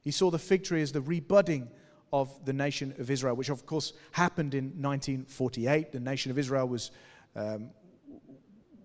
He 0.00 0.10
saw 0.10 0.30
the 0.30 0.38
fig 0.38 0.64
tree 0.64 0.82
as 0.82 0.92
the 0.92 1.02
rebudding 1.02 1.68
of 2.12 2.44
the 2.44 2.52
nation 2.52 2.94
of 2.98 3.10
Israel, 3.10 3.34
which 3.36 3.48
of 3.48 3.66
course 3.66 3.92
happened 4.12 4.54
in 4.54 4.64
1948. 4.80 5.92
The 5.92 6.00
nation 6.00 6.30
of 6.30 6.38
Israel 6.38 6.66
was 6.66 6.90
um, 7.36 7.70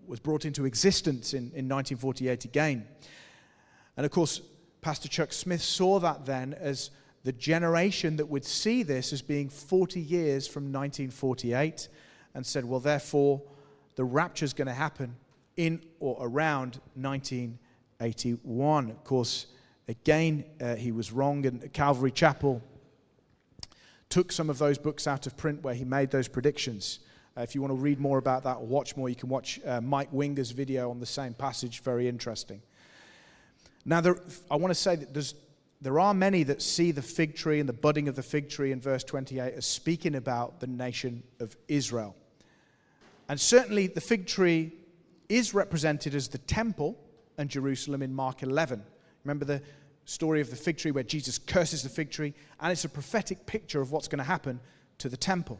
was 0.08 0.20
brought 0.20 0.46
into 0.46 0.66
existence 0.66 1.34
in, 1.34 1.52
in 1.54 1.68
1948 1.68 2.46
again. 2.46 2.86
And 3.98 4.06
of 4.06 4.12
course, 4.12 4.42
Pastor 4.82 5.08
Chuck 5.08 5.34
Smith 5.34 5.62
saw 5.62 6.00
that 6.00 6.26
then 6.26 6.54
as 6.54 6.92
the 7.24 7.32
generation 7.32 8.18
that 8.18 8.28
would 8.28 8.46
see 8.46 8.84
this 8.84 9.12
as 9.12 9.22
being 9.24 9.50
40 9.50 10.00
years 10.00 10.48
from 10.48 10.66
1948 10.66 11.88
and 12.36 12.46
said, 12.46 12.66
well, 12.66 12.80
therefore, 12.80 13.42
the 13.96 14.04
rapture 14.04 14.46
is 14.46 14.54
going 14.54 14.68
to 14.68 14.74
happen 14.74 15.16
in 15.58 15.82
or 16.00 16.18
around 16.22 16.80
1981. 16.96 18.92
Of 18.92 19.04
course, 19.04 19.48
again, 19.88 20.46
uh, 20.62 20.76
he 20.76 20.92
was 20.92 21.12
wrong, 21.12 21.46
and 21.46 21.74
Calvary 21.74 22.12
Chapel 22.12 22.62
took 24.10 24.32
some 24.32 24.50
of 24.50 24.58
those 24.58 24.78
books 24.78 25.08
out 25.08 25.28
of 25.28 25.36
print 25.38 25.64
where 25.64 25.74
he 25.74 25.84
made 25.84 26.12
those 26.12 26.28
predictions. 26.28 27.00
Uh, 27.38 27.42
if 27.42 27.54
you 27.54 27.62
want 27.62 27.72
to 27.72 27.78
read 27.78 28.00
more 28.00 28.18
about 28.18 28.44
that 28.44 28.58
or 28.58 28.66
watch 28.66 28.96
more, 28.96 29.10
you 29.10 29.16
can 29.16 29.30
watch 29.30 29.60
uh, 29.66 29.82
Mike 29.82 30.10
Winger's 30.12 30.52
video 30.52 30.90
on 30.90 31.00
the 31.00 31.06
same 31.06 31.34
passage. 31.34 31.82
Very 31.82 32.08
interesting. 32.08 32.62
Now, 33.84 34.02
there, 34.02 34.18
I 34.50 34.56
want 34.56 34.72
to 34.72 34.80
say 34.80 34.96
that 34.96 35.34
there 35.82 36.00
are 36.00 36.14
many 36.14 36.44
that 36.44 36.62
see 36.62 36.92
the 36.92 37.02
fig 37.02 37.36
tree 37.36 37.60
and 37.60 37.68
the 37.68 37.74
budding 37.74 38.08
of 38.08 38.16
the 38.16 38.24
fig 38.24 38.50
tree 38.50 38.72
in 38.72 38.80
verse 38.80 39.04
28 39.04 39.54
as 39.54 39.66
speaking 39.66 40.16
about 40.16 40.60
the 40.60 40.68
nation 40.68 41.22
of 41.40 41.56
Israel. 41.68 42.16
And 43.28 43.40
certainly 43.40 43.88
the 43.88 44.02
fig 44.02 44.28
tree 44.28 44.72
is 45.30 45.54
represented 45.54 46.16
as 46.16 46.28
the 46.28 46.38
temple 46.38 46.98
and 47.38 47.50
Jerusalem 47.50 48.02
in 48.02 48.14
Mark 48.14 48.44
11. 48.44 48.84
Remember 49.24 49.46
the 49.46 49.62
story 50.06 50.40
of 50.40 50.50
the 50.50 50.56
fig 50.56 50.78
tree 50.78 50.92
where 50.92 51.04
Jesus 51.04 51.38
curses 51.38 51.84
the 51.84 51.90
fig 51.90 52.12
tree, 52.12 52.34
and 52.60 52.72
it's 52.72 52.86
a 52.86 52.90
prophetic 52.90 53.46
picture 53.46 53.82
of 53.82 53.92
what's 53.92 54.08
going 54.08 54.20
to 54.20 54.24
happen 54.24 54.60
to 55.00 55.10
the 55.10 55.18
temple. 55.18 55.60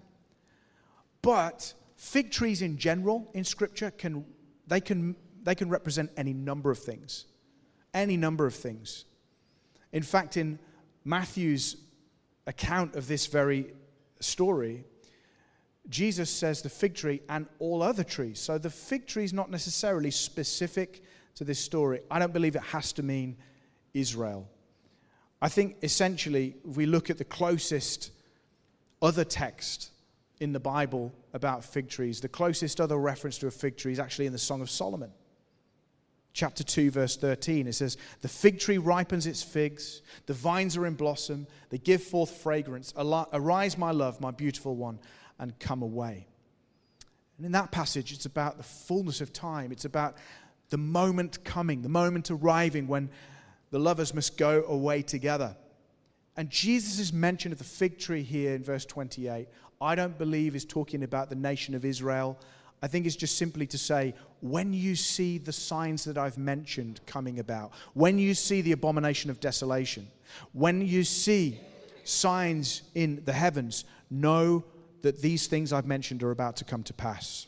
But 1.22 1.74
fig 1.96 2.32
trees 2.32 2.62
in 2.62 2.78
general 2.78 3.30
in 3.34 3.44
Scripture 3.44 3.92
can 3.92 4.26
they 4.68 4.80
can 4.80 5.16
they 5.44 5.56
can 5.56 5.70
represent 5.70 6.12
any 6.18 6.34
number 6.34 6.72
of 6.72 6.80
things, 6.80 7.26
any 7.94 8.18
number 8.18 8.46
of 8.46 8.56
things. 8.56 9.06
In 9.92 10.04
fact, 10.04 10.38
in 10.38 10.60
Matthew's 11.04 11.78
account 12.48 12.96
of 12.96 13.08
this 13.08 13.28
very 13.28 13.74
story, 14.20 14.84
Jesus 15.90 16.30
says 16.30 16.62
the 16.62 16.70
fig 16.70 16.96
tree 16.96 17.22
and 17.30 17.48
all 17.60 17.82
other 17.82 18.04
trees. 18.04 18.40
So 18.40 18.58
the 18.58 18.70
fig 18.70 19.08
tree 19.08 19.24
is 19.24 19.34
not 19.34 19.52
necessarily 19.52 20.12
specific 20.12 21.04
to 21.36 21.44
this 21.44 21.60
story. 21.60 22.02
I 22.10 22.20
don't 22.20 22.34
believe 22.34 22.56
it 22.56 22.64
has 22.64 22.92
to 22.94 23.04
mean 23.04 23.38
Israel. 23.96 24.48
I 25.42 25.50
think 25.50 25.78
essentially, 25.82 26.56
if 26.68 26.78
we 26.78 26.86
look 26.86 27.10
at 27.10 27.18
the 27.18 27.26
closest 27.26 28.12
other 29.02 29.24
text 29.24 29.92
in 30.40 30.52
the 30.52 30.60
Bible 30.60 31.14
about 31.34 31.64
fig 31.64 31.90
trees. 31.90 32.20
The 32.20 32.28
closest 32.28 32.82
other 32.82 32.98
reference 32.98 33.38
to 33.40 33.48
a 33.48 33.52
fig 33.52 33.78
tree 33.78 33.92
is 33.92 34.00
actually 34.00 34.26
in 34.26 34.34
the 34.34 34.40
Song 34.40 34.62
of 34.62 34.70
Solomon. 34.70 35.12
Chapter 36.34 36.66
2, 36.66 36.92
verse 36.92 37.16
13, 37.16 37.68
it 37.68 37.74
says, 37.74 37.96
The 38.20 38.28
fig 38.28 38.60
tree 38.60 38.78
ripens 38.78 39.26
its 39.26 39.42
figs, 39.42 40.02
the 40.26 40.34
vines 40.34 40.76
are 40.76 40.86
in 40.86 40.96
blossom, 40.96 41.48
they 41.70 41.78
give 41.78 42.04
forth 42.04 42.32
fragrance. 42.32 42.94
Arise, 42.98 43.78
my 43.78 43.92
love, 43.92 44.20
my 44.20 44.32
beautiful 44.32 44.76
one, 44.76 45.00
and 45.40 45.58
come 45.60 45.82
away. 45.82 46.28
And 47.38 47.46
in 47.46 47.54
that 47.54 47.72
passage, 47.72 48.12
it's 48.12 48.26
about 48.26 48.58
the 48.58 48.64
fullness 48.64 49.22
of 49.22 49.32
time. 49.32 49.72
It's 49.72 49.86
about 49.86 50.18
the 50.72 50.78
moment 50.78 51.44
coming, 51.46 51.82
the 51.82 51.90
moment 51.90 52.32
arriving 52.32 52.88
when 52.88 53.10
the 53.72 53.80
lovers 53.80 54.14
must 54.14 54.38
go 54.38 54.64
away 54.68 55.02
together. 55.02 55.56
And 56.38 56.50
Jesus' 56.50 57.14
mention 57.14 57.52
of 57.52 57.58
the 57.58 57.64
fig 57.64 57.98
tree 57.98 58.24
here 58.24 58.56
in 58.56 58.64
verse 58.64 58.86
28 58.86 59.48
I 59.82 59.96
don't 59.96 60.18
believe 60.18 60.56
is 60.56 60.64
talking 60.64 61.04
about 61.04 61.30
the 61.30 61.36
nation 61.36 61.76
of 61.76 61.84
Israel. 61.84 62.40
I 62.82 62.88
think 62.88 63.06
it's 63.06 63.16
just 63.16 63.38
simply 63.38 63.68
to 63.68 63.78
say, 63.78 64.14
when 64.42 64.74
you 64.74 64.96
see 64.96 65.38
the 65.38 65.52
signs 65.52 66.04
that 66.06 66.18
I've 66.18 66.38
mentioned 66.38 67.02
coming 67.06 67.40
about, 67.40 67.72
when 67.94 68.18
you 68.18 68.34
see 68.34 68.62
the 68.62 68.72
abomination 68.74 69.30
of 69.30 69.40
desolation, 69.40 70.08
when 70.54 70.86
you 70.86 71.04
see 71.04 71.60
signs 72.04 72.84
in 72.94 73.22
the 73.26 73.34
heavens, 73.34 73.86
know 74.10 74.64
that 75.02 75.22
these 75.22 75.48
things 75.48 75.74
I've 75.74 75.86
mentioned 75.86 76.24
are 76.24 76.32
about 76.32 76.58
to 76.58 76.64
come 76.64 76.84
to 76.84 76.94
pass. 76.94 77.48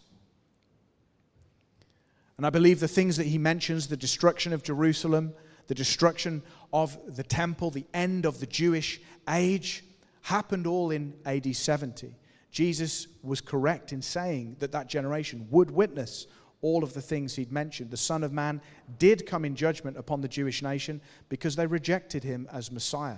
And 2.38 2.46
I 2.46 2.50
believe 2.50 2.80
the 2.80 2.88
things 2.88 3.18
that 3.18 3.26
he 3.26 3.38
mentions 3.38 3.88
the 3.88 3.98
destruction 3.98 4.54
of 4.54 4.64
Jerusalem, 4.64 5.34
the 5.68 5.76
destruction 5.76 6.42
of 6.74 6.98
the 7.16 7.24
temple, 7.24 7.72
the 7.72 7.86
end 7.94 8.26
of 8.26 8.40
the 8.40 8.46
Jewish 8.46 9.00
age 9.30 9.84
happened 10.22 10.68
all 10.68 10.92
in 10.92 11.14
AD 11.26 11.56
70. 11.56 12.16
Jesus 12.52 13.08
was 13.22 13.42
correct 13.42 13.94
in 13.94 14.02
saying 14.02 14.56
that 14.60 14.72
that 14.72 14.88
generation 14.88 15.48
would 15.52 15.70
witness 15.72 16.28
all 16.62 16.84
of 16.84 16.94
the 16.94 17.02
things 17.02 17.36
he'd 17.36 17.52
mentioned. 17.52 17.92
The 17.92 17.98
Son 17.98 18.24
of 18.24 18.34
Man 18.34 18.62
did 18.98 19.26
come 19.26 19.46
in 19.46 19.56
judgment 19.56 19.98
upon 19.98 20.22
the 20.22 20.28
Jewish 20.28 20.62
nation 20.64 21.02
because 21.30 21.56
they 21.56 21.68
rejected 21.68 22.24
him 22.24 22.48
as 22.52 22.72
Messiah. 22.72 23.18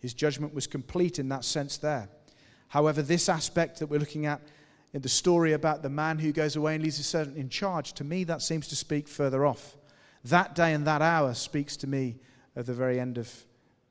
His 0.00 0.14
judgment 0.14 0.54
was 0.54 0.66
complete 0.66 1.18
in 1.18 1.28
that 1.28 1.44
sense 1.44 1.76
there. 1.76 2.08
However, 2.68 3.02
this 3.02 3.28
aspect 3.28 3.78
that 3.78 3.86
we're 3.86 4.00
looking 4.00 4.26
at 4.26 4.40
in 4.92 5.02
the 5.02 5.08
story 5.08 5.52
about 5.52 5.82
the 5.82 5.88
man 5.90 6.18
who 6.18 6.32
goes 6.32 6.56
away 6.56 6.74
and 6.74 6.82
leaves 6.82 6.96
his 6.96 7.06
servant 7.06 7.36
in 7.36 7.48
charge, 7.48 7.92
to 7.94 8.04
me, 8.04 8.24
that 8.24 8.42
seems 8.42 8.68
to 8.68 8.76
speak 8.76 9.08
further 9.08 9.44
off. 9.44 9.76
That 10.24 10.54
day 10.54 10.72
and 10.72 10.86
that 10.86 11.02
hour 11.02 11.34
speaks 11.34 11.76
to 11.78 11.86
me 11.86 12.16
of 12.56 12.66
the 12.66 12.72
very 12.72 12.98
end 12.98 13.18
of 13.18 13.30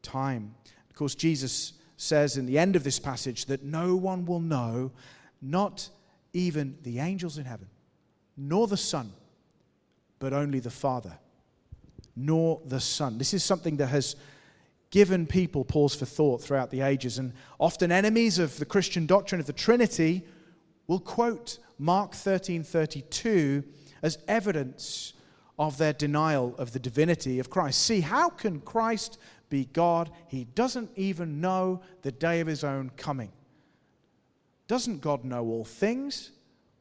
time. 0.01 0.55
Of 0.89 0.95
course, 0.95 1.15
Jesus 1.15 1.73
says 1.97 2.37
in 2.37 2.45
the 2.45 2.57
end 2.57 2.75
of 2.75 2.83
this 2.83 2.99
passage 2.99 3.45
that 3.45 3.63
no 3.63 3.95
one 3.95 4.25
will 4.25 4.39
know, 4.39 4.91
not 5.41 5.89
even 6.33 6.77
the 6.81 6.99
angels 6.99 7.37
in 7.37 7.45
heaven, 7.45 7.67
nor 8.35 8.67
the 8.67 8.77
Son, 8.77 9.11
but 10.19 10.33
only 10.33 10.59
the 10.59 10.71
Father, 10.71 11.17
nor 12.15 12.61
the 12.65 12.79
Son. 12.79 13.17
This 13.17 13.33
is 13.33 13.43
something 13.43 13.77
that 13.77 13.87
has 13.87 14.15
given 14.89 15.25
people 15.25 15.63
pause 15.63 15.95
for 15.95 16.05
thought 16.05 16.41
throughout 16.41 16.71
the 16.71 16.81
ages, 16.81 17.17
and 17.17 17.33
often 17.59 17.91
enemies 17.91 18.39
of 18.39 18.57
the 18.57 18.65
Christian 18.65 19.05
doctrine 19.05 19.41
of 19.41 19.47
the 19.47 19.53
Trinity 19.53 20.25
will 20.87 20.99
quote 20.99 21.59
Mark 21.77 22.13
13:32 22.13 23.63
as 24.01 24.17
evidence 24.27 25.13
of 25.57 25.77
their 25.77 25.93
denial 25.93 26.55
of 26.57 26.73
the 26.73 26.79
divinity 26.79 27.39
of 27.39 27.49
Christ. 27.49 27.81
See, 27.81 28.01
how 28.01 28.29
can 28.29 28.59
Christ 28.61 29.19
be 29.49 29.65
God? 29.65 30.09
He 30.27 30.45
doesn't 30.55 30.89
even 30.95 31.41
know 31.41 31.81
the 32.01 32.11
day 32.11 32.39
of 32.39 32.47
his 32.47 32.63
own 32.63 32.91
coming. 32.97 33.31
Doesn't 34.67 35.01
God 35.01 35.23
know 35.23 35.43
all 35.45 35.65
things? 35.65 36.31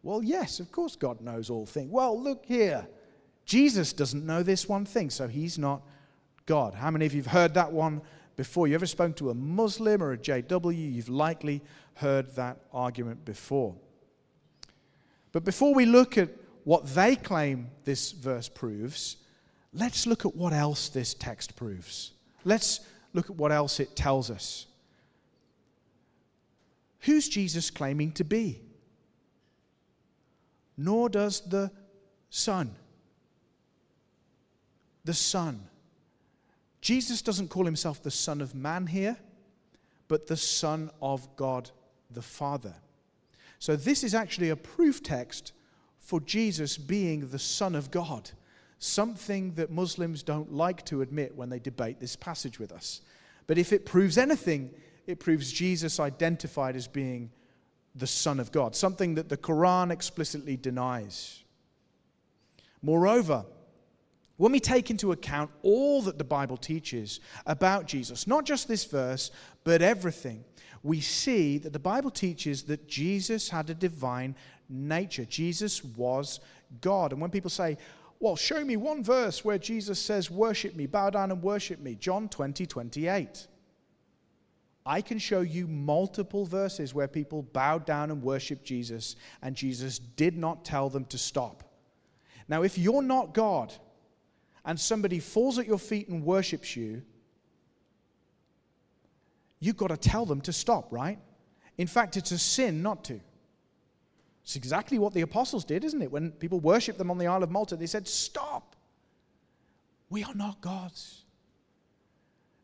Well, 0.03 0.23
yes, 0.23 0.59
of 0.59 0.73
course 0.73 0.97
God 0.97 1.21
knows 1.21 1.51
all 1.51 1.67
things. 1.67 1.91
Well, 1.91 2.21
look 2.21 2.45
here. 2.47 2.87
Jesus 3.45 3.93
doesn't 3.93 4.25
know 4.25 4.43
this 4.43 4.69
one 4.69 4.85
thing, 4.85 5.11
so 5.11 5.29
he's 5.29 5.59
not 5.59 5.83
God. 6.47 6.75
How 6.75 6.91
many 6.91 7.07
of 7.07 7.15
you 7.15 7.23
have 7.23 7.33
heard 7.33 7.55
that 7.55 7.73
one 7.73 8.01
before? 8.37 8.67
You 8.67 8.75
ever 8.75 8.87
spoken 8.87 9.15
to 9.15 9.31
a 9.31 9.35
Muslim 9.35 10.03
or 10.03 10.13
a 10.13 10.19
JW? 10.19 10.95
You've 10.95 11.09
likely 11.09 11.61
heard 11.95 12.35
that 12.37 12.59
argument 12.73 13.25
before. 13.25 13.75
But 15.33 15.45
before 15.45 15.75
we 15.75 15.87
look 15.87 16.19
at 16.19 16.31
what 16.65 16.87
they 16.95 17.17
claim 17.17 17.69
this 17.85 18.13
verse 18.13 18.49
proves, 18.49 19.17
let's 19.73 20.07
look 20.07 20.25
at 20.25 20.37
what 20.37 20.53
else 20.53 20.89
this 20.89 21.15
text 21.15 21.57
proves. 21.57 22.13
Let's 22.45 22.81
look 23.13 23.31
at 23.31 23.37
what 23.37 23.53
else 23.53 23.81
it 23.81 23.97
tells 23.97 24.31
us. 24.31 24.67
Who's 27.01 27.29
Jesus 27.29 27.71
claiming 27.71 28.13
to 28.13 28.25
be? 28.25 28.61
Nor 30.77 31.09
does 31.09 31.41
the 31.41 31.71
Son. 32.31 32.75
The 35.05 35.15
Son. 35.15 35.69
Jesus 36.81 37.23
doesn't 37.23 37.49
call 37.49 37.65
himself 37.65 38.03
the 38.03 38.11
Son 38.11 38.41
of 38.41 38.55
Man 38.55 38.87
here, 38.87 39.17
but 40.09 40.27
the 40.27 40.37
Son 40.37 40.91
of 41.01 41.35
God 41.37 41.71
the 42.11 42.23
Father. 42.23 42.75
So, 43.59 43.77
this 43.77 44.03
is 44.03 44.15
actually 44.15 44.51
a 44.51 44.57
proof 44.57 45.03
text 45.03 45.53
for 46.03 46.21
Jesus 46.21 46.77
being 46.77 47.29
the 47.29 47.39
Son 47.39 47.75
of 47.75 47.91
God, 47.91 48.31
something 48.79 49.55
that 49.55 49.71
Muslims 49.71 50.23
don't 50.23 50.53
like 50.53 50.85
to 50.87 51.01
admit 51.01 51.37
when 51.37 51.49
they 51.49 51.61
debate 51.61 52.01
this 52.01 52.17
passage 52.17 52.59
with 52.59 52.73
us. 52.73 53.01
But 53.47 53.57
if 53.57 53.73
it 53.73 53.87
proves 53.87 54.19
anything, 54.19 54.71
it 55.07 55.21
proves 55.21 55.53
Jesus 55.53 56.01
identified 56.01 56.77
as 56.77 56.89
being 56.89 57.31
the 57.95 58.07
Son 58.07 58.41
of 58.41 58.51
God, 58.53 58.75
something 58.75 59.15
that 59.15 59.29
the 59.29 59.37
Quran 59.37 59.91
explicitly 59.91 60.57
denies. 60.57 61.43
Moreover, 62.83 63.45
when 64.39 64.51
we 64.51 64.61
take 64.61 64.91
into 64.91 65.13
account 65.13 65.51
all 65.63 66.03
that 66.03 66.19
the 66.19 66.25
Bible 66.25 66.57
teaches 66.57 67.21
about 67.47 67.87
Jesus, 67.87 68.27
not 68.27 68.45
just 68.45 68.67
this 68.67 68.85
verse, 68.85 69.31
but 69.63 69.83
everything, 69.83 70.45
we 70.83 71.01
see 71.01 71.59
that 71.59 71.73
the 71.73 71.79
Bible 71.79 72.11
teaches 72.11 72.65
that 72.65 72.89
Jesus 72.89 73.51
had 73.51 73.71
a 73.71 73.75
divine 73.75 74.35
nature. 74.73 75.25
Jesus 75.25 75.85
was 75.85 76.41
God. 76.81 77.13
And 77.13 77.21
when 77.21 77.31
people 77.31 77.51
say, 77.51 77.77
well, 78.19 78.37
show 78.37 78.65
me 78.65 78.77
one 78.77 79.03
verse 79.03 79.45
where 79.45 79.59
Jesus 79.59 80.01
says, 80.01 80.31
worship 80.31 80.75
me, 80.77 80.87
bow 80.87 81.11
down 81.11 81.31
and 81.31 81.43
worship 81.43 81.81
me, 81.81 81.95
John 81.97 82.29
20, 82.29 82.67
28. 82.67 83.47
I 84.85 85.01
can 85.01 85.19
show 85.19 85.41
you 85.41 85.67
multiple 85.67 86.45
verses 86.45 86.95
where 86.95 87.09
people 87.09 87.43
bowed 87.43 87.85
down 87.85 88.11
and 88.11 88.23
worshiped 88.23 88.65
Jesus, 88.65 89.17
and 89.43 89.55
Jesus 89.55 89.99
did 89.99 90.37
not 90.37 90.65
tell 90.65 90.89
them 90.89 91.05
to 91.07 91.19
stop. 91.19 91.63
Now, 92.49 92.63
if 92.63 92.79
you're 92.79 93.03
not 93.03 93.35
God 93.35 93.73
and 94.65 94.79
somebody 94.79 95.21
falls 95.21 95.59
at 95.59 95.67
your 95.67 95.79
feet 95.79 96.09
and 96.09 96.25
worships 96.25 96.77
you, 96.77 97.03
you've 99.61 99.77
got 99.77 99.89
to 99.89 99.97
tell 99.97 100.27
them 100.27 100.41
to 100.43 100.53
stop, 100.53 100.93
right? 100.93 101.19
In 101.79 101.87
fact, 101.87 102.17
it's 102.17 102.33
a 102.33 102.39
sin 102.39 102.83
not 102.83 103.05
to. 103.05 103.21
It's 104.43 104.57
exactly 104.57 104.99
what 104.99 105.15
the 105.15 105.21
apostles 105.21 105.65
did, 105.65 105.85
isn't 105.85 106.03
it? 106.03 106.11
When 106.11 106.33
people 106.33 106.61
worshiped 106.61 106.99
them 106.99 107.11
on 107.11 107.19
the 107.19 107.27
Isle 107.27 107.45
of 107.45 107.51
Malta, 107.51 107.77
they 107.77 107.87
said, 107.87 108.09
Stop. 108.09 108.75
We 110.11 110.25
are 110.25 110.35
not 110.35 110.61
gods. 110.61 111.23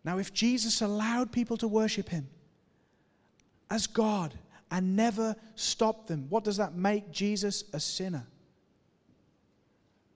Now, 0.04 0.18
if 0.18 0.32
Jesus 0.32 0.82
allowed 0.82 1.32
people 1.32 1.56
to 1.58 1.68
worship 1.68 2.08
him 2.08 2.28
as 3.70 3.86
God 3.86 4.34
and 4.70 4.96
never 4.96 5.34
stopped 5.54 6.08
them, 6.08 6.26
what 6.28 6.44
does 6.44 6.56
that 6.58 6.74
make 6.74 7.10
Jesus 7.10 7.64
a 7.72 7.80
sinner? 7.80 8.26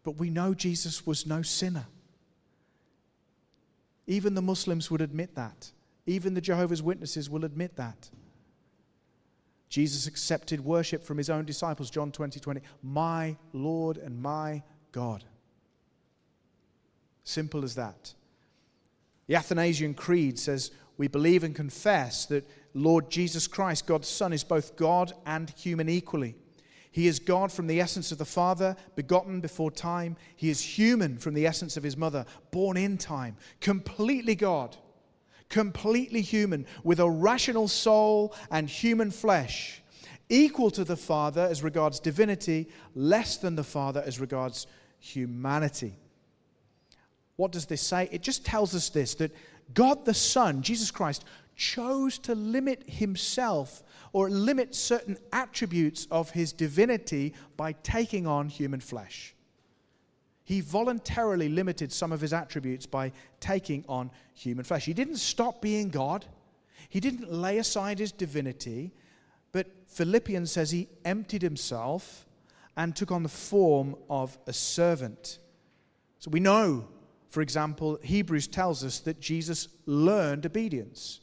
But 0.03 0.19
we 0.19 0.31
know 0.31 0.55
Jesus 0.55 1.07
was 1.07 1.27
no 1.27 1.43
sinner. 1.43 1.87
Even 4.07 4.35
the 4.35 4.43
Muslims 4.43 4.91
would 4.91 5.01
admit 5.01 5.35
that. 5.37 5.71
Even 6.07 6.35
the 6.35 6.41
Jehovah's 6.41 6.83
Witnesses 6.83 7.31
will 7.31 7.45
admit 7.45 7.77
that. 7.77 8.11
Jesus 9.73 10.07
accepted 10.07 10.63
worship 10.63 11.03
from 11.03 11.17
his 11.17 11.31
own 11.31 11.47
disciples, 11.47 11.89
John 11.89 12.13
20 12.13 12.39
20. 12.39 12.61
My 12.83 13.35
Lord 13.55 13.97
and 13.97 14.21
my 14.21 14.63
God. 14.93 15.25
Simple 17.25 17.65
as 17.65 17.75
that. 17.77 18.13
The 19.29 19.37
Athanasian 19.37 19.95
Creed 19.95 20.39
says, 20.39 20.73
We 20.99 21.09
believe 21.09 21.43
and 21.43 21.55
confess 21.55 22.27
that 22.27 22.47
Lord 22.75 23.09
Jesus 23.09 23.47
Christ, 23.47 23.87
God's 23.87 24.09
Son, 24.09 24.35
is 24.35 24.45
both 24.45 24.77
God 24.77 25.15
and 25.25 25.49
human 25.49 25.89
equally. 25.89 26.35
He 26.91 27.07
is 27.07 27.19
God 27.19 27.51
from 27.51 27.67
the 27.67 27.81
essence 27.81 28.13
of 28.13 28.19
the 28.19 28.27
Father, 28.27 28.77
begotten 28.95 29.41
before 29.41 29.71
time. 29.71 30.19
He 30.37 30.51
is 30.51 30.61
human 30.61 31.17
from 31.17 31.33
the 31.33 31.47
essence 31.47 31.79
of 31.79 31.83
his 31.83 31.97
mother, 31.97 32.27
born 32.51 32.77
in 32.77 32.99
time, 32.99 33.39
completely 33.63 34.35
God 34.35 34.77
completely 35.53 36.23
human, 36.23 36.67
with 36.83 36.99
a 36.99 37.09
rational 37.09 37.69
soul 37.69 38.35
and 38.51 38.69
human 38.69 39.11
flesh, 39.11 39.83
equal 40.29 40.71
to 40.71 40.83
the 40.83 40.97
Father 40.97 41.43
as 41.43 41.63
regards 41.63 42.01
divinity, 42.01 42.69
less 42.95 43.37
than 43.37 43.55
the 43.55 43.63
Father 43.63 44.03
as 44.05 44.19
regards 44.19 44.67
humanity. 44.99 45.95
What 47.37 47.53
does 47.53 47.67
this 47.67 47.83
say? 47.83 48.09
It 48.11 48.23
just 48.23 48.47
tells 48.47 48.75
us 48.75 48.89
this 48.89 49.15
that 49.17 49.33
God 49.75 50.05
the 50.07 50.15
Son, 50.15 50.63
Jesus 50.63 50.91
Christ, 50.91 51.25
chose 51.55 52.19
to 52.21 52.35
limit 52.35 52.83
himself 52.87 53.83
or 54.15 54.31
limit 54.31 54.75
certain 54.75 55.19
attributes 55.33 56.07
of 56.11 56.31
his 56.31 56.53
divinity 56.53 57.35
by 57.59 57.73
taking 57.73 58.27
on 58.27 58.49
human 58.49 58.81
flesh. 58.81 59.35
He 60.45 60.61
voluntarily 60.61 61.49
limited 61.49 61.93
some 61.93 62.13
of 62.13 62.21
his 62.21 62.33
attributes 62.33 62.87
by 62.87 63.13
taking 63.41 63.85
on 63.89 64.11
human 64.35 64.65
flesh. 64.65 64.85
He 64.85 64.95
didn't 64.95 65.17
stop 65.17 65.63
being 65.63 65.89
God, 65.89 66.27
he 66.89 67.01
didn't 67.01 67.33
lay 67.33 67.59
aside 67.59 67.99
his 67.99 68.13
divinity, 68.13 68.93
but 69.53 69.67
Philippians 69.87 70.51
says 70.51 70.71
he 70.71 70.89
emptied 71.05 71.43
himself 71.43 72.27
and 72.77 72.95
took 72.95 73.11
on 73.11 73.23
the 73.23 73.29
form 73.29 73.97
of 74.09 74.39
a 74.47 74.53
servant. 74.53 75.39
So 76.19 76.31
we 76.31 76.41
know, 76.41 76.87
for 77.29 77.41
example, 77.41 77.99
Hebrews 78.03 78.47
tells 78.47 78.85
us 78.85 79.01
that 79.01 79.21
Jesus 79.21 79.69
learned 79.87 80.47
obedience. 80.47 81.21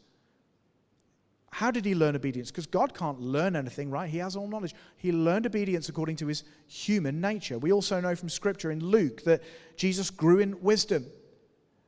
How 1.52 1.72
did 1.72 1.86
he 1.86 1.96
learn 1.96 2.16
obedience? 2.16 2.52
Because 2.52 2.68
God 2.68 2.94
can't 2.94 3.20
learn 3.20 3.56
anything, 3.56 3.90
right? 3.90 4.10
He 4.10 4.20
has 4.20 4.36
all 4.36 4.48
knowledge. 4.48 4.76
He 4.98 5.12
learned 5.12 5.46
obedience 5.46 5.90
according 5.90 6.18
to 6.18 6.28
his 6.28 6.44
human 6.68 7.20
nature. 7.20 7.58
We 7.58 7.72
also 7.72 8.00
know 8.00 8.16
from 8.16 8.30
Scripture 8.30 8.72
in 8.72 8.80
Luke 8.84 9.24
that 9.24 9.42
Jesus 9.76 10.10
grew 10.10 10.40
in 10.40 10.62
wisdom. 10.62 11.06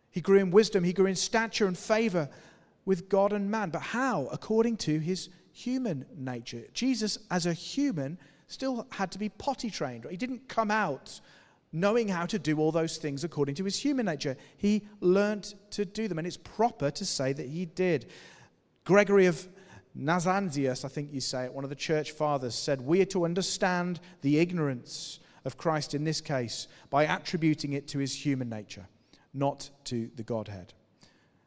He 0.10 0.22
grew 0.22 0.40
in 0.40 0.52
wisdom, 0.52 0.84
he 0.84 0.94
grew 0.94 1.06
in 1.06 1.16
stature 1.16 1.68
and 1.68 1.78
favor 1.78 2.30
with 2.86 3.08
God 3.08 3.34
and 3.34 3.50
man. 3.50 3.70
But 3.70 3.82
how? 3.82 4.28
According 4.32 4.78
to 4.78 5.00
his 5.00 5.30
human 5.54 6.06
nature. 6.18 6.64
Jesus, 6.74 7.18
as 7.30 7.46
a 7.46 7.54
human, 7.54 8.18
still 8.48 8.88
had 8.92 9.12
to 9.12 9.20
be 9.20 9.30
potty 9.30 9.70
trained. 9.70 10.06
He 10.10 10.18
didn't 10.18 10.50
come 10.50 10.72
out 10.72 11.22
knowing 11.74 12.08
how 12.08 12.26
to 12.26 12.38
do 12.38 12.58
all 12.58 12.72
those 12.72 12.98
things 12.98 13.24
according 13.24 13.56
to 13.56 13.64
his 13.64 13.78
human 13.78 14.06
nature. 14.06 14.36
He 14.58 14.88
learned 15.00 15.54
to 15.72 15.86
do 15.86 16.08
them, 16.08 16.18
and 16.18 16.28
it's 16.28 16.38
proper 16.38 16.92
to 16.92 17.06
say 17.06 17.32
that 17.34 17.48
he 17.48 17.66
did. 17.66 18.12
Gregory 18.86 19.26
of 19.28 19.48
Nazianzus, 19.98 20.86
I 20.86 20.88
think 20.88 21.12
you 21.12 21.20
say 21.20 21.46
it, 21.46 21.54
one 21.54 21.64
of 21.64 21.70
the 21.70 21.76
church 21.76 22.12
fathers, 22.12 22.56
said, 22.56 22.82
We 22.82 23.02
are 23.02 23.06
to 23.06 23.26
understand 23.26 24.00
the 24.22 24.40
ignorance 24.40 25.20
of 25.46 25.58
Christ 25.58 25.94
in 25.94 26.04
this 26.04 26.22
case 26.22 26.68
by 26.90 27.04
attributing 27.04 27.74
it 27.74 27.88
to 27.90 28.00
his 28.00 28.14
human 28.14 28.50
nature, 28.50 28.88
not 29.34 29.70
to 29.86 30.10
the 30.16 30.24
Godhead. 30.24 30.74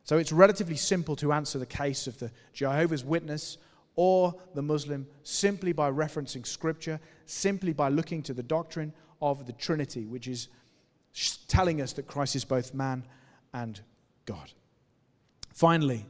So 0.04 0.18
it's 0.18 0.32
relatively 0.32 0.76
simple 0.76 1.16
to 1.16 1.32
answer 1.32 1.58
the 1.58 1.66
case 1.66 2.06
of 2.06 2.18
the 2.18 2.30
Jehovah's 2.52 3.04
Witness 3.04 3.56
or 3.96 4.34
the 4.54 4.62
Muslim 4.62 5.06
simply 5.22 5.72
by 5.72 5.90
referencing 5.90 6.46
Scripture, 6.46 7.00
simply 7.26 7.72
by 7.72 7.88
looking 7.88 8.22
to 8.24 8.34
the 8.34 8.42
doctrine 8.42 8.92
of 9.22 9.46
the 9.46 9.52
Trinity, 9.52 10.04
which 10.06 10.28
is 10.28 10.48
telling 11.48 11.80
us 11.80 11.94
that 11.94 12.06
Christ 12.06 12.36
is 12.36 12.44
both 12.44 12.74
man 12.74 13.04
and 13.54 13.80
God. 14.26 14.52
Finally, 15.54 16.04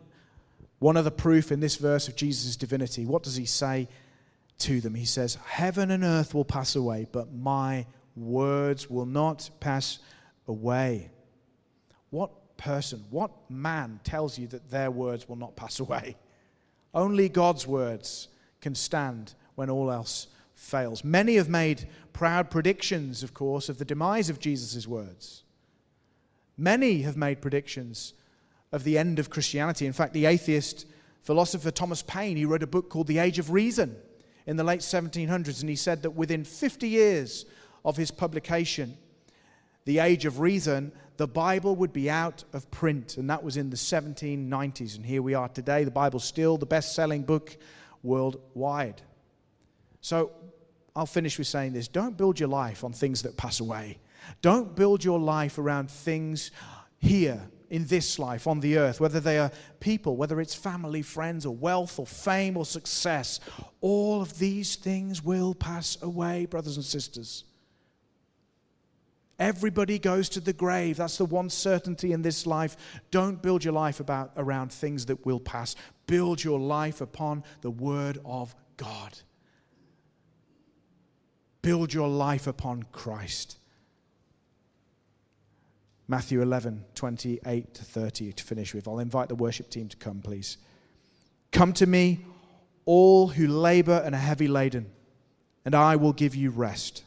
one 0.85 0.99
other 0.99 1.11
proof 1.11 1.51
in 1.51 1.61
this 1.61 1.77
verse 1.77 2.09
of 2.09 2.15
Jesus' 2.15 2.57
divinity. 2.57 3.07
What 3.07 3.23
does 3.23 3.37
he 3.37 3.47
say 3.47 3.89
to 4.59 4.83
them? 4.83 4.95
He 4.95 5.07
says, 5.07 5.37
Heaven 5.47 5.91
and 5.91 6.05
earth 6.05 6.35
will 6.35 6.45
pass 6.45 6.77
away, 6.77 7.07
but 7.11 7.33
my 7.33 7.87
words 8.15 8.91
will 8.91 9.07
not 9.07 9.49
pass 9.61 9.99
away. 10.47 11.11
What 12.11 12.59
person, 12.59 13.03
what 13.09 13.31
man 13.49 13.99
tells 14.05 14.39
you 14.39 14.47
that 14.49 14.71
their 14.71 14.91
words 14.91 15.27
will 15.27 15.37
not 15.37 15.57
pass 15.57 15.81
away? 15.81 16.17
Only 16.95 17.31
God's 17.31 17.67
words 17.67 18.29
can 18.61 18.75
stand 18.75 19.33
when 19.55 19.71
all 19.71 19.91
else 19.91 20.27
fails. 20.55 21.03
Many 21.03 21.37
have 21.37 21.49
made 21.49 21.89
proud 22.13 22.51
predictions, 22.51 23.23
of 23.23 23.33
course, 23.33 23.71
of 23.71 23.79
the 23.79 23.87
demise 23.87 24.29
of 24.29 24.39
Jesus' 24.39 24.87
words. 24.87 25.45
Many 26.59 27.01
have 27.03 27.17
made 27.17 27.41
predictions 27.41 28.13
of 28.75 28.83
the 28.83 28.99
end 28.99 29.21
of 29.21 29.31
Christianity. 29.31 29.87
In 29.87 29.93
fact, 29.93 30.13
the 30.13 30.27
atheist 30.27 30.85
philosopher 31.23 31.71
Thomas 31.71 32.03
Paine, 32.03 32.37
he 32.37 32.45
wrote 32.45 32.65
a 32.65 32.67
book 32.67 32.91
called 32.91 33.07
The 33.07 33.19
Age 33.19 33.39
of 33.39 33.53
Reason 33.53 33.97
in 34.47 34.57
the 34.57 34.65
late 34.65 34.81
1700s, 34.81 35.61
and 35.61 35.71
he 35.71 35.77
said 35.77 36.03
that 36.03 36.11
within 36.11 36.43
50 36.43 36.89
years 36.89 37.47
of 37.85 37.97
his 37.97 38.11
publication, 38.11 38.99
The 39.85 40.01
Age 40.01 40.27
of 40.27 40.41
Reason, 40.41 40.91
the 41.19 41.29
Bible 41.29 41.77
would 41.77 41.93
be 41.93 42.11
out 42.11 42.43
of 42.53 42.69
print, 42.73 43.17
and 43.17 43.31
that 43.31 43.45
was 43.45 43.57
in 43.57 43.71
the 43.71 43.77
1790s. 43.77 44.97
And 44.97 45.07
here 45.07 45.23
we 45.23 45.35
are 45.35 45.49
today. 45.49 45.85
The 45.85 45.93
Bible's 45.93 46.25
still 46.25 46.59
the 46.59 46.67
best 46.67 46.97
selling 46.97 47.23
book 47.23 47.57
worldwide. 48.03 49.03
So 50.01 50.33
I'll 50.97 51.07
finish 51.07 51.39
with 51.39 51.47
saying 51.47 51.75
this 51.75 51.87
don't 51.87 52.17
build 52.17 52.41
your 52.41 52.49
life 52.49 52.83
on 52.83 52.93
things 52.93 53.23
that 53.23 53.37
pass 53.37 53.61
away. 53.61 54.01
Don't 54.43 54.75
build 54.75 55.05
your 55.05 55.21
life 55.21 55.59
around 55.59 55.93
things 55.93 56.51
here 56.99 57.49
in 57.75 57.85
this 57.87 58.21
life 58.21 58.47
on 58.47 58.61
the 58.61 58.79
earth, 58.79 59.01
whether 59.01 59.19
they 59.19 59.37
are 59.37 59.51
people, 59.81 60.17
whether 60.17 60.41
it's 60.41 60.55
family, 60.55 61.03
friends, 61.03 61.45
or 61.45 61.57
wealth, 61.57 61.99
or 61.99 62.07
fame, 62.07 62.57
or 62.57 62.65
success. 62.65 63.41
All 63.81 64.23
of 64.23 64.39
these 64.39 64.77
things 64.77 65.25
will 65.25 65.57
pass 65.57 66.01
away, 66.01 66.47
brothers 66.47 66.77
and 66.77 66.85
sisters. 66.85 67.43
Everybody 69.41 69.99
goes 69.99 70.29
to 70.31 70.41
the 70.41 70.53
grave. 70.53 70.99
That's 70.99 71.19
the 71.19 71.25
one 71.25 71.51
certainty 71.51 72.13
in 72.13 72.23
this 72.23 72.47
life. 72.47 72.77
Don't 73.11 73.43
build 73.43 73.65
your 73.65 73.75
life 73.75 73.99
about, 73.99 74.31
around 74.37 74.71
things 74.71 75.07
that 75.07 75.27
will 75.27 75.41
pass. 75.41 75.75
Build 76.07 76.45
your 76.45 76.61
life 76.61 77.01
upon 77.01 77.43
the 77.63 77.73
Word 77.73 78.21
of 78.25 78.55
God. 78.77 79.19
Build 81.61 81.93
your 81.93 82.09
life 82.09 82.47
upon 82.47 82.85
Christ. 82.93 83.59
Matthew 86.07 86.43
11, 86.43 86.85
28 86.95 87.75
to 87.75 87.85
30 87.85 88.33
to 88.33 88.45
finish 88.45 88.75
with. 88.75 88.87
I'll 88.87 88.99
invite 88.99 89.29
the 89.29 89.35
worship 89.35 89.71
team 89.71 89.89
to 89.89 89.97
come, 89.97 90.21
please. 90.21 90.59
Come 91.51 91.73
to 91.75 91.87
me, 91.87 92.25
all 92.85 93.29
who 93.29 93.47
labor 93.47 94.03
and 94.05 94.15
are 94.15 94.19
heavy 94.19 94.49
laden, 94.49 94.91
and 95.65 95.75
I 95.75 95.97
will 95.97 96.13
give 96.13 96.35
you 96.35 96.51
rest. 96.51 97.05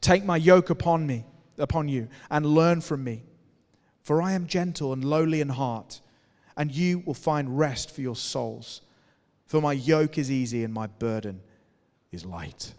Take 0.00 0.24
my 0.24 0.36
yoke 0.36 0.70
upon 0.70 1.06
me, 1.06 1.24
upon 1.58 1.88
you, 1.88 2.08
and 2.30 2.44
learn 2.44 2.80
from 2.80 3.02
me, 3.04 3.22
for 4.02 4.20
I 4.20 4.32
am 4.32 4.46
gentle 4.46 4.92
and 4.92 5.04
lowly 5.04 5.40
in 5.40 5.48
heart, 5.48 6.00
and 6.56 6.70
you 6.70 7.02
will 7.06 7.14
find 7.14 7.58
rest 7.58 7.90
for 7.90 8.02
your 8.02 8.16
souls. 8.16 8.82
For 9.46 9.60
my 9.60 9.72
yoke 9.72 10.18
is 10.18 10.30
easy 10.30 10.64
and 10.64 10.74
my 10.74 10.86
burden 10.86 11.40
is 12.12 12.24
light. 12.24 12.74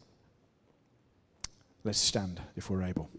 Let's 1.83 1.99
stand 1.99 2.41
if 2.55 2.69
we're 2.69 2.83
able. 2.83 3.09